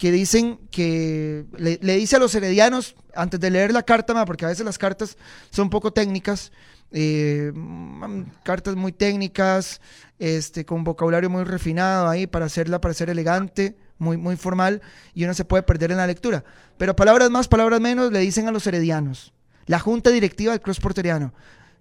que 0.00 0.10
dicen 0.10 0.58
que 0.70 1.44
le, 1.58 1.76
dice 1.76 2.16
a 2.16 2.18
los 2.18 2.34
heredianos, 2.34 2.96
antes 3.14 3.38
de 3.38 3.50
leer 3.50 3.70
la 3.70 3.82
carta, 3.82 4.24
porque 4.24 4.46
a 4.46 4.48
veces 4.48 4.64
las 4.64 4.78
cartas 4.78 5.18
son 5.50 5.68
poco 5.68 5.92
técnicas, 5.92 6.52
eh, 6.90 7.52
mm, 7.54 8.22
cartas 8.42 8.76
muy 8.76 8.92
técnicas, 8.92 9.82
este, 10.18 10.64
con 10.64 10.84
vocabulario 10.84 11.28
muy 11.28 11.44
refinado 11.44 12.08
ahí 12.08 12.26
para 12.26 12.46
hacerla 12.46 12.80
parecer 12.80 13.10
elegante, 13.10 13.76
muy, 13.98 14.16
muy 14.16 14.36
formal, 14.36 14.80
y 15.12 15.24
uno 15.24 15.34
se 15.34 15.44
puede 15.44 15.64
perder 15.64 15.90
en 15.90 15.98
la 15.98 16.06
lectura. 16.06 16.44
Pero 16.78 16.96
palabras 16.96 17.28
más, 17.28 17.46
palabras 17.46 17.78
menos, 17.82 18.10
le 18.10 18.20
dicen 18.20 18.48
a 18.48 18.52
los 18.52 18.66
heredianos, 18.66 19.34
la 19.66 19.80
junta 19.80 20.08
directiva 20.08 20.52
del 20.52 20.62
Cruz 20.62 20.80
Porteriano, 20.80 21.34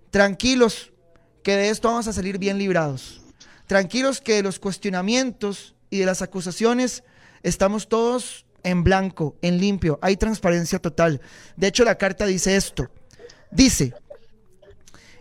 tranquilos, 0.10 0.92
que 1.42 1.56
de 1.56 1.70
esto 1.70 1.88
vamos 1.88 2.10
a 2.10 2.12
salir 2.12 2.38
bien 2.38 2.58
librados. 2.58 3.22
Tranquilos 3.66 4.20
que 4.20 4.34
de 4.34 4.44
los 4.44 4.60
cuestionamientos 4.60 5.74
y 5.90 6.00
de 6.00 6.06
las 6.06 6.22
acusaciones 6.22 7.06
estamos 7.44 7.88
todos 7.88 8.46
en 8.64 8.84
blanco, 8.84 9.36
en 9.42 9.60
limpio, 9.60 10.00
hay 10.02 10.18
transparencia 10.18 10.80
total. 10.80 11.22
De 11.56 11.68
hecho, 11.68 11.84
la 11.84 11.98
carta 11.98 12.26
dice 12.26 12.56
esto. 12.56 12.90
Dice, 13.52 13.94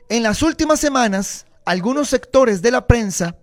en 0.09 0.23
las 0.23 0.43
últimas 0.43 0.81
semanas, 0.81 1.47
algunos 1.65 2.09
sectores 2.09 2.63
de 2.63 2.71
la 2.71 2.87
prensa, 2.87 3.37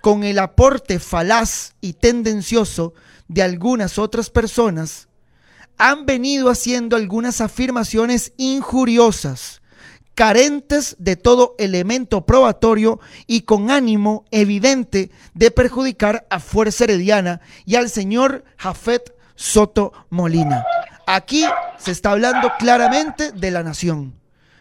con 0.00 0.24
el 0.24 0.38
aporte 0.38 0.98
falaz 0.98 1.74
y 1.80 1.94
tendencioso 1.94 2.94
de 3.26 3.42
algunas 3.42 3.98
otras 3.98 4.30
personas, 4.30 5.08
han 5.76 6.06
venido 6.06 6.50
haciendo 6.50 6.96
algunas 6.96 7.40
afirmaciones 7.40 8.32
injuriosas, 8.36 9.62
carentes 10.18 10.96
de 10.98 11.14
todo 11.14 11.54
elemento 11.60 12.26
probatorio 12.26 12.98
y 13.28 13.42
con 13.42 13.70
ánimo 13.70 14.24
evidente 14.32 15.12
de 15.34 15.52
perjudicar 15.52 16.26
a 16.28 16.40
Fuerza 16.40 16.82
Herediana 16.82 17.40
y 17.64 17.76
al 17.76 17.88
señor 17.88 18.44
Jafet 18.56 19.14
Soto 19.36 19.92
Molina. 20.10 20.66
Aquí 21.06 21.44
se 21.78 21.92
está 21.92 22.10
hablando 22.10 22.50
claramente 22.58 23.30
de 23.30 23.52
la 23.52 23.62
nación 23.62 24.18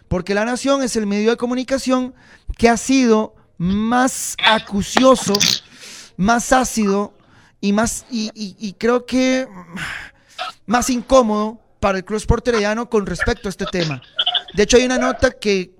porque 0.07 0.35
La 0.35 0.45
Nación 0.45 0.83
es 0.83 0.95
el 0.95 1.07
medio 1.07 1.31
de 1.31 1.37
comunicación 1.37 2.13
que 2.55 2.69
ha 2.69 2.77
sido 2.77 3.33
más 3.57 4.37
acucioso, 4.45 5.39
más 6.17 6.53
ácido 6.53 7.15
y 7.61 7.73
más 7.73 8.05
y, 8.11 8.73
creo 8.73 9.07
que 9.07 9.47
más 10.67 10.91
incómodo 10.91 11.59
para 11.79 11.97
el 11.97 12.05
cross 12.05 12.27
porteriano 12.27 12.91
con 12.91 13.07
respecto 13.07 13.47
a 13.47 13.49
este 13.49 13.65
tema. 13.65 14.03
De 14.53 14.63
hecho, 14.63 14.77
hay 14.77 14.85
una 14.85 14.97
nota 14.97 15.31
que 15.31 15.75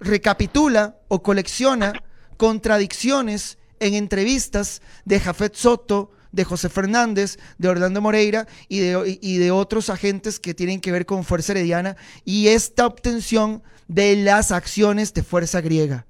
recapitula 0.00 0.96
o 1.08 1.22
colecciona 1.22 1.92
contradicciones 2.36 3.58
en 3.80 3.94
entrevistas 3.94 4.82
de 5.04 5.20
Jafet 5.20 5.54
Soto, 5.54 6.10
de 6.32 6.44
José 6.44 6.68
Fernández, 6.68 7.38
de 7.58 7.68
Orlando 7.68 8.00
Moreira 8.00 8.48
y 8.68 8.80
de, 8.80 9.50
otros 9.50 9.90
agentes 9.90 10.40
que 10.40 10.54
tienen 10.54 10.80
que 10.80 10.90
ver 10.90 11.06
con 11.06 11.24
Fuerza 11.24 11.52
Herediana 11.52 11.96
y 12.24 12.48
esta 12.48 12.86
obtención 12.86 13.62
de 13.86 14.16
las 14.16 14.50
acciones 14.50 15.12
de 15.12 15.22
Fuerza 15.22 15.60
Griega. 15.60 16.06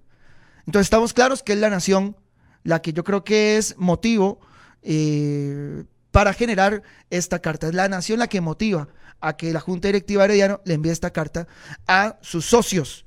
Entonces 0.66 0.86
estamos 0.86 1.12
claros 1.12 1.42
que 1.42 1.54
es 1.54 1.58
la 1.58 1.70
nación 1.70 2.16
la 2.62 2.80
que 2.80 2.92
yo 2.92 3.02
creo 3.02 3.24
que 3.24 3.56
es 3.56 3.74
motivo 3.76 4.38
eh, 4.82 5.84
para 6.12 6.32
generar 6.32 6.82
esta 7.10 7.40
carta. 7.40 7.66
Es 7.66 7.74
la 7.74 7.88
nación 7.88 8.20
la 8.20 8.28
que 8.28 8.40
motiva 8.40 8.88
a 9.20 9.36
que 9.36 9.52
la 9.52 9.60
Junta 9.60 9.88
Directiva 9.88 10.24
Herediano 10.24 10.60
le 10.64 10.74
envíe 10.74 10.90
esta 10.90 11.10
carta 11.10 11.48
a 11.88 12.18
sus 12.22 12.44
socios, 12.46 13.06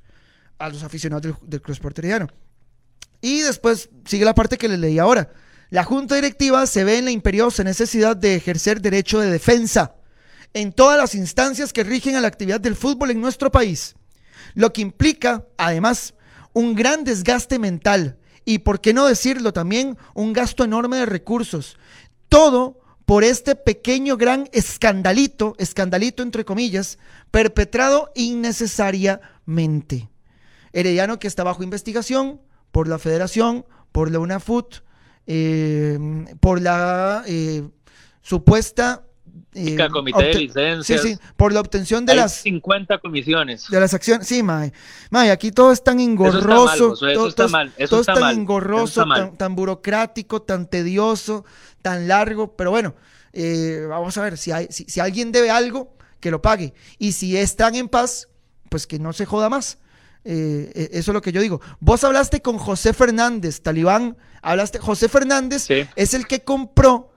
a 0.58 0.70
los 0.70 0.84
aficionados 0.84 1.22
del, 1.24 1.36
del 1.41 1.62
Cruz 1.62 1.80
Herediano. 1.80 2.28
Y 3.22 3.41
después 3.41 3.89
sigue 4.06 4.26
la 4.26 4.36
parte 4.36 4.58
que 4.58 4.68
les 4.68 4.80
leí 4.80 5.00
ahora. 5.00 5.32
La 5.70 5.84
Junta 5.84 6.15
Directiva 6.15 6.65
se 6.68 6.84
ve 6.84 6.98
en 6.98 7.06
la 7.06 7.12
imperiosa 7.12 7.63
necesidad 7.63 8.18
de 8.18 8.36
ejercer 8.36 8.82
derecho 8.82 9.20
de 9.20 9.32
defensa 9.32 9.96
en 10.54 10.72
todas 10.72 10.98
las 10.98 11.15
instancias 11.15 11.74
que 11.74 11.84
rigen 11.84 12.15
a 12.15 12.22
la 12.22 12.30
actividad 12.30 12.62
del 12.62 12.76
fútbol 12.76 13.12
en 13.12 13.20
nuestro 13.20 13.52
país, 13.52 13.96
lo 14.54 14.72
que 14.72 14.82
implica, 14.82 15.46
además, 15.58 16.13
un 16.54 16.76
gran 16.76 17.04
desgaste 17.04 17.60
mental 17.60 18.18
y, 18.46 18.60
por 18.60 18.80
qué 18.80 18.94
no 18.94 19.06
decirlo 19.06 19.52
también, 19.52 19.98
un 20.13 20.32
gasto 20.32 20.63
enorme 20.63 20.98
de 20.98 21.06
recursos. 21.06 21.78
Todo 22.30 22.80
por 23.06 23.24
este 23.24 23.56
pequeño 23.56 24.18
gran 24.18 24.50
escandalito, 24.52 25.56
escandalito 25.60 26.24
entre 26.24 26.44
comillas, 26.44 26.98
perpetrado 27.32 28.12
innecesariamente. 28.15 30.10
Herediano 30.74 31.20
que 31.20 31.28
está 31.28 31.44
bajo 31.44 31.63
investigación 31.63 32.41
por 32.72 32.88
la 32.88 33.00
federación, 33.00 33.65
por 33.91 34.12
la 34.12 34.20
UNAFUT, 34.20 34.84
eh, 35.28 35.98
por 36.39 36.62
la 36.62 37.24
eh, 37.28 37.70
supuesta 38.22 39.06
eh, 39.54 39.88
comité 39.91 40.24
de 40.24 40.34
licencias. 40.36 41.02
Sí, 41.02 41.13
sí, 41.13 41.19
por 41.36 41.54
la 41.54 41.62
obtención 41.62 42.06
de 42.06 42.15
las 42.15 42.34
50 42.41 43.00
comisiones. 43.00 43.69
De 43.69 43.80
las 43.80 43.93
acciones. 43.93 44.28
Sí, 44.28 44.43
mae. 44.43 44.74
Mae, 45.10 45.32
aquí 45.32 45.52
todo 45.52 45.71
es 45.71 45.84
tan 45.84 46.00
engorroso. 46.00 46.93
Eso 46.93 47.28
está 47.28 47.48
mal, 47.48 47.74
todo, 47.89 48.02
es 48.02 48.06
tan 48.06 48.38
engorroso, 48.38 49.06
tan, 49.38 49.56
burocrático, 49.56 50.41
tan 50.41 50.67
tedioso, 50.67 51.45
tan 51.82 52.08
largo. 52.08 52.56
Pero 52.56 52.71
bueno, 52.71 52.95
eh, 53.34 53.86
vamos 53.89 54.17
a 54.17 54.24
ver, 54.24 54.38
si, 54.38 54.52
hay, 54.52 54.67
si, 54.69 54.86
si 54.86 55.00
alguien 55.00 55.32
debe 55.32 55.50
algo, 55.50 55.95
que 56.19 56.32
lo 56.32 56.41
pague. 56.41 56.74
Y 56.98 57.12
si 57.12 57.38
están 57.38 57.76
en 57.76 57.88
paz, 57.88 58.30
pues 58.69 58.88
que 58.88 59.00
no 59.00 59.13
se 59.13 59.26
joda 59.26 59.50
más. 59.50 59.80
Eh, 60.26 60.71
eh, 60.74 60.89
eso 60.93 61.12
es 61.12 61.13
lo 61.13 61.21
que 61.21 61.32
yo 61.32 61.39
digo. 61.39 61.62
Vos 61.80 62.04
hablaste 62.04 62.41
con 62.41 62.58
José 62.58 62.93
Fernández, 62.93 63.62
talibán, 63.62 64.17
hablaste, 64.41 64.80
José 64.80 65.08
Fernández 65.08 65.67
es 65.69 66.13
el 66.15 66.26
que 66.26 66.43
compró 66.43 67.12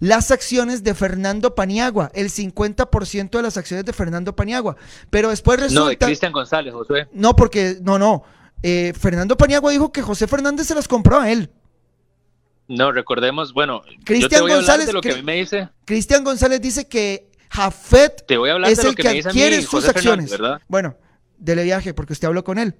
las 0.00 0.30
acciones 0.30 0.82
de 0.82 0.94
Fernando 0.94 1.54
Paniagua, 1.54 2.10
el 2.14 2.30
50% 2.30 3.30
de 3.30 3.42
las 3.42 3.56
acciones 3.56 3.84
de 3.84 3.92
Fernando 3.92 4.34
Paniagua. 4.34 4.76
Pero 5.10 5.28
después 5.28 5.60
resulta... 5.60 5.80
No, 5.80 5.88
de 5.88 5.98
Cristian 5.98 6.32
González, 6.32 6.72
José. 6.72 7.08
No, 7.12 7.36
porque, 7.36 7.76
no, 7.82 7.98
no. 7.98 8.24
Eh, 8.62 8.92
Fernando 8.98 9.36
Paniagua 9.36 9.70
dijo 9.70 9.92
que 9.92 10.02
José 10.02 10.26
Fernández 10.26 10.66
se 10.66 10.74
las 10.74 10.88
compró 10.88 11.20
a 11.20 11.30
él. 11.30 11.50
No, 12.66 12.92
recordemos, 12.92 13.52
bueno, 13.52 13.82
Cristian 14.04 14.46
González, 14.46 14.92
lo 14.92 15.00
que 15.00 15.12
a 15.12 15.16
mí 15.16 15.22
me 15.22 15.34
dice. 15.34 15.68
Cristian 15.84 16.22
González 16.22 16.60
dice 16.60 16.88
que 16.88 17.30
Jafet 17.50 18.24
te 18.26 18.36
voy 18.36 18.50
a 18.50 18.52
hablar 18.54 18.70
es 18.70 18.78
de 18.78 18.84
lo 18.84 18.90
el 18.90 18.94
que, 18.94 19.08
adquiere 19.08 19.60
sus 19.62 19.88
acciones. 19.88 20.30
¿verdad? 20.30 20.60
Bueno, 20.68 20.96
dele 21.36 21.64
viaje 21.64 21.94
porque 21.94 22.12
usted 22.12 22.28
habló 22.28 22.44
con 22.44 22.58
él. 22.58 22.76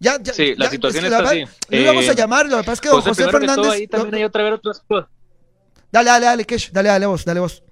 Sí. 0.00 0.04
Ya, 0.04 0.18
ya, 0.22 0.32
sí, 0.34 0.54
la 0.56 0.66
ya, 0.66 0.70
situación 0.72 1.04
es 1.06 1.12
está 1.12 1.22
que 1.30 1.42
así. 1.42 1.52
Lo 1.70 1.80
íbamos 1.80 2.08
a 2.08 2.12
Eh, 2.12 2.14
llamar, 2.14 2.46
lo 2.46 2.56
que 2.58 2.62
pasa 2.64 2.72
es 2.72 2.80
que 2.80 2.88
don 2.88 2.96
José, 2.98 3.08
José, 3.10 3.22
primero 3.22 3.38
que 3.38 3.46
Fernández. 3.46 3.62
todo, 3.64 3.72
ahí 3.72 3.86
también 3.86 4.10
lo- 4.10 4.16
hay 4.18 4.24
otra 4.24 4.42
vez 4.42 4.52
otras 4.54 4.80
cosas. 4.86 5.08
Dale, 5.92 6.10
dale, 6.10 6.26
dale, 6.26 6.44
Kesh, 6.44 6.70
dale, 6.72 6.88
dale 6.88 7.06
vos, 7.06 7.24
dale 7.24 7.40
vos. 7.40 7.62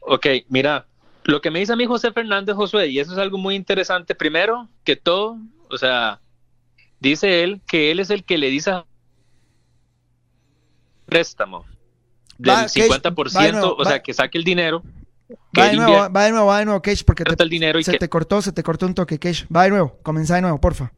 Ok, 0.00 0.26
mira, 0.48 0.86
lo 1.24 1.40
que 1.40 1.50
me 1.50 1.58
dice 1.60 1.72
a 1.72 1.76
mí 1.76 1.86
José 1.86 2.12
Fernández 2.12 2.54
Josué, 2.54 2.88
y 2.88 2.98
eso 3.00 3.12
es 3.12 3.18
algo 3.18 3.38
muy 3.38 3.54
interesante, 3.54 4.14
primero 4.14 4.68
que 4.84 4.96
todo, 4.96 5.38
o 5.70 5.78
sea, 5.78 6.20
dice 7.00 7.42
él 7.42 7.60
que 7.66 7.90
él 7.90 8.00
es 8.00 8.10
el 8.10 8.24
que 8.24 8.38
le 8.38 8.48
dice 8.50 8.70
a- 8.70 8.86
préstamo 11.06 11.64
del 12.38 12.54
Va, 12.54 12.62
Kesh, 12.66 12.90
50%, 12.90 13.34
va 13.38 13.52
nuevo, 13.52 13.76
o 13.76 13.84
sea, 13.84 13.94
va- 13.94 13.98
que 14.02 14.12
saque 14.14 14.38
el 14.38 14.44
dinero, 14.44 14.82
que 15.28 15.60
Va 15.60 15.68
de 15.68 15.76
nuevo, 15.76 16.12
va 16.12 16.24
de 16.24 16.30
nuevo, 16.30 16.46
va 16.46 16.58
de 16.58 16.64
nuevo, 16.64 16.82
Kesh, 16.82 17.04
porque 17.04 17.24
te, 17.24 17.42
el 17.42 17.48
dinero 17.48 17.78
y 17.78 17.84
se 17.84 17.92
que 17.92 17.98
te 17.98 18.08
cortó, 18.08 18.42
se 18.42 18.52
te 18.52 18.62
cortó 18.62 18.86
un 18.86 18.94
toque, 18.94 19.18
Kesh. 19.18 19.46
Va 19.54 19.64
de 19.64 19.70
nuevo, 19.70 19.98
comenzá 20.02 20.36
de 20.36 20.42
nuevo, 20.42 20.60
porfa. 20.60 20.92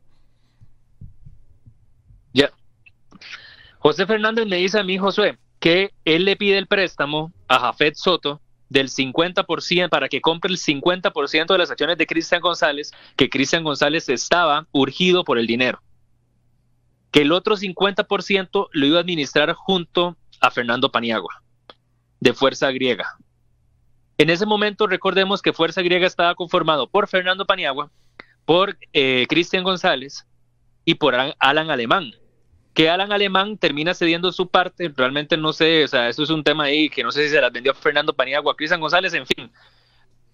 Ya. 2.32 2.50
José 3.78 4.06
Fernández 4.06 4.46
me 4.46 4.56
dice 4.56 4.78
a 4.78 4.84
mí, 4.84 4.98
Josué, 4.98 5.38
que 5.60 5.92
él 6.04 6.24
le 6.24 6.36
pide 6.36 6.58
el 6.58 6.66
préstamo 6.66 7.32
a 7.48 7.58
Jafet 7.58 7.94
Soto 7.94 8.40
del 8.68 8.90
50%, 8.90 9.88
para 9.88 10.08
que 10.08 10.20
compre 10.20 10.50
el 10.50 10.58
50% 10.58 11.46
de 11.46 11.58
las 11.58 11.70
acciones 11.70 11.96
de 11.96 12.06
Cristian 12.06 12.40
González, 12.40 12.92
que 13.16 13.30
Cristian 13.30 13.64
González 13.64 14.08
estaba 14.08 14.66
urgido 14.72 15.24
por 15.24 15.38
el 15.38 15.46
dinero. 15.46 15.80
Que 17.10 17.22
el 17.22 17.32
otro 17.32 17.56
50% 17.56 18.68
lo 18.70 18.86
iba 18.86 18.98
a 18.98 19.00
administrar 19.00 19.54
junto 19.54 20.16
a 20.40 20.50
Fernando 20.50 20.92
Paniagua, 20.92 21.42
de 22.20 22.34
Fuerza 22.34 22.70
Griega. 22.70 23.16
En 24.18 24.30
ese 24.30 24.46
momento 24.46 24.86
recordemos 24.86 25.40
que 25.42 25.52
Fuerza 25.52 25.80
Griega 25.80 26.06
estaba 26.06 26.34
conformado 26.34 26.88
por 26.88 27.08
Fernando 27.08 27.46
Paniagua, 27.46 27.90
por 28.44 28.76
eh, 28.92 29.26
Cristian 29.28 29.64
González 29.64 30.26
y 30.84 30.94
por 30.94 31.14
Alan 31.14 31.70
Alemán 31.70 32.12
que 32.78 32.88
Alan 32.88 33.10
Alemán 33.10 33.58
termina 33.58 33.92
cediendo 33.92 34.30
su 34.30 34.46
parte, 34.46 34.92
realmente 34.96 35.36
no 35.36 35.52
sé, 35.52 35.82
o 35.82 35.88
sea, 35.88 36.08
eso 36.08 36.22
es 36.22 36.30
un 36.30 36.44
tema 36.44 36.62
ahí 36.62 36.88
que 36.88 37.02
no 37.02 37.10
sé 37.10 37.24
si 37.24 37.30
se 37.30 37.40
las 37.40 37.50
vendió 37.50 37.74
Fernando 37.74 38.12
Paniagua, 38.12 38.54
Cristian 38.54 38.80
González, 38.80 39.12
en 39.14 39.26
fin. 39.26 39.50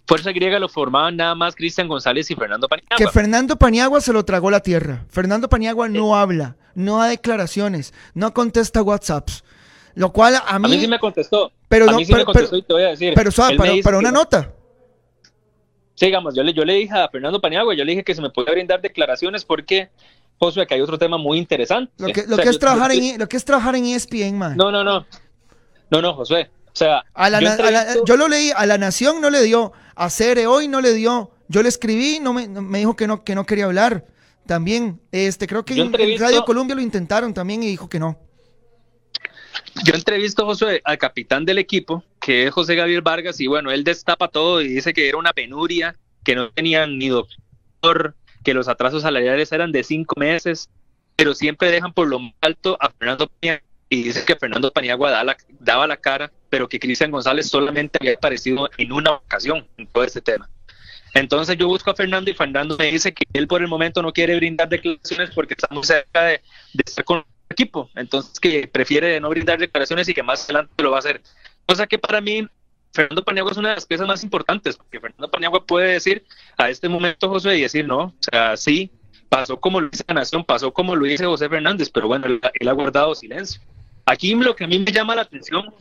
Fuerza 0.05 0.31
griega 0.31 0.59
lo 0.59 0.69
formaban 0.69 1.17
nada 1.17 1.33
más 1.33 1.55
Cristian 1.55 1.87
González 1.87 2.29
y 2.29 2.35
Fernando 2.35 2.67
Paniagua. 2.67 2.97
Que 2.97 3.07
Fernando 3.07 3.55
Paniagua 3.55 3.99
se 3.99 4.13
lo 4.13 4.23
tragó 4.25 4.51
la 4.51 4.59
tierra. 4.59 5.05
Fernando 5.09 5.49
Paniagua 5.49 5.89
no 5.89 6.15
eh. 6.15 6.19
habla, 6.19 6.55
no 6.75 6.99
da 6.99 7.07
declaraciones, 7.07 7.95
no 8.13 8.31
contesta 8.31 8.83
WhatsApps. 8.83 9.43
Lo 9.95 10.13
cual 10.13 10.35
a 10.35 10.59
mí. 10.59 10.67
A 10.67 10.69
mí 10.69 10.79
sí 10.79 10.87
me 10.87 10.99
contestó. 10.99 11.51
Pero 11.75 11.91
no, 11.91 11.97
mí 11.97 12.05
sí 12.05 12.13
me 12.13 12.23
contestó 12.23 12.55
y 12.55 12.61
te 12.61 12.73
voy 12.73 12.83
a 12.83 12.87
decir. 12.87 13.13
Pero, 13.15 13.99
una 13.99 14.11
nota. 14.11 14.49
Sí, 15.93 16.05
digamos, 16.05 16.33
yo 16.33 16.41
le, 16.41 16.53
yo 16.53 16.63
le 16.63 16.73
dije 16.73 16.93
a 16.97 17.09
Fernando 17.09 17.41
Paniagua, 17.41 17.75
yo 17.75 17.83
le 17.83 17.91
dije 17.91 18.03
que 18.03 18.15
se 18.15 18.21
me 18.21 18.29
podía 18.29 18.53
brindar 18.53 18.81
declaraciones 18.81 19.43
porque 19.43 19.89
Josué, 20.39 20.65
que 20.67 20.75
hay 20.75 20.81
otro 20.81 20.97
tema 20.97 21.17
muy 21.17 21.37
interesante. 21.37 21.91
Lo 21.97 22.07
que, 22.07 22.21
es, 22.49 22.59
trabajar 22.59 22.91
en, 22.91 23.19
lo 23.19 23.27
que 23.27 23.35
es 23.35 23.43
trabajar 23.43 23.75
en 23.75 23.87
ESPN, 23.87 24.37
man. 24.37 24.55
No, 24.55 24.71
no, 24.71 24.83
no. 24.83 25.05
No, 25.89 26.01
no, 26.01 26.13
Josué. 26.13 26.49
O 26.67 26.77
sea, 26.77 27.03
yo, 28.05 28.17
lo 28.17 28.27
leí, 28.27 28.51
a 28.55 28.65
La 28.65 28.77
Nación 28.77 29.21
no 29.21 29.29
le 29.29 29.41
dio, 29.43 29.71
a 29.95 30.09
Cere 30.09 30.47
hoy 30.47 30.67
no 30.67 30.81
le 30.81 30.93
dio. 30.93 31.31
Yo 31.47 31.61
le 31.61 31.69
escribí, 31.69 32.19
no 32.21 32.33
me, 32.33 32.47
me 32.47 32.79
dijo 32.79 32.95
que 32.95 33.07
no, 33.07 33.23
que 33.23 33.35
no 33.35 33.45
quería 33.45 33.65
hablar. 33.65 34.05
También, 34.45 35.01
este, 35.11 35.47
creo 35.47 35.65
que 35.65 35.73
en, 35.73 36.19
Radio 36.19 36.43
Colombia 36.45 36.75
lo 36.75 36.81
intentaron 36.81 37.33
también 37.33 37.63
y 37.63 37.67
dijo 37.67 37.89
que 37.89 37.99
no. 37.99 38.17
Yo 39.83 39.93
entrevisto, 39.93 40.45
Josué, 40.45 40.81
al 40.85 40.97
capitán 40.97 41.43
del 41.43 41.57
equipo, 41.57 42.03
que 42.21 42.47
es 42.47 42.53
José 42.53 42.75
Gabriel 42.75 43.01
Vargas, 43.01 43.39
y 43.41 43.47
bueno, 43.47 43.71
él 43.71 43.83
destapa 43.83 44.29
todo 44.29 44.61
y 44.61 44.69
dice 44.69 44.93
que 44.93 45.09
era 45.09 45.17
una 45.17 45.33
penuria, 45.33 45.95
que 46.23 46.35
no 46.35 46.49
tenían 46.51 46.97
ni 46.97 47.09
doctor, 47.09 48.15
que 48.43 48.53
los 48.53 48.67
atrasos 48.67 49.01
salariales 49.01 49.51
eran 49.51 49.71
de 49.71 49.83
cinco 49.83 50.17
meses, 50.17 50.69
pero 51.15 51.35
siempre 51.35 51.71
dejan 51.71 51.93
por 51.93 52.07
lo 52.07 52.19
alto 52.41 52.77
a 52.79 52.89
Fernando 52.89 53.27
Paniagua 53.27 53.63
y 53.89 54.03
dice 54.03 54.25
que 54.25 54.35
Fernando 54.35 54.71
Paniagua 54.71 55.11
daba 55.59 55.87
la, 55.87 55.97
cara, 55.97 56.31
pero 56.49 56.67
que 56.67 56.79
Cristian 56.79 57.11
González 57.11 57.47
solamente 57.47 57.97
había 57.99 58.13
aparecido 58.13 58.69
en 58.77 58.91
una 58.91 59.11
ocasión 59.11 59.67
en 59.77 59.87
todo 59.87 60.03
este 60.03 60.21
tema. 60.21 60.49
Entonces 61.13 61.57
yo 61.57 61.67
busco 61.67 61.91
a 61.91 61.95
Fernando 61.95 62.29
y 62.29 62.33
Fernando 62.33 62.75
me 62.77 62.91
dice 62.91 63.13
que 63.13 63.23
él 63.33 63.47
por 63.47 63.61
el 63.61 63.67
momento 63.67 64.01
no 64.01 64.11
quiere 64.11 64.35
brindar 64.35 64.67
declaraciones 64.67 65.31
porque 65.33 65.53
estamos 65.53 65.87
cerca 65.87 66.23
de, 66.23 66.41
de 66.73 66.83
estar 66.85 67.05
con 67.05 67.23
equipo, 67.55 67.89
entonces 67.95 68.39
que 68.39 68.67
prefiere 68.67 69.19
no 69.19 69.29
brindar 69.29 69.57
declaraciones 69.57 70.07
y 70.07 70.13
que 70.13 70.23
más 70.23 70.43
adelante 70.43 70.83
lo 70.83 70.91
va 70.91 70.97
a 70.97 70.99
hacer. 70.99 71.21
Cosa 71.65 71.87
que 71.87 71.97
para 71.97 72.21
mí 72.21 72.47
Fernando 72.95 73.23
Paniagua 73.23 73.51
es 73.51 73.57
una 73.57 73.69
de 73.69 73.75
las 73.75 73.85
piezas 73.85 74.07
más 74.07 74.23
importantes, 74.23 74.77
porque 74.77 74.99
Fernando 74.99 75.29
Paniagua 75.29 75.65
puede 75.65 75.93
decir 75.93 76.25
a 76.57 76.69
este 76.69 76.87
momento, 76.87 77.27
José, 77.27 77.57
y 77.57 77.61
decir, 77.61 77.85
no, 77.85 77.97
o 77.97 78.13
sea, 78.19 78.55
sí, 78.55 78.89
pasó 79.27 79.59
como 79.59 79.81
lo 79.81 79.89
dice 79.89 80.05
la 80.07 80.15
Nación, 80.15 80.45
pasó 80.45 80.71
como 80.71 80.95
lo 80.95 81.05
dice 81.05 81.25
José 81.25 81.49
Fernández, 81.49 81.89
pero 81.89 82.07
bueno, 82.07 82.27
él, 82.27 82.67
ha 82.67 82.71
guardado 82.71 83.13
silencio. 83.13 83.61
Aquí 84.05 84.33
lo 84.35 84.55
que 84.55 84.63
a 84.63 84.67
mí 84.67 84.79
me 84.79 84.91
llama 84.91 85.15
la 85.15 85.23
atención, 85.23 85.73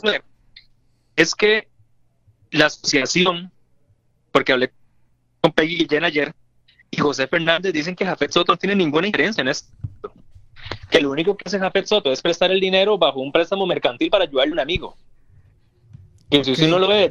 es 1.15 1.35
que 1.35 1.69
la 2.51 2.67
asociación, 2.67 3.53
porque 4.33 4.53
hablé 4.53 4.73
con 5.41 5.53
Peggy 5.53 5.77
Guillén 5.77 6.05
ayer, 6.05 6.35
y 6.91 7.01
José 7.01 7.27
Fernández 7.29 7.73
dicen 7.73 7.95
que 7.95 8.07
Jafet 8.07 8.33
Soto 8.33 8.53
no 8.53 8.59
tiene 8.59 8.75
ninguna 8.75 9.07
injerencia 9.07 9.43
en 9.43 9.49
esto. 9.49 9.73
Que 10.91 11.01
lo 11.01 11.11
único 11.11 11.37
que 11.37 11.45
hace 11.47 11.59
Jafet 11.59 11.87
Soto 11.87 12.13
es 12.13 12.23
prestar 12.23 12.51
el 12.51 12.61
dinero 12.61 12.99
bajo 12.99 13.21
un 13.21 13.33
préstamo 13.33 13.67
mercantil 13.67 14.11
para 14.11 14.25
ayudarle 14.25 14.53
a 14.53 14.55
un 14.55 14.61
amigo. 14.61 14.97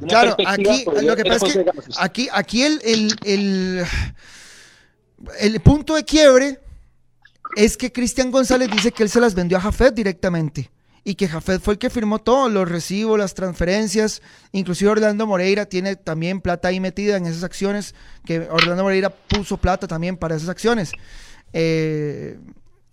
Claro, 0.07 0.35
aquí 0.45 0.85
lo 1.01 1.15
que 1.15 1.25
pasa 1.25 1.47
es 1.47 1.53
que 1.53 1.65
aquí, 1.97 2.29
aquí 2.31 2.63
el, 2.63 2.79
el, 3.23 3.85
el, 5.39 5.59
punto 5.61 5.95
de 5.95 6.03
quiebre 6.03 6.59
es 7.55 7.77
que 7.77 7.91
Cristian 7.91 8.31
González 8.31 8.69
dice 8.69 8.91
que 8.91 9.03
él 9.03 9.09
se 9.09 9.21
las 9.21 9.35
vendió 9.35 9.57
a 9.57 9.61
Jafet 9.61 9.93
directamente 9.93 10.71
y 11.03 11.15
que 11.15 11.27
Jafet 11.27 11.61
fue 11.61 11.75
el 11.75 11.77
que 11.77 11.89
firmó 11.89 12.19
todos 12.19 12.51
los 12.51 12.67
recibos, 12.67 13.19
las 13.19 13.33
transferencias, 13.33 14.21
inclusive 14.51 14.91
Orlando 14.91 15.27
Moreira 15.27 15.65
tiene 15.65 15.95
también 15.95 16.41
plata 16.41 16.69
ahí 16.69 16.79
metida 16.79 17.17
en 17.17 17.25
esas 17.25 17.43
acciones, 17.43 17.93
que 18.25 18.39
Orlando 18.39 18.83
Moreira 18.83 19.09
puso 19.09 19.57
plata 19.57 19.87
también 19.87 20.17
para 20.17 20.35
esas 20.35 20.49
acciones. 20.49 20.91
Eh, 21.51 22.39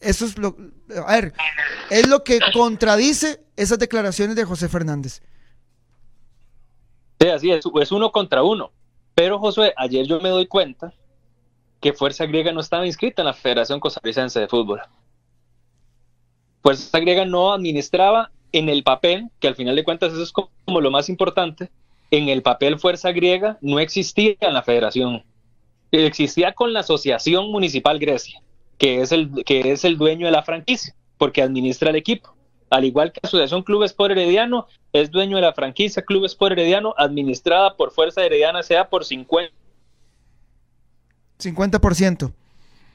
eso 0.00 0.24
es 0.24 0.38
lo, 0.38 0.56
a 1.06 1.12
ver, 1.12 1.32
es 1.90 2.08
lo 2.08 2.24
que 2.24 2.38
contradice 2.52 3.40
esas 3.56 3.78
declaraciones 3.78 4.36
de 4.36 4.44
José 4.44 4.68
Fernández. 4.68 5.22
Sí, 7.20 7.28
así 7.28 7.50
es, 7.50 7.64
es 7.80 7.92
uno 7.92 8.10
contra 8.10 8.42
uno. 8.42 8.72
Pero 9.14 9.38
Josué, 9.38 9.74
ayer 9.76 10.06
yo 10.06 10.20
me 10.20 10.30
doy 10.30 10.46
cuenta 10.46 10.94
que 11.80 11.92
Fuerza 11.92 12.26
Griega 12.26 12.52
no 12.52 12.60
estaba 12.60 12.86
inscrita 12.86 13.22
en 13.22 13.26
la 13.26 13.34
Federación 13.34 13.80
Costarricense 13.80 14.40
de 14.40 14.48
Fútbol. 14.48 14.80
Fuerza 16.62 17.00
Griega 17.00 17.24
no 17.24 17.52
administraba 17.52 18.30
en 18.52 18.68
el 18.68 18.82
papel, 18.82 19.28
que 19.38 19.48
al 19.48 19.56
final 19.56 19.76
de 19.76 19.84
cuentas 19.84 20.12
eso 20.12 20.22
es 20.22 20.32
como 20.32 20.80
lo 20.80 20.90
más 20.90 21.08
importante, 21.08 21.70
en 22.10 22.28
el 22.28 22.42
papel 22.42 22.78
Fuerza 22.78 23.12
Griega 23.12 23.58
no 23.60 23.78
existía 23.78 24.36
en 24.40 24.54
la 24.54 24.62
federación. 24.62 25.24
Existía 25.92 26.52
con 26.52 26.72
la 26.72 26.80
Asociación 26.80 27.50
Municipal 27.50 27.98
Grecia, 27.98 28.42
que 28.80 29.00
es 29.00 29.12
el, 29.12 29.44
que 29.44 29.70
es 29.70 29.84
el 29.84 29.96
dueño 29.96 30.26
de 30.26 30.32
la 30.32 30.42
franquicia, 30.42 30.96
porque 31.18 31.42
administra 31.42 31.90
el 31.90 31.96
equipo 31.96 32.34
al 32.70 32.84
igual 32.84 33.12
que 33.12 33.20
Asociación 33.22 33.62
Clubes 33.62 33.92
por 33.92 34.12
Herediano, 34.12 34.66
es 34.92 35.10
dueño 35.10 35.36
de 35.36 35.42
la 35.42 35.52
franquicia 35.52 36.02
Clubes 36.02 36.34
por 36.34 36.52
Herediano, 36.52 36.94
administrada 36.96 37.76
por 37.76 37.90
Fuerza 37.90 38.24
Herediana 38.24 38.62
sea 38.62 38.88
por 38.88 39.04
50. 39.04 39.52
50%. 41.38 42.32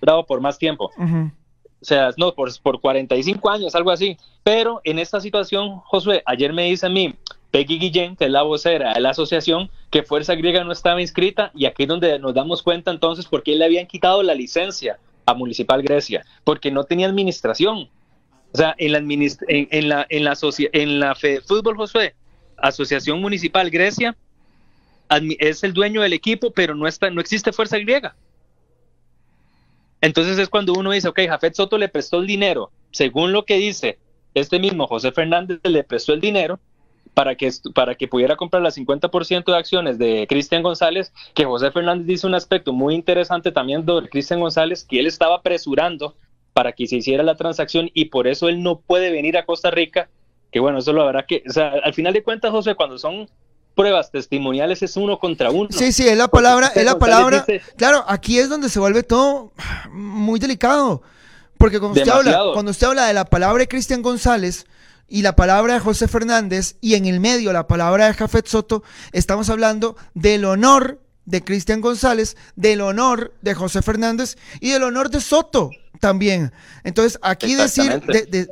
Bravo 0.02 0.26
por 0.26 0.40
más 0.40 0.58
tiempo. 0.58 0.92
O 0.98 1.86
sea, 1.86 2.12
no, 2.18 2.34
por, 2.34 2.50
por 2.62 2.80
45 2.80 3.50
años, 3.50 3.76
algo 3.76 3.92
así. 3.92 4.18
Pero 4.44 4.82
en 4.86 4.98
esta 4.98 5.20
situación, 5.20 5.80
Josué, 5.80 6.24
ayer 6.26 6.54
me 6.54 6.66
dice 6.66 6.86
a 6.86 6.90
mí, 6.90 7.16
Peggy 7.52 7.78
Guillén, 7.78 8.16
que 8.16 8.26
es 8.26 8.32
la 8.32 8.44
vocera 8.44 8.94
de 8.94 9.02
la 9.02 9.10
asociación, 9.10 9.70
que 9.90 10.04
Fuerza 10.04 10.36
Griega 10.36 10.64
no 10.64 10.72
estaba 10.72 11.02
inscrita 11.02 11.52
y 11.54 11.66
aquí 11.66 11.84
es 11.84 11.90
donde 11.90 12.18
nos 12.20 12.34
damos 12.34 12.64
cuenta 12.64 12.92
entonces 12.92 13.26
por 13.26 13.44
qué 13.44 13.56
le 13.56 13.66
habían 13.66 13.88
quitado 13.88 14.24
la 14.24 14.36
licencia 14.36 15.00
a 15.26 15.34
Municipal 15.34 15.82
Grecia, 15.82 16.26
porque 16.44 16.72
no 16.72 16.84
tenía 16.84 17.08
administración. 17.08 17.90
O 18.54 18.58
sea, 18.58 18.76
en 18.78 18.92
la, 18.94 19.00
en, 19.00 19.90
la, 19.90 20.06
en 20.10 20.24
la, 20.24 20.38
en 20.72 21.00
la 21.00 21.16
Fútbol 21.46 21.76
Josué, 21.76 22.16
Asociación 22.58 23.20
Municipal 23.22 23.70
Grecia, 23.70 24.16
es 25.40 25.64
el 25.64 25.74
dueño 25.74 26.02
del 26.02 26.14
equipo, 26.14 26.52
pero 26.52 26.74
no, 26.74 26.88
está, 26.88 27.10
no 27.10 27.22
existe 27.22 27.52
fuerza 27.52 27.78
griega. 27.78 28.16
Entonces 30.02 30.38
es 30.38 30.50
cuando 30.50 30.74
uno 30.74 30.92
dice, 30.92 31.08
ok, 31.08 31.22
Jafet 31.28 31.56
Soto 31.56 31.78
le 31.78 31.90
prestó 31.90 32.20
el 32.20 32.28
dinero, 32.28 32.72
según 32.92 33.32
lo 33.32 33.46
que 33.46 33.58
dice 33.58 33.98
este 34.34 34.60
mismo 34.60 34.88
José 34.88 35.12
Fernández, 35.12 35.60
le 35.64 35.84
prestó 35.84 36.14
el 36.14 36.22
dinero 36.22 36.60
para 37.16 37.36
que, 37.36 37.50
para 37.74 37.96
que 37.96 38.08
pudiera 38.08 38.36
comprar 38.36 38.62
las 38.62 38.78
50% 38.78 39.46
de 39.46 39.58
acciones 39.58 39.98
de 39.98 40.28
Cristian 40.28 40.62
González, 40.62 41.14
que 41.34 41.46
José 41.46 41.72
Fernández 41.72 42.06
dice 42.06 42.28
un 42.28 42.36
aspecto 42.36 42.74
muy 42.74 42.94
interesante 42.94 43.52
también 43.54 43.86
de 43.86 44.10
Cristian 44.10 44.42
González, 44.42 44.84
que 44.84 45.00
él 45.00 45.08
estaba 45.08 45.38
apresurando 45.38 46.14
para 46.54 46.74
que 46.74 46.86
se 46.88 46.98
hiciera 46.98 47.24
la 47.24 47.36
transacción 47.36 47.90
y 47.94 48.06
por 48.06 48.28
eso 48.28 48.50
él 48.50 48.62
no 48.62 48.80
puede 48.80 49.12
venir 49.12 49.38
a 49.38 49.46
Costa 49.46 49.72
Rica, 49.72 50.10
que 50.52 50.60
bueno, 50.60 50.80
eso 50.80 50.92
lo 50.92 51.04
habrá 51.04 51.26
que, 51.26 51.42
o 51.48 51.52
sea, 51.52 51.74
al 51.84 51.94
final 51.94 52.14
de 52.14 52.22
cuentas, 52.22 52.52
José, 52.52 52.76
cuando 52.76 52.98
son 52.98 53.30
pruebas 53.76 54.12
testimoniales 54.12 54.84
es 54.84 54.98
uno 54.98 55.18
contra 55.18 55.52
uno. 55.52 55.70
Sí, 55.72 55.94
sí, 55.94 56.06
es 56.08 56.18
la 56.18 56.28
palabra, 56.28 56.72
es 56.76 56.84
la 56.84 57.00
palabra. 57.00 57.46
claro, 57.78 58.04
aquí 58.08 58.40
es 58.40 58.50
donde 58.50 58.68
se 58.68 58.80
vuelve 58.80 59.04
todo 59.04 59.54
muy 59.92 60.40
delicado. 60.40 61.02
Porque 61.58 61.80
cuando 61.80 61.98
usted, 62.00 62.12
habla, 62.12 62.42
cuando 62.54 62.72
usted 62.72 62.88
habla 62.88 63.08
de 63.08 63.14
la 63.14 63.24
palabra 63.24 63.60
de 63.60 63.68
Cristian 63.70 64.02
González 64.02 64.66
y 65.08 65.22
la 65.22 65.36
palabra 65.36 65.76
de 65.76 65.80
José 65.80 66.08
Fernández 66.08 66.76
y 66.82 66.96
en 66.96 67.06
el 67.06 67.20
medio 67.20 67.54
la 67.54 67.68
palabra 67.68 68.08
de 68.08 68.14
Jafet 68.14 68.48
Soto, 68.48 68.84
estamos 69.12 69.50
hablando 69.50 69.96
del 70.14 70.46
honor 70.46 71.02
de 71.26 71.44
Cristian 71.44 71.82
González, 71.82 72.38
del 72.56 72.82
honor 72.82 73.34
de 73.42 73.54
José 73.54 73.82
Fernández 73.82 74.38
y 74.60 74.70
del 74.72 74.84
honor 74.84 75.10
de 75.10 75.22
Soto 75.22 75.72
también. 76.00 76.52
Entonces, 76.84 77.20
aquí 77.22 77.56
decir, 77.56 78.02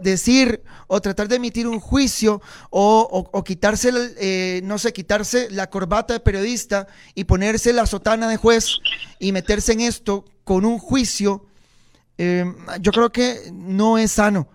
decir 0.01 0.63
o 0.87 1.01
tratar 1.01 1.27
de 1.27 1.35
emitir 1.35 1.67
un 1.67 1.79
juicio 1.79 2.41
o, 2.69 3.43
quitarse, 3.45 3.91
eh, 4.17 4.61
no 4.63 4.77
sé, 4.77 4.93
quitarse 4.93 5.49
la 5.51 5.69
corbata 5.69 6.13
de 6.13 6.19
periodista 6.19 6.87
y 7.15 7.25
ponerse 7.25 7.73
la 7.73 7.85
sotana 7.85 8.27
de 8.27 8.37
juez 8.37 8.79
y 9.19 9.31
meterse 9.31 9.73
en 9.73 9.81
esto 9.81 10.25
con 10.43 10.65
un 10.65 10.79
juicio, 10.79 11.45
em, 12.17 12.55
yo 12.79 12.91
creo 12.91 13.11
que 13.11 13.51
no 13.53 13.97
es 13.97 14.13
sano. 14.13 14.47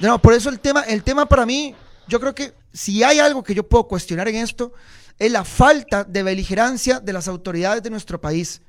No, 0.00 0.20
por 0.20 0.32
eso 0.32 0.48
el 0.48 0.60
tema, 0.60 0.82
el 0.82 1.02
tema 1.02 1.26
para 1.26 1.46
mí, 1.46 1.74
yo 2.08 2.20
creo 2.20 2.34
que 2.34 2.54
si 2.72 3.02
hay 3.02 3.18
algo 3.18 3.42
que 3.42 3.54
yo 3.54 3.68
puedo 3.68 3.86
cuestionar 3.86 4.28
en 4.28 4.36
esto, 4.36 4.72
es 5.18 5.30
la 5.30 5.44
falta 5.44 6.04
de 6.04 6.22
beligerancia 6.22 7.00
de 7.00 7.12
las 7.12 7.28
autoridades 7.28 7.82
de 7.82 7.90
nuestro 7.90 8.20
país. 8.20 8.62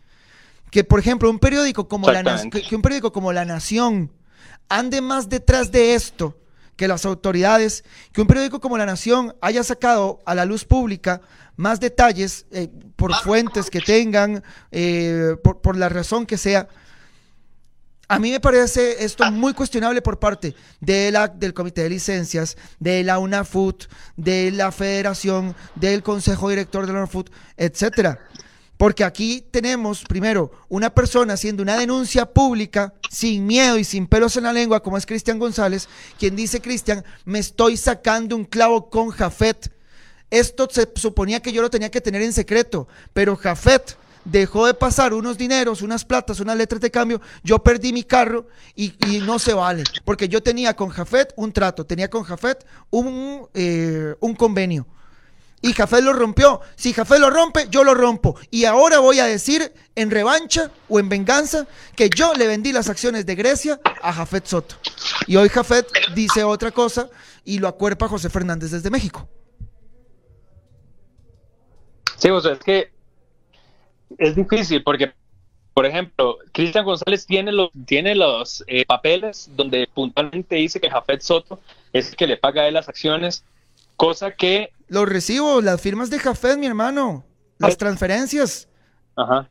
Que, 0.70 0.84
por 0.84 1.00
ejemplo, 1.00 1.30
un 1.30 1.40
periódico 1.40 1.88
como, 1.88 2.10
la, 2.12 2.24
que 2.50 2.76
un 2.76 2.82
periódico 2.82 3.12
como 3.12 3.34
La 3.34 3.46
Nación 3.46 4.12
ande 4.70 5.02
más 5.02 5.30
detrás 5.30 5.72
de 5.72 5.96
esto 5.96 6.38
que 6.76 6.88
las 6.88 7.06
autoridades, 7.06 7.84
que 8.12 8.22
un 8.22 8.28
periódico 8.28 8.60
como 8.60 8.78
La 8.78 8.86
Nación 8.86 9.36
haya 9.42 9.64
sacado 9.64 10.20
a 10.26 10.34
la 10.34 10.46
luz 10.46 10.66
pública 10.66 11.22
más 11.56 11.80
detalles 11.80 12.46
eh, 12.52 12.70
por 12.96 13.14
fuentes 13.16 13.70
que 13.70 13.82
tengan, 13.82 14.44
eh, 14.72 15.36
por, 15.44 15.62
por, 15.62 15.78
la 15.78 15.90
razón 15.90 16.26
que 16.26 16.38
sea. 16.38 16.68
A 18.12 18.20
mí 18.20 18.30
me 18.30 18.42
parece 18.42 19.06
esto 19.06 19.32
muy 19.32 19.54
cuestionable 19.54 20.02
por 20.02 20.20
parte 20.20 20.54
de 20.82 21.12
la, 21.14 21.30
del 21.30 21.54
Comité 21.54 21.84
de 21.84 21.90
Licencias, 21.92 22.58
de 22.78 23.06
la 23.06 23.20
UNAFUT, 23.20 23.86
de 24.18 24.52
la 24.52 24.74
Federación, 24.74 25.56
del 25.76 26.04
Consejo 26.04 26.50
Director 26.50 26.86
de 26.86 26.92
la 26.92 27.00
UNAFUT, 27.00 27.30
etcétera. 27.56 28.20
Porque 28.76 29.06
aquí 29.06 29.48
tenemos, 29.50 30.04
primero, 30.04 30.52
una 30.68 30.90
persona 30.90 31.36
haciendo 31.36 31.64
una 31.64 31.78
denuncia 31.78 32.26
pública 32.26 32.94
sin 33.10 33.48
miedo 33.48 33.78
y 33.78 33.86
sin 33.86 34.08
pelos 34.08 34.36
en 34.36 34.44
la 34.44 34.52
lengua, 34.52 34.84
como 34.84 34.98
es 34.98 35.06
Cristian 35.06 35.40
González, 35.40 35.88
quien 36.20 36.36
dice, 36.36 36.60
Cristian, 36.60 37.06
me 37.24 37.40
estoy 37.40 37.78
sacando 37.78 38.36
un 38.36 38.44
clavo 38.44 38.90
con 38.90 39.12
Jafet. 39.12 39.72
Esto 40.30 40.68
se 40.70 40.86
suponía 40.96 41.42
que 41.42 41.54
yo 41.54 41.62
lo 41.62 41.70
tenía 41.70 41.90
que 41.90 42.02
tener 42.02 42.24
en 42.24 42.34
secreto, 42.34 42.90
pero 43.14 43.38
Jafet 43.38 43.96
dejó 44.26 44.68
de 44.68 44.74
pasar 44.74 45.14
unos 45.14 45.38
dineros, 45.38 45.82
unas 45.82 46.06
platas, 46.06 46.40
unas 46.40 46.58
letras 46.58 46.82
de 46.82 46.92
cambio, 46.92 47.22
yo 47.44 47.60
perdí 47.60 47.94
mi 47.94 48.04
carro 48.04 48.48
y, 48.76 48.94
no 49.26 49.40
se 49.40 49.54
vale, 49.54 49.84
porque 50.06 50.28
yo 50.28 50.42
tenía 50.42 50.76
con 50.76 50.90
Jafet 50.90 51.34
un 51.36 51.52
trato, 51.52 51.86
tenía 51.86 52.10
con 52.10 52.24
Jafet 52.24 52.66
un, 52.90 53.48
eh, 53.54 54.16
un 54.20 54.36
convenio 54.36 54.86
y 55.62 55.74
Jafé 55.74 56.02
lo 56.02 56.14
rompió. 56.14 56.62
Si 56.76 56.92
Jafé 56.94 57.20
lo 57.20 57.30
rompe, 57.30 57.68
yo 57.70 57.84
lo 57.84 57.94
rompo. 57.94 58.36
Y 58.50 58.66
ahora 58.66 59.00
voy 59.00 59.20
a 59.20 59.26
decir 59.26 59.72
en 59.96 60.10
revancha 60.10 60.72
o 60.90 61.00
en 61.00 61.08
venganza 61.08 61.68
que 61.96 62.10
yo 62.10 62.34
le 62.34 62.48
vendí 62.48 62.72
las 62.72 62.90
acciones 62.90 63.26
de 63.26 63.36
Grecia 63.36 63.80
a 64.02 64.12
Jafet 64.12 64.46
Soto. 64.46 64.76
Y 65.28 65.36
hoy 65.36 65.50
Jafet 65.50 65.88
dice 66.16 66.44
otra 66.44 66.72
cosa 66.72 67.10
y 67.46 67.60
lo 67.60 67.68
acuerpa 67.68 68.08
José 68.08 68.30
Fernández 68.30 68.72
desde 68.72 68.90
México. 68.90 69.30
Sí, 72.18 72.30
sea, 72.42 72.54
es 72.54 72.60
que 72.60 72.92
es 74.18 74.36
difícil 74.36 74.84
porque, 74.84 75.12
por 75.74 75.86
ejemplo, 75.86 76.38
Cristian 76.52 76.86
González 76.86 77.26
tiene 77.26 77.52
los, 77.52 77.70
tiene 77.86 78.16
los 78.16 78.64
eh, 78.68 78.86
papeles 78.86 79.50
donde 79.56 79.88
puntualmente 79.94 80.56
dice 80.56 80.80
que 80.80 80.90
Jafet 80.90 81.22
Soto 81.22 81.60
es 81.94 82.10
el 82.10 82.16
que 82.16 82.28
le 82.28 82.38
paga 82.38 82.64
a 82.64 82.68
él 82.68 82.74
las 82.74 82.90
acciones 82.90 83.44
Cosa 84.02 84.32
que... 84.32 84.72
Los 84.88 85.08
recibo, 85.08 85.62
las 85.62 85.80
firmas 85.80 86.10
de 86.10 86.18
Jafet, 86.18 86.58
mi 86.58 86.66
hermano. 86.66 87.24
Las 87.60 87.78
transferencias. 87.78 88.68
Ajá. 89.16 89.48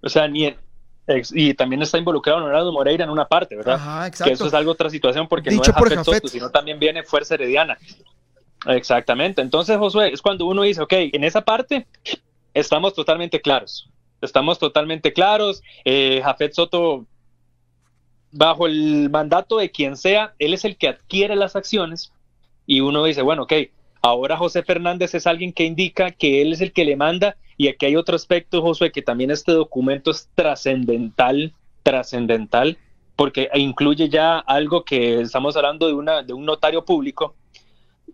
O 0.00 0.08
sea, 0.08 0.28
ni... 0.28 0.54
y 1.32 1.54
también 1.54 1.82
está 1.82 1.98
involucrado 1.98 2.38
Leonardo 2.38 2.70
Moreira 2.70 3.02
en 3.02 3.10
una 3.10 3.26
parte, 3.26 3.56
¿verdad? 3.56 3.74
Ajá, 3.74 4.06
exacto. 4.06 4.28
Que 4.28 4.34
eso 4.34 4.46
es 4.46 4.54
algo 4.54 4.70
otra 4.70 4.90
situación 4.90 5.26
porque 5.26 5.50
no 5.50 5.60
es 5.60 5.68
Jafet, 5.68 6.04
Soto, 6.04 6.28
sino 6.28 6.50
también 6.50 6.78
viene 6.78 7.02
Fuerza 7.02 7.34
Herediana. 7.34 7.78
Exactamente. 8.66 9.42
Entonces, 9.42 9.76
Josué, 9.76 10.12
es 10.12 10.22
cuando 10.22 10.46
uno 10.46 10.62
dice, 10.62 10.82
ok, 10.82 10.92
en 10.92 11.24
esa 11.24 11.40
parte 11.40 11.88
estamos 12.54 12.94
totalmente 12.94 13.40
claros. 13.40 13.88
Estamos 14.20 14.58
totalmente 14.58 15.12
claros. 15.12 15.62
Eh, 15.84 16.20
Jafet 16.22 16.52
Soto, 16.52 17.06
bajo 18.32 18.66
el 18.66 19.08
mandato 19.10 19.58
de 19.58 19.70
quien 19.70 19.96
sea, 19.96 20.34
él 20.38 20.54
es 20.54 20.64
el 20.64 20.76
que 20.76 20.88
adquiere 20.88 21.36
las 21.36 21.56
acciones 21.56 22.12
y 22.66 22.80
uno 22.80 23.04
dice, 23.04 23.22
bueno, 23.22 23.44
ok, 23.44 23.52
Ahora 24.02 24.36
José 24.38 24.62
Fernández 24.62 25.14
es 25.14 25.26
alguien 25.26 25.52
que 25.52 25.64
indica 25.64 26.10
que 26.10 26.40
él 26.40 26.52
es 26.54 26.60
el 26.62 26.72
que 26.72 26.84
le 26.84 26.96
manda 26.96 27.36
y 27.58 27.68
aquí 27.68 27.84
hay 27.84 27.96
otro 27.96 28.16
aspecto, 28.16 28.62
José, 28.62 28.90
que 28.90 29.02
también 29.02 29.30
este 29.30 29.52
documento 29.52 30.10
es 30.10 30.30
trascendental, 30.34 31.52
trascendental, 31.82 32.78
porque 33.14 33.50
incluye 33.54 34.08
ya 34.08 34.38
algo 34.38 34.84
que 34.84 35.20
estamos 35.20 35.54
hablando 35.56 35.86
de, 35.86 35.92
una, 35.92 36.22
de 36.22 36.32
un 36.32 36.46
notario 36.46 36.82
público. 36.86 37.34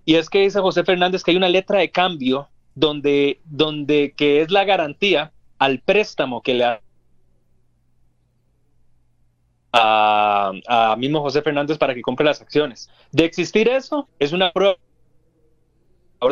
Y 0.05 0.17
es 0.17 0.29
que 0.29 0.41
dice 0.41 0.61
José 0.61 0.83
Fernández 0.83 1.23
que 1.23 1.31
hay 1.31 1.37
una 1.37 1.49
letra 1.49 1.79
de 1.79 1.91
cambio 1.93 2.49
donde, 2.77 3.41
donde 3.45 4.15
que 4.17 4.43
es 4.43 4.53
la 4.53 4.65
garantía 4.65 5.33
al 5.59 5.81
préstamo 5.81 6.43
que 6.43 6.55
le 6.55 6.65
ha 6.65 6.81
a, 9.73 10.53
a 10.69 10.97
mismo 10.97 11.21
José 11.21 11.43
Fernández 11.43 11.79
para 11.79 11.95
que 11.95 12.03
compre 12.03 12.25
las 12.25 12.41
acciones. 12.41 12.89
De 13.11 13.25
existir 13.25 13.69
eso, 13.69 14.09
es 14.19 14.33
una 14.33 14.53
prueba 14.53 14.77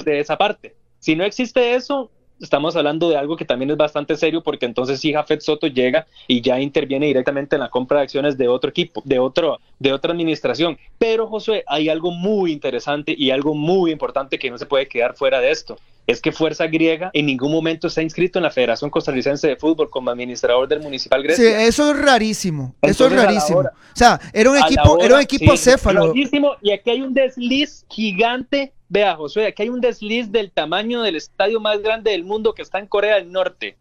de 0.05 0.21
esa 0.21 0.39
parte. 0.39 0.77
Si 0.99 1.17
no 1.17 1.25
existe 1.25 1.75
eso, 1.75 2.11
estamos 2.45 2.77
hablando 2.77 3.09
de 3.09 3.17
algo 3.17 3.37
que 3.37 3.45
también 3.45 3.71
es 3.71 3.77
bastante 3.77 4.17
serio 4.17 4.43
porque 4.43 4.67
entonces 4.67 5.01
si 5.01 5.13
Jafet 5.13 5.41
Soto 5.41 5.67
llega 5.67 6.07
y 6.29 6.41
ya 6.41 6.61
interviene 6.61 7.07
directamente 7.07 7.57
en 7.57 7.61
la 7.61 7.71
compra 7.71 7.99
de 7.99 8.05
acciones 8.05 8.39
de 8.39 8.49
otro 8.49 8.71
equipo, 8.71 9.03
de 9.05 9.19
otro 9.19 9.59
de 9.79 9.93
otra 9.93 10.13
administración. 10.13 10.79
Pero 10.99 11.27
Josué, 11.27 11.65
hay 11.67 11.89
algo 11.89 12.11
muy 12.11 12.53
interesante 12.53 13.15
y 13.17 13.31
algo 13.31 13.55
muy 13.55 13.91
importante 13.91 14.39
que 14.39 14.51
no 14.51 14.59
se 14.59 14.67
puede 14.67 14.87
quedar 14.87 15.15
fuera 15.15 15.41
de 15.41 15.51
esto. 15.51 15.77
Es 16.07 16.21
que 16.21 16.33
Fuerza 16.33 16.67
Griega 16.67 17.11
en 17.15 17.25
ningún 17.27 17.51
momento 17.51 17.87
está 17.87 18.03
inscrito 18.03 18.39
en 18.39 18.43
la 18.43 18.51
Federación 18.51 18.91
Costarricense 18.91 19.49
de 19.49 19.57
Fútbol 19.57 19.89
como 19.89 20.11
administrador 20.11 20.69
del 20.69 20.81
Municipal 20.81 21.23
Grecia. 21.23 21.43
Sí, 21.43 21.67
eso 21.67 21.91
es 21.91 21.99
rarísimo. 21.99 22.75
eso 22.83 23.07
es 23.07 23.13
rarísimo. 23.13 23.61
o 23.61 23.65
sea, 23.95 24.21
era 24.33 24.51
un 24.51 24.59
equipo, 24.59 25.01
era 25.01 25.15
un 25.15 25.23
equipo 25.23 25.57
céfalo. 25.57 26.09
Rarísimo, 26.09 26.57
y 26.61 26.73
aquí 26.73 26.91
hay 26.91 27.01
un 27.01 27.15
desliz 27.15 27.87
gigante 27.89 28.74
Vea, 28.89 29.17
Josué, 29.17 29.47
aquí 29.47 29.63
hay 29.63 29.69
un 29.69 29.81
desliz 29.81 30.31
del 30.31 30.51
tamaño 30.51 31.03
del 31.03 31.17
estadio 31.17 31.61
más 31.61 31.81
grande 31.81 32.11
del 32.11 32.25
mundo 32.25 32.55
que 32.55 32.63
está 32.63 32.79
en 32.79 32.87
Corea 32.87 33.17
del 33.17 33.33
Norte. 33.33 33.77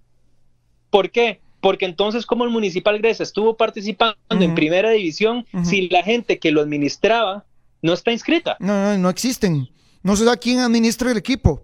¿Por 0.90 1.12
qué? 1.12 1.42
Porque 1.60 1.86
entonces, 1.86 2.26
como 2.26 2.44
el 2.44 2.50
Municipal 2.50 2.98
Grecia 3.00 3.24
estuvo 3.24 3.56
participando 3.56 4.18
en 4.30 4.54
primera 4.54 4.90
división, 4.90 5.46
si 5.64 5.88
la 5.90 6.04
gente 6.04 6.40
que 6.40 6.52
lo 6.52 6.62
administraba 6.62 7.46
no 7.82 7.94
está 7.94 8.12
inscrita. 8.12 8.58
No, 8.60 8.74
no, 8.74 8.98
no 8.98 9.10
existen. 9.10 9.70
No 10.02 10.16
se 10.16 10.26
da 10.26 10.36
quién 10.36 10.60
administra 10.60 11.12
el 11.12 11.18
equipo. 11.18 11.64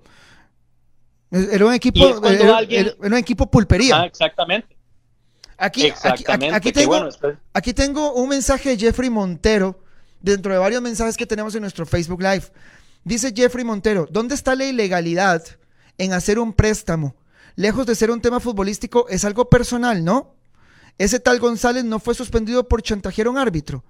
Era 1.32 1.66
un 1.66 1.74
equipo, 1.74 2.26
era, 2.26 2.96
un 3.00 3.14
equipo 3.16 3.50
pulpería. 3.50 4.02
Ah, 4.02 4.06
exactamente. 4.06 4.76
Aquí, 5.58 5.92
aquí, 6.54 6.72
tengo, 6.72 7.10
aquí 7.54 7.74
tengo 7.74 8.14
un 8.14 8.30
mensaje 8.30 8.70
de 8.70 8.78
Jeffrey 8.78 9.10
Montero 9.10 9.84
dentro 10.22 10.54
de 10.54 10.58
varios 10.58 10.82
mensajes 10.82 11.18
que 11.18 11.26
tenemos 11.26 11.54
en 11.54 11.62
nuestro 11.62 11.86
Facebook 11.86 12.22
Live. 12.22 12.46
Dice 13.10 13.34
Jeffrey 13.36 13.66
Montero, 13.66 14.07
¿dónde 14.12 14.36
está 14.36 14.53
la 14.53 14.66
ilegalidad 14.66 15.43
en 15.97 16.14
hacer 16.14 16.38
un 16.38 16.53
préstamo? 16.53 17.16
Lejos 17.55 17.88
de 17.88 17.95
ser 17.95 18.12
un 18.12 18.22
tema 18.22 18.39
futbolístico, 18.39 19.07
es 19.10 19.26
algo 19.26 19.49
personal, 19.49 20.05
¿no? 20.05 20.36
Ese 20.99 21.20
tal 21.20 21.39
González 21.39 21.84
no 21.84 21.97
fue 21.97 22.14
suspendido 22.14 22.68
por 22.68 22.84
chantajear 22.84 23.26
a 23.26 23.32
un 23.32 23.39
árbitro. 23.39 23.84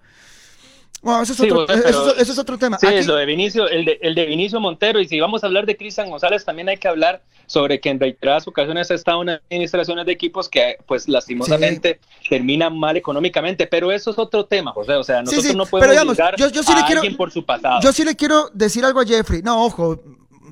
Bueno, 1.01 1.21
eso 1.21 1.33
es, 1.33 1.39
otro, 1.39 1.67
eso, 1.69 2.13
es 2.17 2.39
otro 2.39 2.57
tema. 2.57 2.77
Sí, 2.77 2.87
lo 3.03 3.15
de 3.15 3.25
Vinicio, 3.25 3.67
el 3.69 3.85
de, 3.85 3.99
el 4.01 4.15
de 4.15 4.25
Vinicio 4.25 4.59
Montero, 4.59 4.99
y 4.99 5.07
si 5.07 5.19
vamos 5.19 5.43
a 5.43 5.47
hablar 5.47 5.65
de 5.65 5.77
Cristian 5.77 6.09
González, 6.09 6.43
también 6.43 6.67
hay 6.67 6.77
que 6.77 6.87
hablar 6.87 7.21
sobre 7.47 7.79
que 7.79 7.89
en 7.89 7.99
reiteradas 7.99 8.47
ocasiones 8.47 8.91
ha 8.91 8.93
estado 8.93 9.21
en 9.23 9.29
administraciones 9.29 10.05
de 10.05 10.11
equipos 10.11 10.49
que, 10.49 10.77
pues, 10.85 11.07
lastimosamente 11.07 11.99
terminan 12.29 12.77
mal 12.77 12.97
económicamente, 12.97 13.65
pero 13.65 13.91
eso 13.91 14.11
es 14.11 14.19
otro 14.19 14.45
tema, 14.45 14.71
José. 14.71 14.93
O 14.93 15.03
sea, 15.03 15.21
nosotros 15.21 15.55
no 15.55 15.65
podemos 15.65 16.15
pero, 16.15 16.37
yo, 16.37 16.49
yo 16.49 16.63
sí 16.63 16.73
le 16.75 16.83
quiero, 16.83 17.17
por 17.17 17.31
su 17.31 17.45
pasado. 17.45 17.79
Yo 17.81 17.91
sí 17.91 18.03
le 18.03 18.15
quiero 18.15 18.49
decir 18.53 18.83
algo 18.83 18.99
a 18.99 19.05
Jeffrey. 19.05 19.41
No, 19.41 19.65
ojo, 19.65 19.99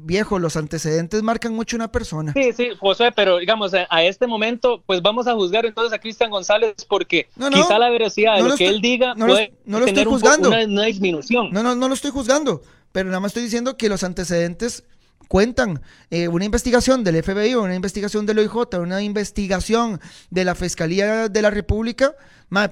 viejo, 0.02 0.40
los 0.40 0.56
antecedentes 0.58 1.24
marcan 1.24 1.54
mucho 1.54 1.76
una 1.76 1.92
persona. 1.92 2.34
Sí, 2.34 2.54
sí, 2.54 2.70
José, 2.80 3.12
pero 3.16 3.38
digamos, 3.38 3.74
a 3.74 4.04
este 4.04 4.28
momento, 4.28 4.82
pues 4.86 5.02
vamos 5.02 5.28
a 5.28 5.34
juzgar 5.34 5.66
entonces 5.66 5.94
a 5.94 6.00
Cristian 6.00 6.30
González 6.30 6.74
porque 6.88 7.28
quizá 7.52 7.80
la 7.80 7.90
veracidad 7.90 8.38
de 8.38 8.44
lo 8.44 8.56
que 8.56 8.68
él 8.68 8.82
diga 8.82 9.14
no 9.16 9.28
puede 9.28 9.54
lo 9.66 9.86
estoy 9.86 10.06
juzgando. 10.06 10.50
una, 10.50 10.84
disminución. 10.86 11.50
No, 11.52 11.64
no, 11.64 11.76
no 11.76 11.88
lo 11.88 11.94
estoy 11.94 12.12
juzgando, 12.12 12.62
pero 12.92 13.10
nada 13.10 13.20
más 13.20 13.30
estoy 13.30 13.44
diciendo 13.44 13.78
que 13.78 13.90
los 13.90 14.04
antecedentes 14.04 14.84
cuentan 15.28 15.82
eh, 16.10 16.28
una 16.28 16.46
investigación 16.46 17.04
del 17.04 17.22
FBI, 17.22 17.56
una 17.56 17.76
investigación 17.76 18.26
del 18.26 18.40
OIJ, 18.40 18.80
una 18.80 19.02
investigación 19.02 20.00
de 20.30 20.46
la 20.46 20.56
Fiscalía 20.56 21.28
de 21.30 21.42
la 21.42 21.50
República, 21.50 22.16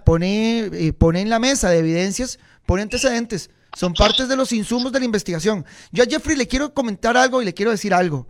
pone, 0.04 0.70
eh, 0.72 0.94
pone 0.94 1.22
en 1.22 1.30
la 1.30 1.40
mesa 1.40 1.70
de 1.70 1.80
evidencias, 1.80 2.40
pone 2.66 2.82
antecedentes. 2.82 3.50
Son 3.76 3.94
partes 3.94 4.30
de 4.30 4.36
los 4.36 4.52
insumos 4.54 4.92
de 4.92 5.00
la 5.00 5.06
investigación. 5.06 5.66
Yo 5.92 6.04
a 6.04 6.08
Jeffrey 6.08 6.38
le 6.38 6.48
quiero 6.48 6.74
comentar 6.74 7.18
algo 7.18 7.42
y 7.42 7.46
le 7.46 7.54
quiero 7.54 7.72
decir 7.72 7.94
algo. 7.94 8.28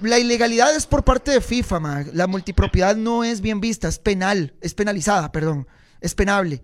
La 0.00 0.18
ilegalidad 0.18 0.74
es 0.74 0.86
por 0.86 1.04
parte 1.04 1.30
de 1.30 1.40
FIFA, 1.40 2.06
la 2.12 2.26
multipropiedad 2.26 2.96
no 2.96 3.22
es 3.22 3.40
bien 3.40 3.60
vista, 3.60 3.86
es 3.86 3.98
penal, 3.98 4.54
es 4.60 4.74
penalizada, 4.74 5.30
perdón, 5.30 5.68
es 6.00 6.14
penable. 6.14 6.62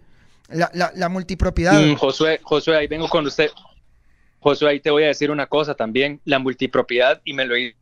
La, 0.48 0.70
la, 0.94 1.08
multipropiedad. 1.08 1.80
Mm, 1.80 1.94
Josué, 1.94 2.40
ahí 2.76 2.86
vengo 2.86 3.08
con 3.08 3.26
usted. 3.26 3.50
Josué, 4.40 4.70
ahí 4.70 4.80
te 4.80 4.90
voy 4.90 5.04
a 5.04 5.08
decir 5.08 5.30
una 5.30 5.46
cosa 5.46 5.74
también, 5.74 6.20
la 6.24 6.38
multipropiedad, 6.38 7.22
y 7.24 7.32
me 7.32 7.46
lo 7.46 7.54
dice 7.54 7.76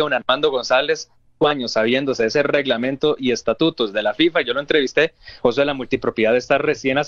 don 0.00 0.12
Armando 0.12 0.50
González, 0.50 1.10
años 1.46 1.72
sabiéndose 1.72 2.26
ese 2.26 2.42
reglamento 2.42 3.14
y 3.18 3.30
estatutos 3.30 3.92
de 3.92 4.02
la 4.02 4.14
FIFA, 4.14 4.40
yo 4.42 4.54
lo 4.54 4.60
entrevisté, 4.60 5.12
José, 5.42 5.64
la 5.64 5.74
multipropiedad 5.74 6.36
está 6.36 6.58
recién 6.58 6.98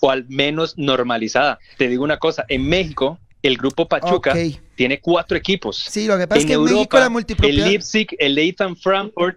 o 0.00 0.10
al 0.10 0.24
menos 0.28 0.78
normalizada. 0.78 1.58
Te 1.76 1.88
digo 1.88 2.04
una 2.04 2.18
cosa, 2.18 2.46
en 2.48 2.66
México, 2.66 3.18
el 3.42 3.56
grupo 3.58 3.86
Pachuca 3.86 4.34
tiene 4.74 5.00
cuatro 5.00 5.36
equipos. 5.36 5.76
Sí, 5.90 6.06
lo 6.06 6.16
que 6.16 6.26
pasa 6.26 6.38
es 6.38 6.44
En 6.44 6.48
que 6.48 6.54
en 6.54 6.60
Europa, 6.60 6.74
México 6.76 6.98
la 6.98 7.04
el 7.06 7.10
multipropiedad. 7.12 7.66
Leipzig, 7.66 8.06
el 8.18 8.34
Leighton 8.34 8.76
Frankfurt 8.76 9.36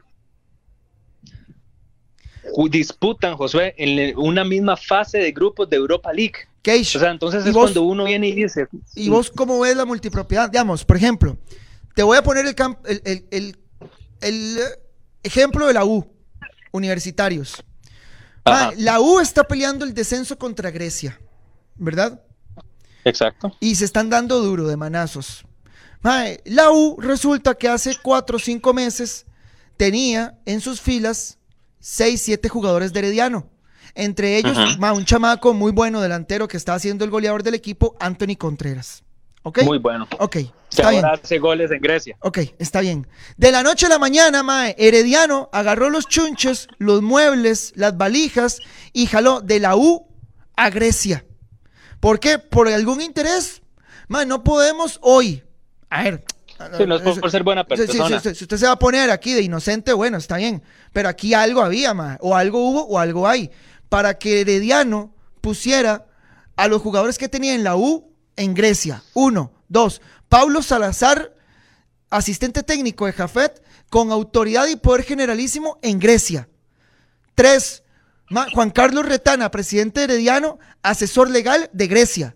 disputan, 2.69 3.35
Josué, 3.35 3.73
en 3.77 4.17
una 4.17 4.43
misma 4.43 4.77
fase 4.77 5.17
de 5.17 5.31
grupos 5.31 5.69
de 5.69 5.77
Europa 5.77 6.11
League. 6.13 6.35
Cage, 6.61 6.97
O 6.97 6.99
sea, 7.01 7.11
entonces 7.11 7.45
¿Y 7.45 7.49
es 7.49 7.53
vos- 7.53 7.63
cuando 7.63 7.83
uno 7.83 8.05
viene 8.05 8.29
y 8.29 8.33
dice, 8.35 8.67
¿Y 8.95 9.09
vos 9.09 9.29
cómo 9.29 9.59
ves 9.59 9.75
la 9.75 9.83
multipropiedad? 9.85 10.49
Digamos, 10.49 10.85
por 10.85 10.95
ejemplo, 10.95 11.37
te 11.95 12.03
voy 12.03 12.17
a 12.17 12.23
poner 12.23 12.45
el, 12.45 12.55
camp- 12.55 12.85
el, 12.85 13.01
el- 13.05 13.27
el- 13.31 13.57
el, 14.21 14.59
ejemplo 15.23 15.67
de 15.67 15.73
la 15.73 15.85
U, 15.85 16.05
universitarios. 16.71 17.63
Ma, 18.45 18.71
la 18.77 18.99
U 18.99 19.19
está 19.19 19.43
peleando 19.45 19.85
el 19.85 19.93
descenso 19.93 20.37
contra 20.37 20.69
Grecia, 20.71 21.19
¿verdad? 21.75 22.21
exacto. 23.05 23.55
Y 23.59 23.75
se 23.75 23.85
están 23.85 24.09
dando 24.09 24.39
duro 24.41 24.67
de 24.67 24.75
manazos. 24.77 25.45
Ma, 26.01 26.25
la 26.45 26.71
U 26.71 26.97
resulta 26.99 27.55
que 27.55 27.69
hace 27.69 27.95
cuatro 28.01 28.37
o 28.37 28.39
cinco 28.39 28.73
meses 28.73 29.25
tenía 29.77 30.37
en 30.45 30.59
sus 30.61 30.81
filas 30.81 31.37
seis, 31.79 32.21
siete 32.21 32.49
jugadores 32.49 32.91
de 32.93 32.99
Herediano. 32.99 33.49
Entre 33.95 34.37
ellos, 34.37 34.57
un 34.79 35.05
chamaco 35.05 35.53
muy 35.53 35.71
bueno 35.71 36.01
delantero 36.01 36.47
que 36.47 36.57
está 36.57 36.77
siendo 36.79 37.05
el 37.05 37.11
goleador 37.11 37.43
del 37.43 37.53
equipo, 37.53 37.95
Anthony 37.99 38.35
Contreras. 38.37 39.03
Muy 39.43 39.77
bueno. 39.77 40.07
Ok, 40.19 40.37
está 40.69 40.89
bien. 40.89 41.05
hace 41.05 41.37
goles 41.37 41.69
en 41.71 41.81
Grecia. 41.81 42.15
Ok, 42.21 42.39
está 42.59 42.79
bien. 42.79 43.07
De 43.35 43.51
la 43.51 43.61
noche 43.61 43.87
a 43.87 43.89
la 43.89 43.99
mañana, 43.99 44.41
mae, 44.41 44.75
Herediano 44.77 45.49
agarró 45.51 45.89
los 45.89 46.07
chunches, 46.07 46.67
los 46.77 47.01
muebles, 47.01 47.73
las 47.75 47.97
valijas 47.97 48.59
y 48.93 49.05
jaló 49.07 49.41
de 49.41 49.59
la 49.59 49.75
U 49.75 50.07
a 50.55 50.69
Grecia. 50.69 51.25
¿Por 51.99 52.19
qué? 52.19 52.39
Por 52.39 52.69
algún 52.69 53.01
interés. 53.01 53.61
Mae, 54.07 54.25
no 54.25 54.43
podemos 54.43 54.99
hoy. 55.01 55.43
A 55.89 56.03
ver. 56.03 56.23
Sí, 56.77 56.85
no 56.85 56.95
es 56.95 57.01
por, 57.01 57.19
por 57.19 57.31
ser 57.31 57.43
buena 57.43 57.65
persona. 57.65 58.19
sí, 58.21 58.35
si 58.35 58.43
usted 58.45 58.57
se 58.57 58.65
va 58.65 58.73
a 58.73 58.79
poner 58.79 59.11
aquí 59.11 59.33
de 59.33 59.41
inocente, 59.41 59.91
bueno, 59.91 60.17
está 60.17 60.37
bien. 60.37 60.63
Pero 60.93 61.09
aquí 61.09 61.33
algo 61.33 61.61
había, 61.61 61.93
mae. 61.93 62.17
O 62.21 62.35
algo 62.35 62.59
hubo 62.59 62.85
o 62.85 62.97
algo 62.97 63.27
hay. 63.27 63.51
Para 63.89 64.17
que 64.17 64.41
Herediano 64.41 65.13
pusiera 65.41 66.05
a 66.55 66.67
los 66.69 66.81
jugadores 66.81 67.17
que 67.17 67.27
tenía 67.27 67.53
en 67.53 67.65
la 67.65 67.75
U 67.75 68.12
en 68.35 68.53
Grecia. 68.53 69.03
Uno. 69.13 69.51
Dos. 69.67 70.01
Pablo 70.29 70.61
Salazar, 70.61 71.35
asistente 72.09 72.63
técnico 72.63 73.05
de 73.05 73.13
Jafet, 73.13 73.63
con 73.89 74.11
autoridad 74.11 74.67
y 74.67 74.75
poder 74.75 75.03
generalísimo 75.03 75.79
en 75.81 75.99
Grecia. 75.99 76.49
Tres. 77.35 77.83
Juan 78.53 78.71
Carlos 78.71 79.05
Retana, 79.05 79.51
presidente 79.51 79.99
de 79.99 80.05
Herediano, 80.05 80.57
asesor 80.81 81.29
legal 81.29 81.69
de 81.73 81.87
Grecia. 81.87 82.35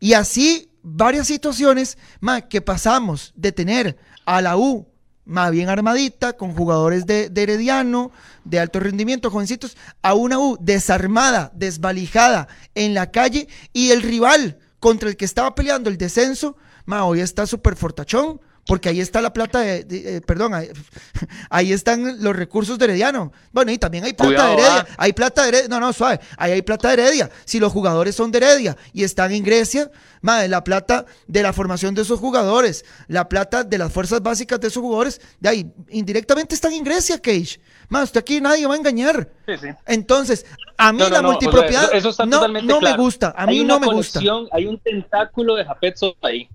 Y 0.00 0.14
así 0.14 0.70
varias 0.82 1.26
situaciones 1.26 1.98
ma, 2.20 2.42
que 2.42 2.60
pasamos 2.60 3.32
de 3.36 3.52
tener 3.52 3.96
a 4.24 4.40
la 4.40 4.56
U 4.56 4.88
más 5.24 5.52
bien 5.52 5.68
armadita, 5.68 6.32
con 6.32 6.54
jugadores 6.54 7.06
de, 7.06 7.28
de 7.28 7.42
Herediano, 7.44 8.10
de 8.44 8.58
alto 8.58 8.80
rendimiento, 8.80 9.30
jovencitos, 9.30 9.76
a 10.02 10.14
una 10.14 10.40
U 10.40 10.56
desarmada, 10.60 11.52
desvalijada 11.54 12.48
en 12.74 12.94
la 12.94 13.12
calle 13.12 13.46
y 13.72 13.90
el 13.90 14.02
rival 14.02 14.58
contra 14.80 15.08
el 15.08 15.16
que 15.16 15.24
estaba 15.24 15.54
peleando 15.54 15.88
el 15.90 15.98
descenso, 15.98 16.56
ma, 16.86 17.04
hoy 17.04 17.20
está 17.20 17.46
súper 17.46 17.76
fortachón. 17.76 18.40
Porque 18.70 18.88
ahí 18.88 19.00
está 19.00 19.20
la 19.20 19.32
plata 19.32 19.58
de, 19.60 19.82
de- 19.82 20.16
eh, 20.16 20.20
perdón, 20.20 20.54
ahí, 20.54 20.68
ahí 21.50 21.72
están 21.72 22.22
los 22.22 22.36
recursos 22.36 22.78
de 22.78 22.84
Herediano. 22.84 23.32
Bueno, 23.50 23.72
y 23.72 23.78
también 23.78 24.04
hay 24.04 24.12
plata 24.12 24.28
Cuidado, 24.28 24.56
de 24.56 24.62
Heredia. 24.62 24.86
ah. 24.88 24.94
Hay 24.96 25.12
plata 25.12 25.42
de 25.42 25.48
Heredia. 25.48 25.68
No, 25.68 25.80
no, 25.80 25.92
suave. 25.92 26.20
Ahí 26.36 26.52
hay 26.52 26.62
plata 26.62 26.88
de 26.88 26.94
Heredia. 27.02 27.28
Si 27.44 27.58
los 27.58 27.72
jugadores 27.72 28.14
son 28.14 28.30
de 28.30 28.38
Heredia 28.38 28.76
y 28.92 29.02
están 29.02 29.32
en 29.32 29.42
Grecia, 29.42 29.90
madre, 30.22 30.46
la 30.46 30.62
plata 30.62 31.04
de 31.26 31.42
la 31.42 31.52
formación 31.52 31.96
de 31.96 32.02
esos 32.02 32.20
jugadores, 32.20 32.84
la 33.08 33.28
plata 33.28 33.64
de 33.64 33.76
las 33.76 33.92
fuerzas 33.92 34.22
básicas 34.22 34.60
de 34.60 34.68
esos 34.68 34.80
jugadores, 34.82 35.20
de 35.40 35.48
ahí, 35.48 35.72
indirectamente 35.88 36.54
están 36.54 36.72
en 36.72 36.84
Grecia, 36.84 37.18
Cage. 37.20 37.60
Más, 37.88 38.04
usted 38.04 38.20
aquí 38.20 38.40
nadie 38.40 38.68
va 38.68 38.74
a 38.74 38.76
engañar. 38.76 39.28
Sí, 39.46 39.54
sí. 39.60 39.66
Entonces, 39.86 40.46
a 40.78 40.92
mí 40.92 41.00
No, 41.00 41.08
no, 41.08 41.14
la 41.16 41.22
no, 41.22 41.30
multipropiedad 41.32 41.86
eso, 41.86 41.94
eso 41.94 42.08
está 42.10 42.24
no, 42.24 42.36
totalmente 42.36 42.72
no 42.72 42.78
claro. 42.78 42.96
me 42.96 43.02
gusta. 43.02 43.34
A 43.36 43.46
mí 43.46 43.64
no 43.64 43.80
me 43.80 43.88
gusta. 43.88 44.20
Hay 44.52 44.66
un 44.66 44.78
tentáculo 44.78 45.56
de 45.56 45.64
Japetzo 45.64 46.14
ahí. 46.22 46.48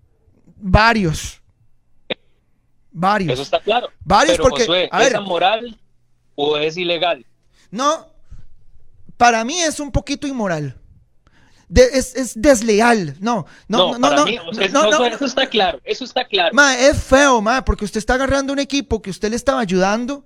Varios. 0.56 1.42
Varios. 2.98 3.34
Eso 3.34 3.42
está 3.42 3.60
claro. 3.60 3.90
Varios 4.06 4.38
Pero, 4.38 4.44
porque, 4.50 4.62
Josué, 4.62 4.90
a 4.90 5.00
ver. 5.00 5.10
¿es 5.10 5.16
amoral 5.16 5.78
o 6.36 6.58
es 6.58 6.78
ilegal? 6.78 7.26
No, 7.70 8.08
para 9.18 9.44
mí 9.44 9.62
es 9.62 9.82
un 9.82 9.92
poquito 9.92 10.28
inmoral. 10.28 10.78
De- 11.68 11.90
es, 11.94 12.16
es 12.16 12.42
desleal. 12.42 13.18
No, 13.20 13.46
no, 13.68 13.78
no, 13.78 13.94
no. 13.94 14.00
para 14.00 14.16
no, 14.16 14.26
mí, 14.26 14.38
o 14.38 14.54
sea, 14.54 14.70
no, 14.70 14.88
eso, 14.88 15.00
no. 15.00 15.06
eso 15.06 15.26
está 15.26 15.48
claro, 15.48 15.82
eso 15.84 16.06
está 16.06 16.24
claro. 16.26 16.56
Ma, 16.56 16.80
es 16.80 17.04
feo, 17.04 17.42
ma, 17.42 17.66
porque 17.66 17.84
usted 17.84 17.98
está 17.98 18.14
agarrando 18.14 18.54
un 18.54 18.60
equipo 18.60 19.02
que 19.02 19.10
usted 19.10 19.30
le 19.30 19.36
estaba 19.36 19.60
ayudando. 19.60 20.26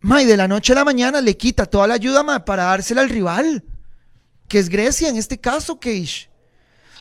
Ma, 0.00 0.20
y 0.22 0.26
de 0.26 0.36
la 0.36 0.46
noche 0.46 0.74
a 0.74 0.76
la 0.76 0.84
mañana 0.84 1.22
le 1.22 1.34
quita 1.34 1.64
toda 1.64 1.86
la 1.86 1.94
ayuda, 1.94 2.22
ma, 2.22 2.44
para 2.44 2.64
dársela 2.64 3.00
al 3.00 3.08
rival. 3.08 3.64
Que 4.48 4.58
es 4.58 4.68
Grecia 4.68 5.08
en 5.08 5.16
este 5.16 5.40
caso, 5.40 5.80
Keish. 5.80 6.28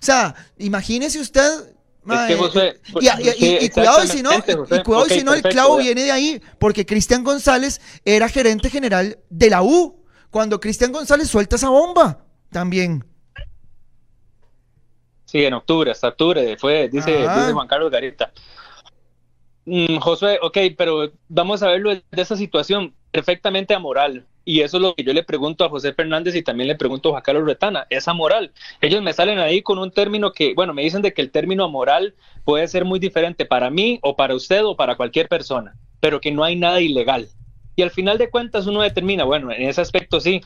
O 0.01 0.05
sea, 0.05 0.33
imagínese 0.57 1.19
usted. 1.19 1.72
Ma, 2.03 2.27
Es 2.27 2.35
que, 2.35 2.41
José, 2.41 2.81
y, 3.01 3.45
y- 3.45 3.65
y- 3.65 3.69
cuidado 3.69 4.01
si 4.07 4.21
no, 4.21 4.31
José. 4.31 4.83
cuidado 4.83 5.05
y 5.07 5.11
Ok, 5.11 5.17
si 5.19 5.23
no, 5.23 5.33
el 5.33 5.41
clavo 5.41 5.77
viene 5.77 6.03
de 6.03 6.11
ahí, 6.11 6.41
porque 6.59 6.85
Cristian 6.85 7.23
González 7.23 7.79
era 8.05 8.27
gerente 8.29 8.69
general 8.69 9.17
de 9.29 9.49
la 9.49 9.61
U. 9.63 10.03
Cuando 10.29 10.59
Cristian 10.59 10.91
González 10.91 11.27
suelta 11.29 11.55
esa 11.57 11.69
bomba, 11.69 12.25
también. 12.51 13.05
Sí, 15.25 15.43
en 15.45 15.53
octubre, 15.53 15.91
hasta 15.91 16.09
octubre, 16.09 16.57
fue, 16.57 16.89
dice, 16.89 17.25
Ah. 17.27 17.39
dice 17.39 17.53
Juan 17.53 17.67
Carlos 17.67 17.91
Garita. 17.91 18.31
Mm, 19.65 19.97
Josué, 19.97 20.37
ok, 20.41 20.57
pero 20.77 21.11
vamos 21.29 21.63
a 21.63 21.67
verlo 21.67 21.91
de 21.91 22.03
esa 22.11 22.35
situación 22.35 22.93
perfectamente 23.11 23.73
amoral. 23.73 24.27
Y 24.45 24.61
eso 24.61 24.77
es 24.77 24.83
lo 24.83 24.93
que 24.93 25.03
yo 25.03 25.13
le 25.13 25.23
pregunto 25.23 25.63
a 25.63 25.69
José 25.69 25.93
Fernández 25.93 26.35
y 26.35 26.43
también 26.43 26.67
le 26.67 26.75
pregunto 26.75 27.15
a 27.15 27.21
Carlos 27.21 27.45
Retana, 27.45 27.87
es 27.89 28.07
amoral. 28.07 28.51
Ellos 28.81 29.01
me 29.01 29.13
salen 29.13 29.39
ahí 29.39 29.61
con 29.61 29.79
un 29.79 29.91
término 29.91 30.33
que, 30.33 30.53
bueno, 30.53 30.73
me 30.73 30.83
dicen 30.83 31.01
de 31.01 31.13
que 31.13 31.21
el 31.21 31.31
término 31.31 31.63
amoral 31.63 32.15
puede 32.43 32.67
ser 32.67 32.83
muy 32.83 32.99
diferente 32.99 33.45
para 33.45 33.69
mí 33.69 33.99
o 34.01 34.15
para 34.15 34.35
usted 34.35 34.65
o 34.65 34.75
para 34.75 34.95
cualquier 34.95 35.29
persona, 35.29 35.75
pero 36.01 36.19
que 36.19 36.31
no 36.31 36.43
hay 36.43 36.57
nada 36.57 36.81
ilegal. 36.81 37.29
Y 37.75 37.81
al 37.83 37.91
final 37.91 38.17
de 38.17 38.29
cuentas 38.29 38.67
uno 38.67 38.81
determina, 38.81 39.23
bueno, 39.23 39.51
en 39.51 39.63
ese 39.63 39.81
aspecto 39.81 40.19
sí. 40.19 40.41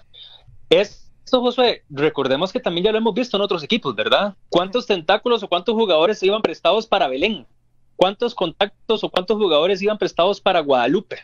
Esto, 0.69 1.41
Josué, 1.41 1.83
recordemos 1.89 2.53
que 2.53 2.59
también 2.59 2.85
ya 2.85 2.91
lo 2.91 2.99
hemos 2.99 3.15
visto 3.15 3.35
en 3.35 3.43
otros 3.43 3.63
equipos, 3.63 3.95
¿verdad? 3.95 4.35
¿Cuántos 4.49 4.85
tentáculos 4.85 5.41
o 5.41 5.47
cuántos 5.47 5.73
jugadores 5.73 6.21
iban 6.21 6.41
prestados 6.41 6.85
para 6.85 7.07
Belén? 7.07 7.47
¿Cuántos 7.95 8.35
contactos 8.35 9.03
o 9.03 9.09
cuántos 9.09 9.37
jugadores 9.37 9.81
iban 9.81 9.97
prestados 9.97 10.39
para 10.39 10.59
Guadalupe? 10.59 11.17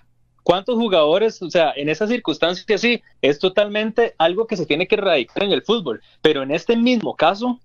¿Cuántos 0.43 0.75
jugadores, 0.75 1.41
o 1.41 1.49
sea, 1.49 1.73
en 1.75 1.89
esas 1.89 2.09
circunstancias 2.09 2.81
sí, 2.81 3.01
es 3.21 3.39
totalmente 3.39 4.13
algo 4.17 4.45
que 4.45 4.57
se 4.57 4.65
tiene 4.65 4.87
que 4.87 4.95
erradicar 4.95 5.43
en 5.43 5.51
el 5.51 5.63
fútbol, 5.63 6.01
pero 6.21 6.43
en 6.43 6.51
este 6.51 6.75
mismo 6.75 7.15
caso, 7.15 7.59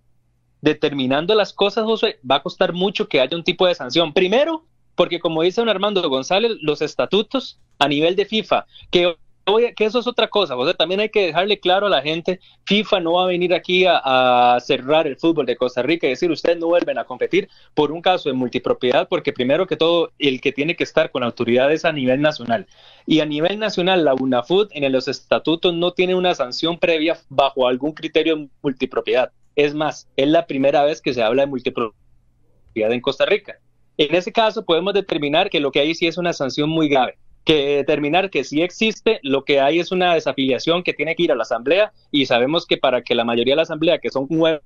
determinando 0.61 1.35
las 1.35 1.53
cosas, 1.53 1.85
José, 1.85 2.18
va 2.29 2.37
a 2.37 2.43
costar 2.43 2.72
mucho 2.72 3.09
que 3.09 3.20
haya 3.20 3.37
un 3.37 3.45
tipo 3.45 3.66
de 3.66 3.74
sanción. 3.74 4.12
Primero, 4.12 4.64
porque 4.95 5.20
como 5.20 5.43
dice 5.43 5.61
don 5.61 5.68
Armando 5.68 6.09
González, 6.09 6.53
los 6.61 6.83
estatutos 6.83 7.59
a 7.79 7.89
nivel 7.89 8.16
de 8.16 8.26
FIFA, 8.26 8.66
que, 8.91 9.16
oye, 9.49 9.75
que 9.75 9.85
eso 9.85 9.99
es 9.99 10.07
otra 10.07 10.29
cosa, 10.29 10.55
José, 10.55 10.75
también 10.75 11.01
hay 11.01 11.09
que 11.09 11.27
dejarle 11.27 11.61
claro 11.61 11.87
a 11.87 11.91
la 11.91 12.03
gente, 12.03 12.41
FIFA 12.67 13.01
no 13.01 13.15
va 13.15 13.25
a 13.25 13.27
venir 13.27 13.55
aquí 13.55 13.85
a, 13.85 14.55
a 14.55 14.61
cerrar 14.61 15.07
el 15.07 15.17
fútbol 15.17 15.47
de 15.47 15.57
Costa 15.57 15.83
Rica 15.83 16.07
y 16.07 16.11
decir, 16.11 16.31
ustedes 16.31 16.59
no 16.59 16.67
vuelven 16.67 16.99
a 16.99 17.05
competir 17.05 17.49
por 17.75 17.93
un 17.93 18.03
caso 18.03 18.29
de 18.29 18.35
multipropiedad, 18.35 19.09
porque 19.09 19.33
primero 19.33 19.67
que 19.67 19.77
todo, 19.77 20.13
el 20.19 20.41
que 20.41 20.53
tiene 20.53 20.77
que 20.77 20.85
estar 20.85 21.11
con 21.11 21.23
autoridades 21.23 21.85
a 21.85 21.93
nivel 21.93 22.21
nacional. 22.21 22.67
Y 23.07 23.21
a 23.21 23.27
nivel 23.27 23.59
nacional, 23.59 24.05
la 24.05 24.15
UNAFUT 24.15 24.71
en 24.73 24.91
los 24.93 25.09
estatutos 25.09 25.75
no 25.75 25.93
tiene 25.93 26.15
una 26.15 26.35
sanción 26.35 26.79
previa 26.79 27.19
bajo 27.29 27.67
algún 27.67 27.93
criterio 27.93 28.37
de 28.37 28.49
multipropiedad. 28.63 29.33
Es 29.57 29.75
más, 29.75 30.09
es 30.17 30.29
la 30.29 30.47
primera 30.47 30.85
vez 30.85 31.01
que 31.01 31.15
se 31.15 31.23
habla 31.23 31.43
de 31.43 31.49
multipropiedad 31.49 32.93
en 32.93 33.01
Costa 33.01 33.27
Rica. 33.27 33.59
En 33.97 34.15
ese 34.15 34.31
caso 34.33 34.65
podemos 34.65 34.95
determinar 34.95 35.51
que 35.51 35.59
lo 35.59 35.73
que 35.73 35.81
hay 35.81 35.95
sí 35.95 36.07
es 36.07 36.19
una 36.19 36.33
sanción 36.33 36.71
muy 36.71 36.89
grave, 36.89 37.19
que 37.45 37.76
determinar 37.76 38.30
que 38.30 38.45
si 38.45 38.62
existe, 38.62 39.20
lo 39.22 39.45
que 39.45 39.61
hay 39.61 39.78
es 39.78 39.91
una 39.91 40.14
desafiliación 40.14 40.82
que 40.82 40.93
tiene 40.93 41.16
que 41.16 41.22
ir 41.22 41.32
a 41.32 41.34
la 41.34 41.43
asamblea 41.43 41.93
y 42.11 42.26
sabemos 42.26 42.66
que 42.66 42.76
para 42.76 43.03
que 43.03 43.14
la 43.14 43.24
mayoría 43.24 43.53
de 43.53 43.57
la 43.57 43.62
asamblea, 43.62 43.99
que 43.99 44.11
son 44.11 44.26
nueve 44.28 44.61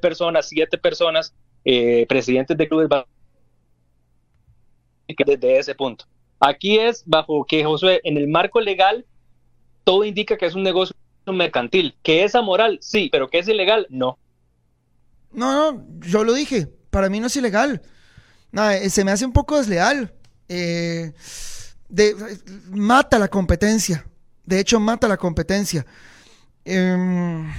personas, 0.00 0.48
siete 0.48 0.78
personas, 0.78 1.34
eh, 1.64 2.06
presidentes 2.08 2.56
de 2.56 2.68
clubes, 2.68 2.88
desde 5.08 5.58
ese 5.58 5.74
punto. 5.74 6.06
Aquí 6.40 6.78
es 6.78 7.02
bajo 7.06 7.44
que 7.44 7.64
Josué, 7.64 8.00
en 8.04 8.16
el 8.16 8.28
marco 8.28 8.60
legal, 8.60 9.06
todo 9.84 10.04
indica 10.04 10.36
que 10.36 10.46
es 10.46 10.54
un 10.54 10.62
negocio 10.62 10.96
mercantil, 11.26 11.96
que 12.02 12.24
es 12.24 12.34
amoral, 12.34 12.78
sí, 12.80 13.08
pero 13.10 13.28
que 13.28 13.38
es 13.38 13.48
ilegal, 13.48 13.86
no. 13.90 14.18
No, 15.32 15.72
no, 15.72 15.84
yo 16.00 16.24
lo 16.24 16.32
dije. 16.32 16.68
Para 16.90 17.10
mí 17.10 17.20
no 17.20 17.26
es 17.26 17.36
ilegal. 17.36 17.82
Nada, 18.52 18.76
eh, 18.78 18.88
se 18.88 19.04
me 19.04 19.10
hace 19.10 19.26
un 19.26 19.32
poco 19.32 19.58
desleal. 19.58 20.14
Eh, 20.48 21.12
de- 21.88 22.14
mata 22.70 23.18
la 23.18 23.28
competencia. 23.28 24.06
De 24.44 24.58
hecho, 24.60 24.78
mata 24.80 25.08
la 25.08 25.16
competencia. 25.16 25.84
Em, 26.64 27.50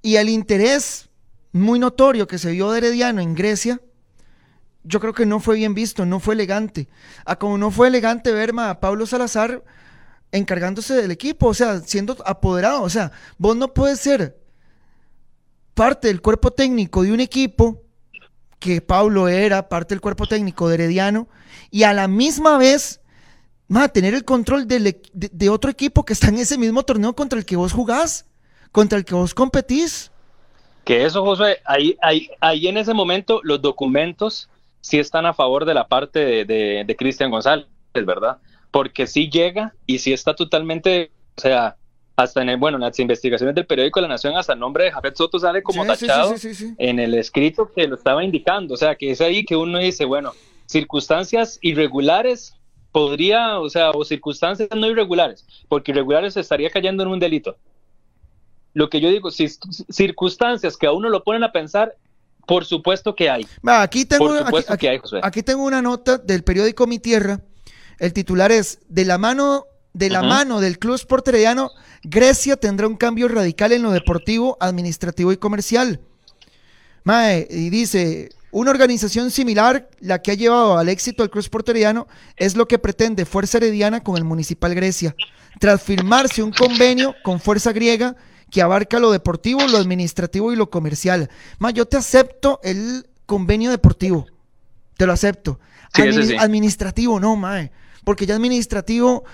y 0.00 0.16
el 0.16 0.28
interés 0.28 1.08
muy 1.52 1.78
notorio 1.78 2.26
que 2.26 2.38
se 2.38 2.50
vio 2.52 2.70
de 2.70 2.78
Herediano 2.78 3.20
en 3.20 3.34
Grecia, 3.34 3.80
yo 4.84 4.98
creo 4.98 5.12
que 5.12 5.26
no 5.26 5.38
fue 5.38 5.56
bien 5.56 5.74
visto, 5.74 6.04
no 6.04 6.18
fue 6.18 6.34
elegante. 6.34 6.88
A 7.24 7.36
como 7.36 7.58
no 7.58 7.70
fue 7.70 7.88
elegante 7.88 8.32
ver 8.32 8.52
a 8.58 8.80
Pablo 8.80 9.06
Salazar 9.06 9.62
encargándose 10.32 10.94
del 10.94 11.10
equipo, 11.10 11.48
o 11.48 11.54
sea, 11.54 11.80
siendo 11.80 12.16
apoderado. 12.26 12.82
O 12.82 12.90
sea, 12.90 13.12
vos 13.38 13.56
no 13.56 13.72
puedes 13.72 14.00
ser 14.00 14.40
parte 15.74 16.08
del 16.08 16.20
cuerpo 16.20 16.50
técnico 16.50 17.02
de 17.02 17.12
un 17.12 17.20
equipo 17.20 17.81
que 18.62 18.80
Pablo 18.80 19.28
era 19.28 19.68
parte 19.68 19.94
del 19.94 20.00
cuerpo 20.00 20.26
técnico 20.26 20.68
de 20.68 20.74
Herediano 20.74 21.28
y 21.70 21.82
a 21.82 21.92
la 21.92 22.06
misma 22.06 22.58
vez 22.58 23.00
tener 23.92 24.14
el 24.14 24.24
control 24.24 24.68
de, 24.68 25.00
de, 25.12 25.48
otro 25.48 25.70
equipo 25.70 26.04
que 26.04 26.12
está 26.12 26.28
en 26.28 26.38
ese 26.38 26.58
mismo 26.58 26.82
torneo 26.82 27.14
contra 27.14 27.38
el 27.38 27.44
que 27.44 27.56
vos 27.56 27.72
jugás, 27.72 28.26
contra 28.70 28.98
el 28.98 29.04
que 29.04 29.14
vos 29.14 29.34
competís. 29.34 30.12
Que 30.84 31.04
eso, 31.04 31.24
José, 31.24 31.58
ahí, 31.64 31.96
ahí, 32.02 32.28
ahí 32.40 32.68
en 32.68 32.76
ese 32.76 32.92
momento 32.92 33.40
los 33.42 33.62
documentos 33.62 34.48
sí 34.80 34.98
están 34.98 35.26
a 35.26 35.32
favor 35.32 35.64
de 35.64 35.74
la 35.74 35.88
parte 35.88 36.44
de, 36.44 36.84
de, 36.86 36.96
Cristian 36.96 37.30
González, 37.30 37.66
¿verdad? 37.94 38.38
Porque 38.70 39.06
sí 39.06 39.30
llega 39.30 39.74
y 39.86 39.98
sí 39.98 40.12
está 40.12 40.34
totalmente, 40.34 41.10
o 41.36 41.40
sea, 41.40 41.76
hasta 42.16 42.42
en 42.42 42.50
el, 42.50 42.56
bueno, 42.56 42.76
en 42.76 42.82
las 42.82 42.98
investigaciones 42.98 43.54
del 43.54 43.66
periódico 43.66 44.00
La 44.00 44.08
Nación, 44.08 44.36
hasta 44.36 44.52
el 44.52 44.58
nombre 44.58 44.84
de 44.84 44.92
Jafet 44.92 45.16
Soto 45.16 45.38
sale 45.38 45.62
como 45.62 45.84
tachado 45.86 46.34
en 46.78 46.98
el 46.98 47.14
escrito 47.14 47.70
que 47.74 47.86
lo 47.86 47.96
estaba 47.96 48.22
indicando, 48.22 48.74
o 48.74 48.76
sea, 48.76 48.94
que 48.94 49.10
es 49.10 49.20
ahí 49.20 49.44
que 49.44 49.56
uno 49.56 49.78
dice, 49.78 50.04
bueno, 50.04 50.32
circunstancias 50.66 51.58
irregulares 51.62 52.54
podría, 52.92 53.58
o 53.58 53.70
sea, 53.70 53.90
o 53.90 54.04
circunstancias 54.04 54.68
no 54.76 54.86
irregulares, 54.86 55.46
porque 55.68 55.92
irregulares 55.92 56.36
estaría 56.36 56.70
cayendo 56.70 57.02
en 57.02 57.08
un 57.08 57.18
delito. 57.18 57.56
Lo 58.74 58.88
que 58.88 59.00
yo 59.00 59.08
digo, 59.10 59.30
si, 59.30 59.48
circunstancias 59.90 60.76
que 60.76 60.86
a 60.86 60.92
uno 60.92 61.08
lo 61.08 61.24
ponen 61.24 61.44
a 61.44 61.52
pensar, 61.52 61.94
por 62.46 62.64
supuesto 62.64 63.14
que 63.14 63.30
hay. 63.30 63.46
aquí, 63.66 64.04
tengo, 64.04 64.34
aquí, 65.22 65.42
tengo 65.42 65.64
una 65.64 65.82
nota 65.82 66.18
del 66.18 66.42
periódico 66.42 66.86
Mi 66.86 66.98
Tierra. 66.98 67.40
El 67.98 68.12
titular 68.12 68.50
es 68.50 68.80
De 68.88 69.04
la 69.04 69.16
mano, 69.16 69.66
de 69.92 70.10
la 70.10 70.22
mano 70.22 70.60
del 70.60 70.78
Club 70.78 70.94
Sport 70.94 71.28
Grecia 72.04 72.56
tendrá 72.56 72.88
un 72.88 72.96
cambio 72.96 73.28
radical 73.28 73.72
en 73.72 73.82
lo 73.82 73.90
deportivo, 73.90 74.56
administrativo 74.60 75.32
y 75.32 75.36
comercial. 75.36 76.00
Mae, 77.04 77.46
y 77.50 77.70
dice, 77.70 78.30
una 78.50 78.70
organización 78.70 79.30
similar, 79.30 79.88
la 80.00 80.20
que 80.20 80.30
ha 80.30 80.34
llevado 80.34 80.78
al 80.78 80.88
éxito 80.88 81.22
al 81.22 81.30
Club 81.30 81.42
Sport 81.42 81.70
es 82.36 82.56
lo 82.56 82.66
que 82.66 82.78
pretende 82.78 83.24
Fuerza 83.24 83.58
Herediana 83.58 84.02
con 84.02 84.16
el 84.16 84.24
Municipal 84.24 84.74
Grecia, 84.74 85.14
tras 85.58 85.82
firmarse 85.82 86.42
un 86.42 86.52
convenio 86.52 87.14
con 87.22 87.40
Fuerza 87.40 87.72
Griega 87.72 88.16
que 88.50 88.60
abarca 88.60 88.98
lo 88.98 89.10
deportivo, 89.10 89.66
lo 89.66 89.78
administrativo 89.78 90.52
y 90.52 90.56
lo 90.56 90.70
comercial. 90.70 91.30
Ma, 91.58 91.70
yo 91.70 91.86
te 91.86 91.96
acepto 91.96 92.60
el 92.62 93.06
convenio 93.24 93.70
deportivo. 93.70 94.26
Te 94.98 95.06
lo 95.06 95.12
acepto. 95.14 95.58
Administrativo, 96.38 97.18
no, 97.18 97.34
mae. 97.36 97.72
Porque 98.04 98.26
ya 98.26 98.34
administrativo 98.34 99.24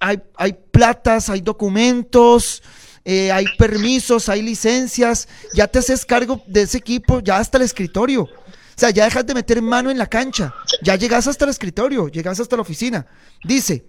hay, 0.00 0.22
hay 0.36 0.52
platas, 0.70 1.28
hay 1.30 1.40
documentos, 1.40 2.62
eh, 3.04 3.32
hay 3.32 3.46
permisos, 3.56 4.28
hay 4.28 4.42
licencias. 4.42 5.28
Ya 5.54 5.66
te 5.66 5.78
haces 5.78 6.04
cargo 6.04 6.42
de 6.46 6.62
ese 6.62 6.78
equipo, 6.78 7.20
ya 7.20 7.38
hasta 7.38 7.58
el 7.58 7.64
escritorio. 7.64 8.22
O 8.22 8.80
sea, 8.80 8.90
ya 8.90 9.04
dejas 9.04 9.26
de 9.26 9.34
meter 9.34 9.60
mano 9.60 9.90
en 9.90 9.98
la 9.98 10.06
cancha. 10.06 10.54
Ya 10.82 10.94
llegas 10.96 11.26
hasta 11.26 11.44
el 11.44 11.50
escritorio, 11.50 12.08
llegas 12.08 12.38
hasta 12.38 12.56
la 12.56 12.62
oficina. 12.62 13.06
Dice 13.42 13.86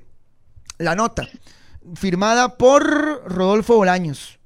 la 0.78 0.96
nota, 0.96 1.28
firmada 1.96 2.58
por 2.58 3.30
Rodolfo 3.30 3.76
Bolaños. 3.76 4.40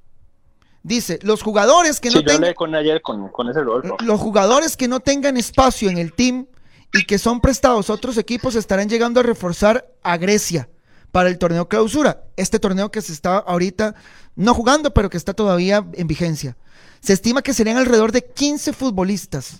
Dice, 0.82 1.18
los 1.22 1.42
jugadores 1.42 1.98
que 1.98 2.10
no 2.10 2.22
tengan... 2.22 2.52
con 2.52 2.74
ayer 2.74 3.00
con, 3.00 3.30
ese 3.48 3.60
Los 4.04 4.20
jugadores 4.20 4.76
que 4.76 4.86
no 4.86 5.00
tengan 5.00 5.38
espacio 5.38 5.88
en 5.88 5.96
el 5.96 6.12
team 6.12 6.46
y 6.92 7.06
que 7.06 7.18
son 7.18 7.40
prestados 7.40 7.88
a 7.88 7.94
otros 7.94 8.18
equipos 8.18 8.54
estarán 8.54 8.88
llegando 8.88 9.20
a 9.20 9.22
reforzar 9.22 9.88
a 10.02 10.18
Grecia 10.18 10.68
para 11.14 11.28
el 11.28 11.38
torneo 11.38 11.68
clausura. 11.68 12.24
Este 12.36 12.58
torneo 12.58 12.90
que 12.90 13.00
se 13.00 13.12
está 13.12 13.36
ahorita 13.36 13.94
no 14.34 14.52
jugando, 14.52 14.92
pero 14.92 15.08
que 15.08 15.16
está 15.16 15.32
todavía 15.32 15.86
en 15.92 16.08
vigencia. 16.08 16.56
Se 16.98 17.12
estima 17.12 17.40
que 17.40 17.54
serían 17.54 17.76
alrededor 17.76 18.10
de 18.10 18.24
15 18.24 18.72
futbolistas 18.72 19.58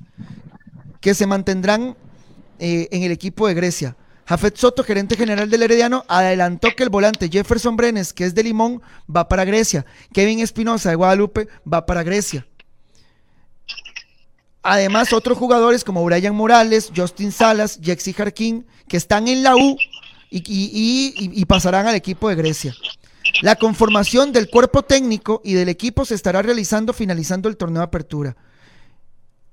que 1.01 1.15
se 1.15 1.29
mantendrán 1.29 1.97
eh, 2.59 2.89
en 2.91 3.05
el 3.05 3.13
equipo 3.13 3.47
de 3.47 3.55
Grecia. 3.55 3.97
Jafet 4.27 4.57
Soto, 4.57 4.83
gerente 4.83 5.15
general 5.17 5.49
del 5.49 5.63
Herediano, 5.63 6.05
adelantó 6.09 6.71
que 6.77 6.83
el 6.83 6.91
volante 6.91 7.29
Jefferson 7.31 7.77
Brenes, 7.77 8.13
que 8.13 8.25
es 8.25 8.35
de 8.35 8.43
Limón, 8.43 8.83
va 9.09 9.29
para 9.29 9.45
Grecia. 9.45 9.87
Kevin 10.13 10.41
Espinosa 10.41 10.91
de 10.91 10.97
Guadalupe 10.97 11.47
va 11.73 11.87
para 11.87 12.03
Grecia. 12.03 12.49
Además, 14.61 15.13
otros 15.13 15.39
jugadores 15.39 15.85
como 15.85 16.05
Brian 16.05 16.35
Morales, 16.35 16.91
Justin 16.97 17.31
Salas, 17.31 17.79
Jexi 17.81 18.13
Jarquín, 18.13 18.67
que 18.89 18.97
están 18.97 19.29
en 19.29 19.45
la 19.45 19.55
U 19.55 19.77
y, 20.43 21.45
pasarán 21.47 21.87
al 21.87 21.95
equipo 21.95 22.29
de 22.29 22.35
Grecia. 22.35 22.75
La 23.43 23.57
conformación 23.57 24.33
del 24.33 24.51
cuerpo 24.51 24.83
técnico 24.83 25.41
y 25.45 25.55
del 25.55 25.69
equipo 25.69 26.05
se 26.05 26.15
estará 26.15 26.43
realizando 26.43 26.93
finalizando 26.93 27.49
el 27.49 27.57
torneo 27.57 27.81
de 27.81 27.85
apertura. 27.85 28.37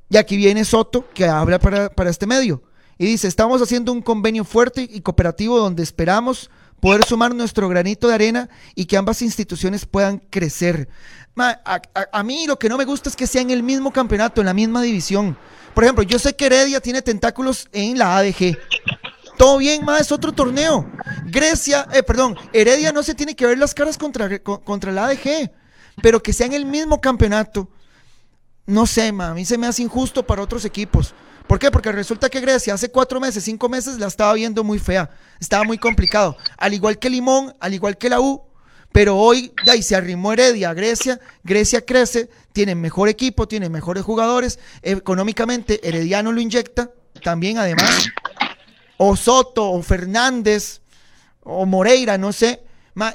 Y 0.10 0.18
aquí 0.18 0.36
viene 0.36 0.66
Soto, 0.66 1.08
que 1.14 1.26
habla 1.26 1.60
para, 1.60 2.10
este 2.10 2.28
medio. 2.28 2.64
Y 2.98 3.06
dice, 3.06 3.28
estamos 3.28 3.62
haciendo 3.62 3.92
un 3.92 4.02
convenio 4.02 4.44
fuerte 4.44 4.88
y 4.92 5.02
cooperativo 5.02 5.58
donde 5.58 5.84
esperamos 5.84 6.50
poder 6.80 7.06
sumar 7.06 7.34
nuestro 7.34 7.70
granito 7.70 8.08
de 8.08 8.16
arena 8.16 8.50
y 8.76 8.86
que 8.86 8.98
ambas 8.98 9.22
instituciones 9.22 9.86
puedan 9.86 10.18
crecer. 10.18 10.90
a, 11.38 12.24
mí 12.24 12.46
lo 12.46 12.60
que 12.60 12.70
no 12.70 12.78
me 12.78 12.86
gusta 12.86 13.10
es 13.10 13.16
que 13.16 13.28
sea 13.28 13.42
en 13.42 13.52
el 13.52 13.64
mismo 13.64 13.92
campeonato, 13.94 14.42
en 14.42 14.48
la 14.48 14.54
misma 14.54 14.82
división. 14.82 15.38
Por 15.74 15.84
ejemplo, 15.84 16.04
yo 16.04 16.20
sé 16.20 16.36
que 16.36 16.48
Heredia 16.48 16.82
tiene 16.82 17.02
tentáculos 17.02 17.68
en 17.72 17.98
la 17.98 18.18
ADG. 18.18 18.58
Todo 19.42 19.58
bien, 19.58 19.84
más 19.84 20.02
es 20.02 20.12
otro 20.12 20.32
torneo. 20.32 20.88
Grecia, 21.26 21.88
eh, 21.92 22.04
perdón, 22.04 22.38
Heredia 22.54 22.92
no 22.92 23.02
se 23.02 23.16
tiene 23.16 23.36
que 23.36 23.48
ver 23.48 23.58
las 23.58 23.74
caras 23.74 23.98
contra, 23.98 24.38
contra 24.38 24.92
la 24.92 25.08
ADG, 25.08 25.50
pero 26.00 26.22
que 26.22 26.32
sea 26.32 26.46
en 26.46 26.54
el 26.54 26.64
mismo 26.64 27.02
campeonato. 27.02 27.68
No 28.68 28.86
sé, 28.86 29.12
ma, 29.12 29.30
a 29.30 29.34
mí 29.34 29.44
se 29.44 29.58
me 29.58 29.66
hace 29.66 29.82
injusto 29.82 30.28
para 30.28 30.44
otros 30.44 30.64
equipos. 30.64 31.16
¿Por 31.48 31.58
qué? 31.58 31.72
Porque 31.72 31.92
resulta 31.92 32.30
que 32.30 32.40
Grecia 32.40 32.76
hace 32.76 32.92
cuatro 32.92 33.20
meses, 33.20 33.44
cinco 33.44 33.68
meses 33.68 33.98
la 33.98 34.06
estaba 34.06 34.32
viendo 34.34 34.64
muy 34.64 34.78
fea. 34.78 35.10
Estaba 35.40 35.64
muy 35.64 35.80
complicado. 35.80 36.38
Al 36.56 36.76
igual 36.76 37.00
que 37.00 37.10
Limón, 37.10 37.56
al 37.60 37.74
igual 37.74 37.98
que 37.98 38.10
la 38.10 38.22
U. 38.22 38.44
Pero 38.92 39.18
hoy, 39.18 39.54
ya 39.66 39.76
y 39.76 39.82
se 39.82 39.96
arrimó 39.96 40.34
Heredia 40.34 40.70
a 40.70 40.76
Grecia. 40.76 41.20
Grecia 41.44 41.84
crece, 41.84 42.30
tiene 42.54 42.76
mejor 42.76 43.10
equipo, 43.10 43.48
tiene 43.48 43.70
mejores 43.70 44.04
jugadores. 44.04 44.60
Económicamente, 44.84 45.80
Herediano 45.82 46.32
lo 46.32 46.42
inyecta. 46.42 46.92
También, 47.24 47.58
además, 47.58 48.08
o 49.04 49.16
Soto, 49.16 49.72
o 49.72 49.82
Fernández, 49.82 50.80
o 51.42 51.66
Moreira, 51.66 52.20
no 52.20 52.32
sé. 52.32 52.62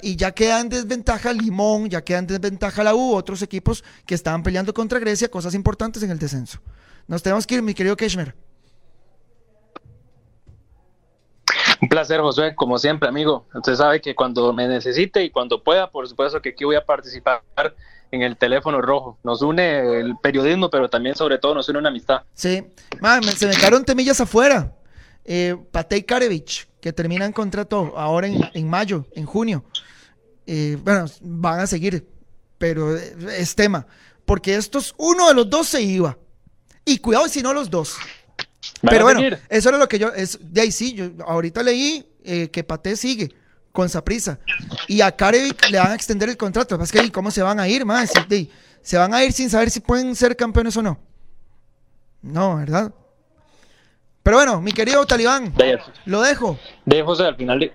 y 0.02 0.16
ya 0.16 0.32
queda 0.32 0.60
en 0.60 0.68
desventaja 0.68 1.32
Limón, 1.32 1.88
ya 1.88 2.02
queda 2.02 2.18
en 2.18 2.26
desventaja 2.26 2.82
la 2.82 2.92
U, 2.92 3.14
otros 3.14 3.40
equipos 3.42 3.84
que 4.04 4.16
estaban 4.16 4.42
peleando 4.42 4.74
contra 4.74 4.98
Grecia, 4.98 5.28
cosas 5.28 5.54
importantes 5.54 6.02
en 6.02 6.10
el 6.10 6.18
descenso. 6.18 6.58
Nos 7.06 7.22
tenemos 7.22 7.46
que 7.46 7.54
ir, 7.54 7.62
mi 7.62 7.72
querido 7.72 7.96
Keshmer. 7.96 8.34
Un 11.80 11.88
placer, 11.88 12.20
Josué, 12.20 12.56
como 12.56 12.78
siempre, 12.78 13.08
amigo. 13.08 13.46
Usted 13.54 13.76
sabe 13.76 14.00
que 14.00 14.16
cuando 14.16 14.52
me 14.52 14.66
necesite 14.66 15.22
y 15.22 15.30
cuando 15.30 15.62
pueda, 15.62 15.88
por 15.88 16.08
supuesto 16.08 16.42
que 16.42 16.48
aquí 16.48 16.64
voy 16.64 16.74
a 16.74 16.84
participar 16.84 17.44
en 18.10 18.22
el 18.22 18.36
teléfono 18.36 18.80
rojo. 18.80 19.18
Nos 19.22 19.40
une 19.40 20.00
el 20.00 20.16
periodismo, 20.20 20.68
pero 20.68 20.90
también, 20.90 21.14
sobre 21.14 21.38
todo, 21.38 21.54
nos 21.54 21.68
une 21.68 21.78
una 21.78 21.90
amistad. 21.90 22.22
Sí. 22.34 22.64
se 23.36 23.46
me 23.46 23.54
quedaron 23.54 23.84
temillas 23.84 24.20
afuera. 24.20 24.75
Eh, 25.28 25.56
Patei 25.72 26.04
Karevich, 26.04 26.68
que 26.80 26.92
termina 26.92 27.24
en 27.26 27.32
contrato 27.32 27.92
ahora 27.96 28.28
en, 28.28 28.68
mayo, 28.68 29.06
en 29.12 29.26
junio. 29.26 29.64
Eh, 30.46 30.78
bueno, 30.82 31.06
van 31.20 31.60
a 31.60 31.66
seguir, 31.66 32.06
pero 32.58 32.96
es 32.96 33.54
tema. 33.56 33.86
Porque 34.24 34.54
estos, 34.54 34.94
uno 34.96 35.28
de 35.28 35.34
los 35.34 35.50
dos 35.50 35.66
se 35.66 35.82
iba. 35.82 36.16
Y 36.84 36.98
cuidado 36.98 37.28
si 37.28 37.42
no 37.42 37.52
los 37.52 37.68
dos. 37.68 37.96
Pero 38.82 39.04
bueno, 39.04 39.20
eso 39.48 39.68
era 39.68 39.78
lo 39.78 39.88
que 39.88 39.98
yo, 39.98 40.08
es, 40.08 40.38
de 40.40 40.60
ahí 40.60 40.72
sí, 40.72 40.94
yo 40.94 41.10
ahorita 41.26 41.62
leí 41.62 42.06
eh, 42.22 42.48
que 42.48 42.62
Pate 42.62 42.96
sigue 42.96 43.34
con 43.72 43.88
prisa 44.02 44.38
Y 44.88 45.02
a 45.02 45.14
Karevic 45.14 45.68
le 45.70 45.78
van 45.78 45.92
a 45.92 45.94
extender 45.94 46.28
el 46.28 46.36
contrato. 46.36 46.80
Es 46.82 46.90
que, 46.90 47.12
¿cómo 47.12 47.30
se 47.30 47.42
van 47.42 47.60
a 47.60 47.68
ir, 47.68 47.84
más? 47.84 48.10
Se 48.82 48.96
van 48.96 49.12
a 49.12 49.24
ir 49.24 49.32
sin 49.32 49.50
saber 49.50 49.70
si 49.70 49.80
pueden 49.80 50.14
ser 50.14 50.36
campeones 50.36 50.76
o 50.76 50.82
no. 50.82 50.98
No, 52.22 52.56
¿verdad? 52.56 52.92
Pero 54.26 54.38
bueno, 54.38 54.60
mi 54.60 54.72
querido 54.72 55.06
Talibán, 55.06 55.54
lo 56.04 56.20
dejo. 56.20 56.58
Dejo, 56.84 57.06
José, 57.06 57.26
al 57.26 57.36
final. 57.36 57.72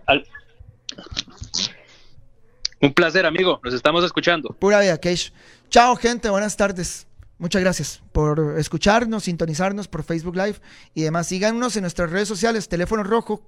Un 2.82 2.94
placer, 2.94 3.26
amigo. 3.26 3.62
Nos 3.64 3.74
estamos 3.74 4.04
escuchando. 4.04 4.50
Pura 4.60 4.82
vida, 4.82 4.98
Keish. 4.98 5.32
Chao, 5.70 5.96
gente. 5.96 6.30
Buenas 6.30 6.58
tardes. 6.58 7.08
Muchas 7.38 7.62
gracias 7.62 8.04
por 8.12 8.58
escucharnos, 8.60 9.24
sintonizarnos 9.24 9.88
por 9.88 10.04
Facebook 10.04 10.36
Live 10.36 10.58
y 10.94 11.04
demás. 11.04 11.28
Síganos 11.28 11.78
en 11.78 11.84
nuestras 11.84 12.12
redes 12.12 12.28
sociales, 12.28 12.68
Teléfono 12.68 13.04
Rojo, 13.04 13.48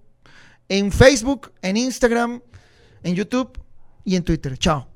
en 0.69 0.89
Facebook, 0.89 1.51
en 1.61 1.75
Instagram, 1.75 2.41
en 3.03 3.15
YouTube 3.15 3.59
y 4.05 4.15
en 4.15 4.23
Twitter. 4.23 4.57
Chao. 4.57 4.92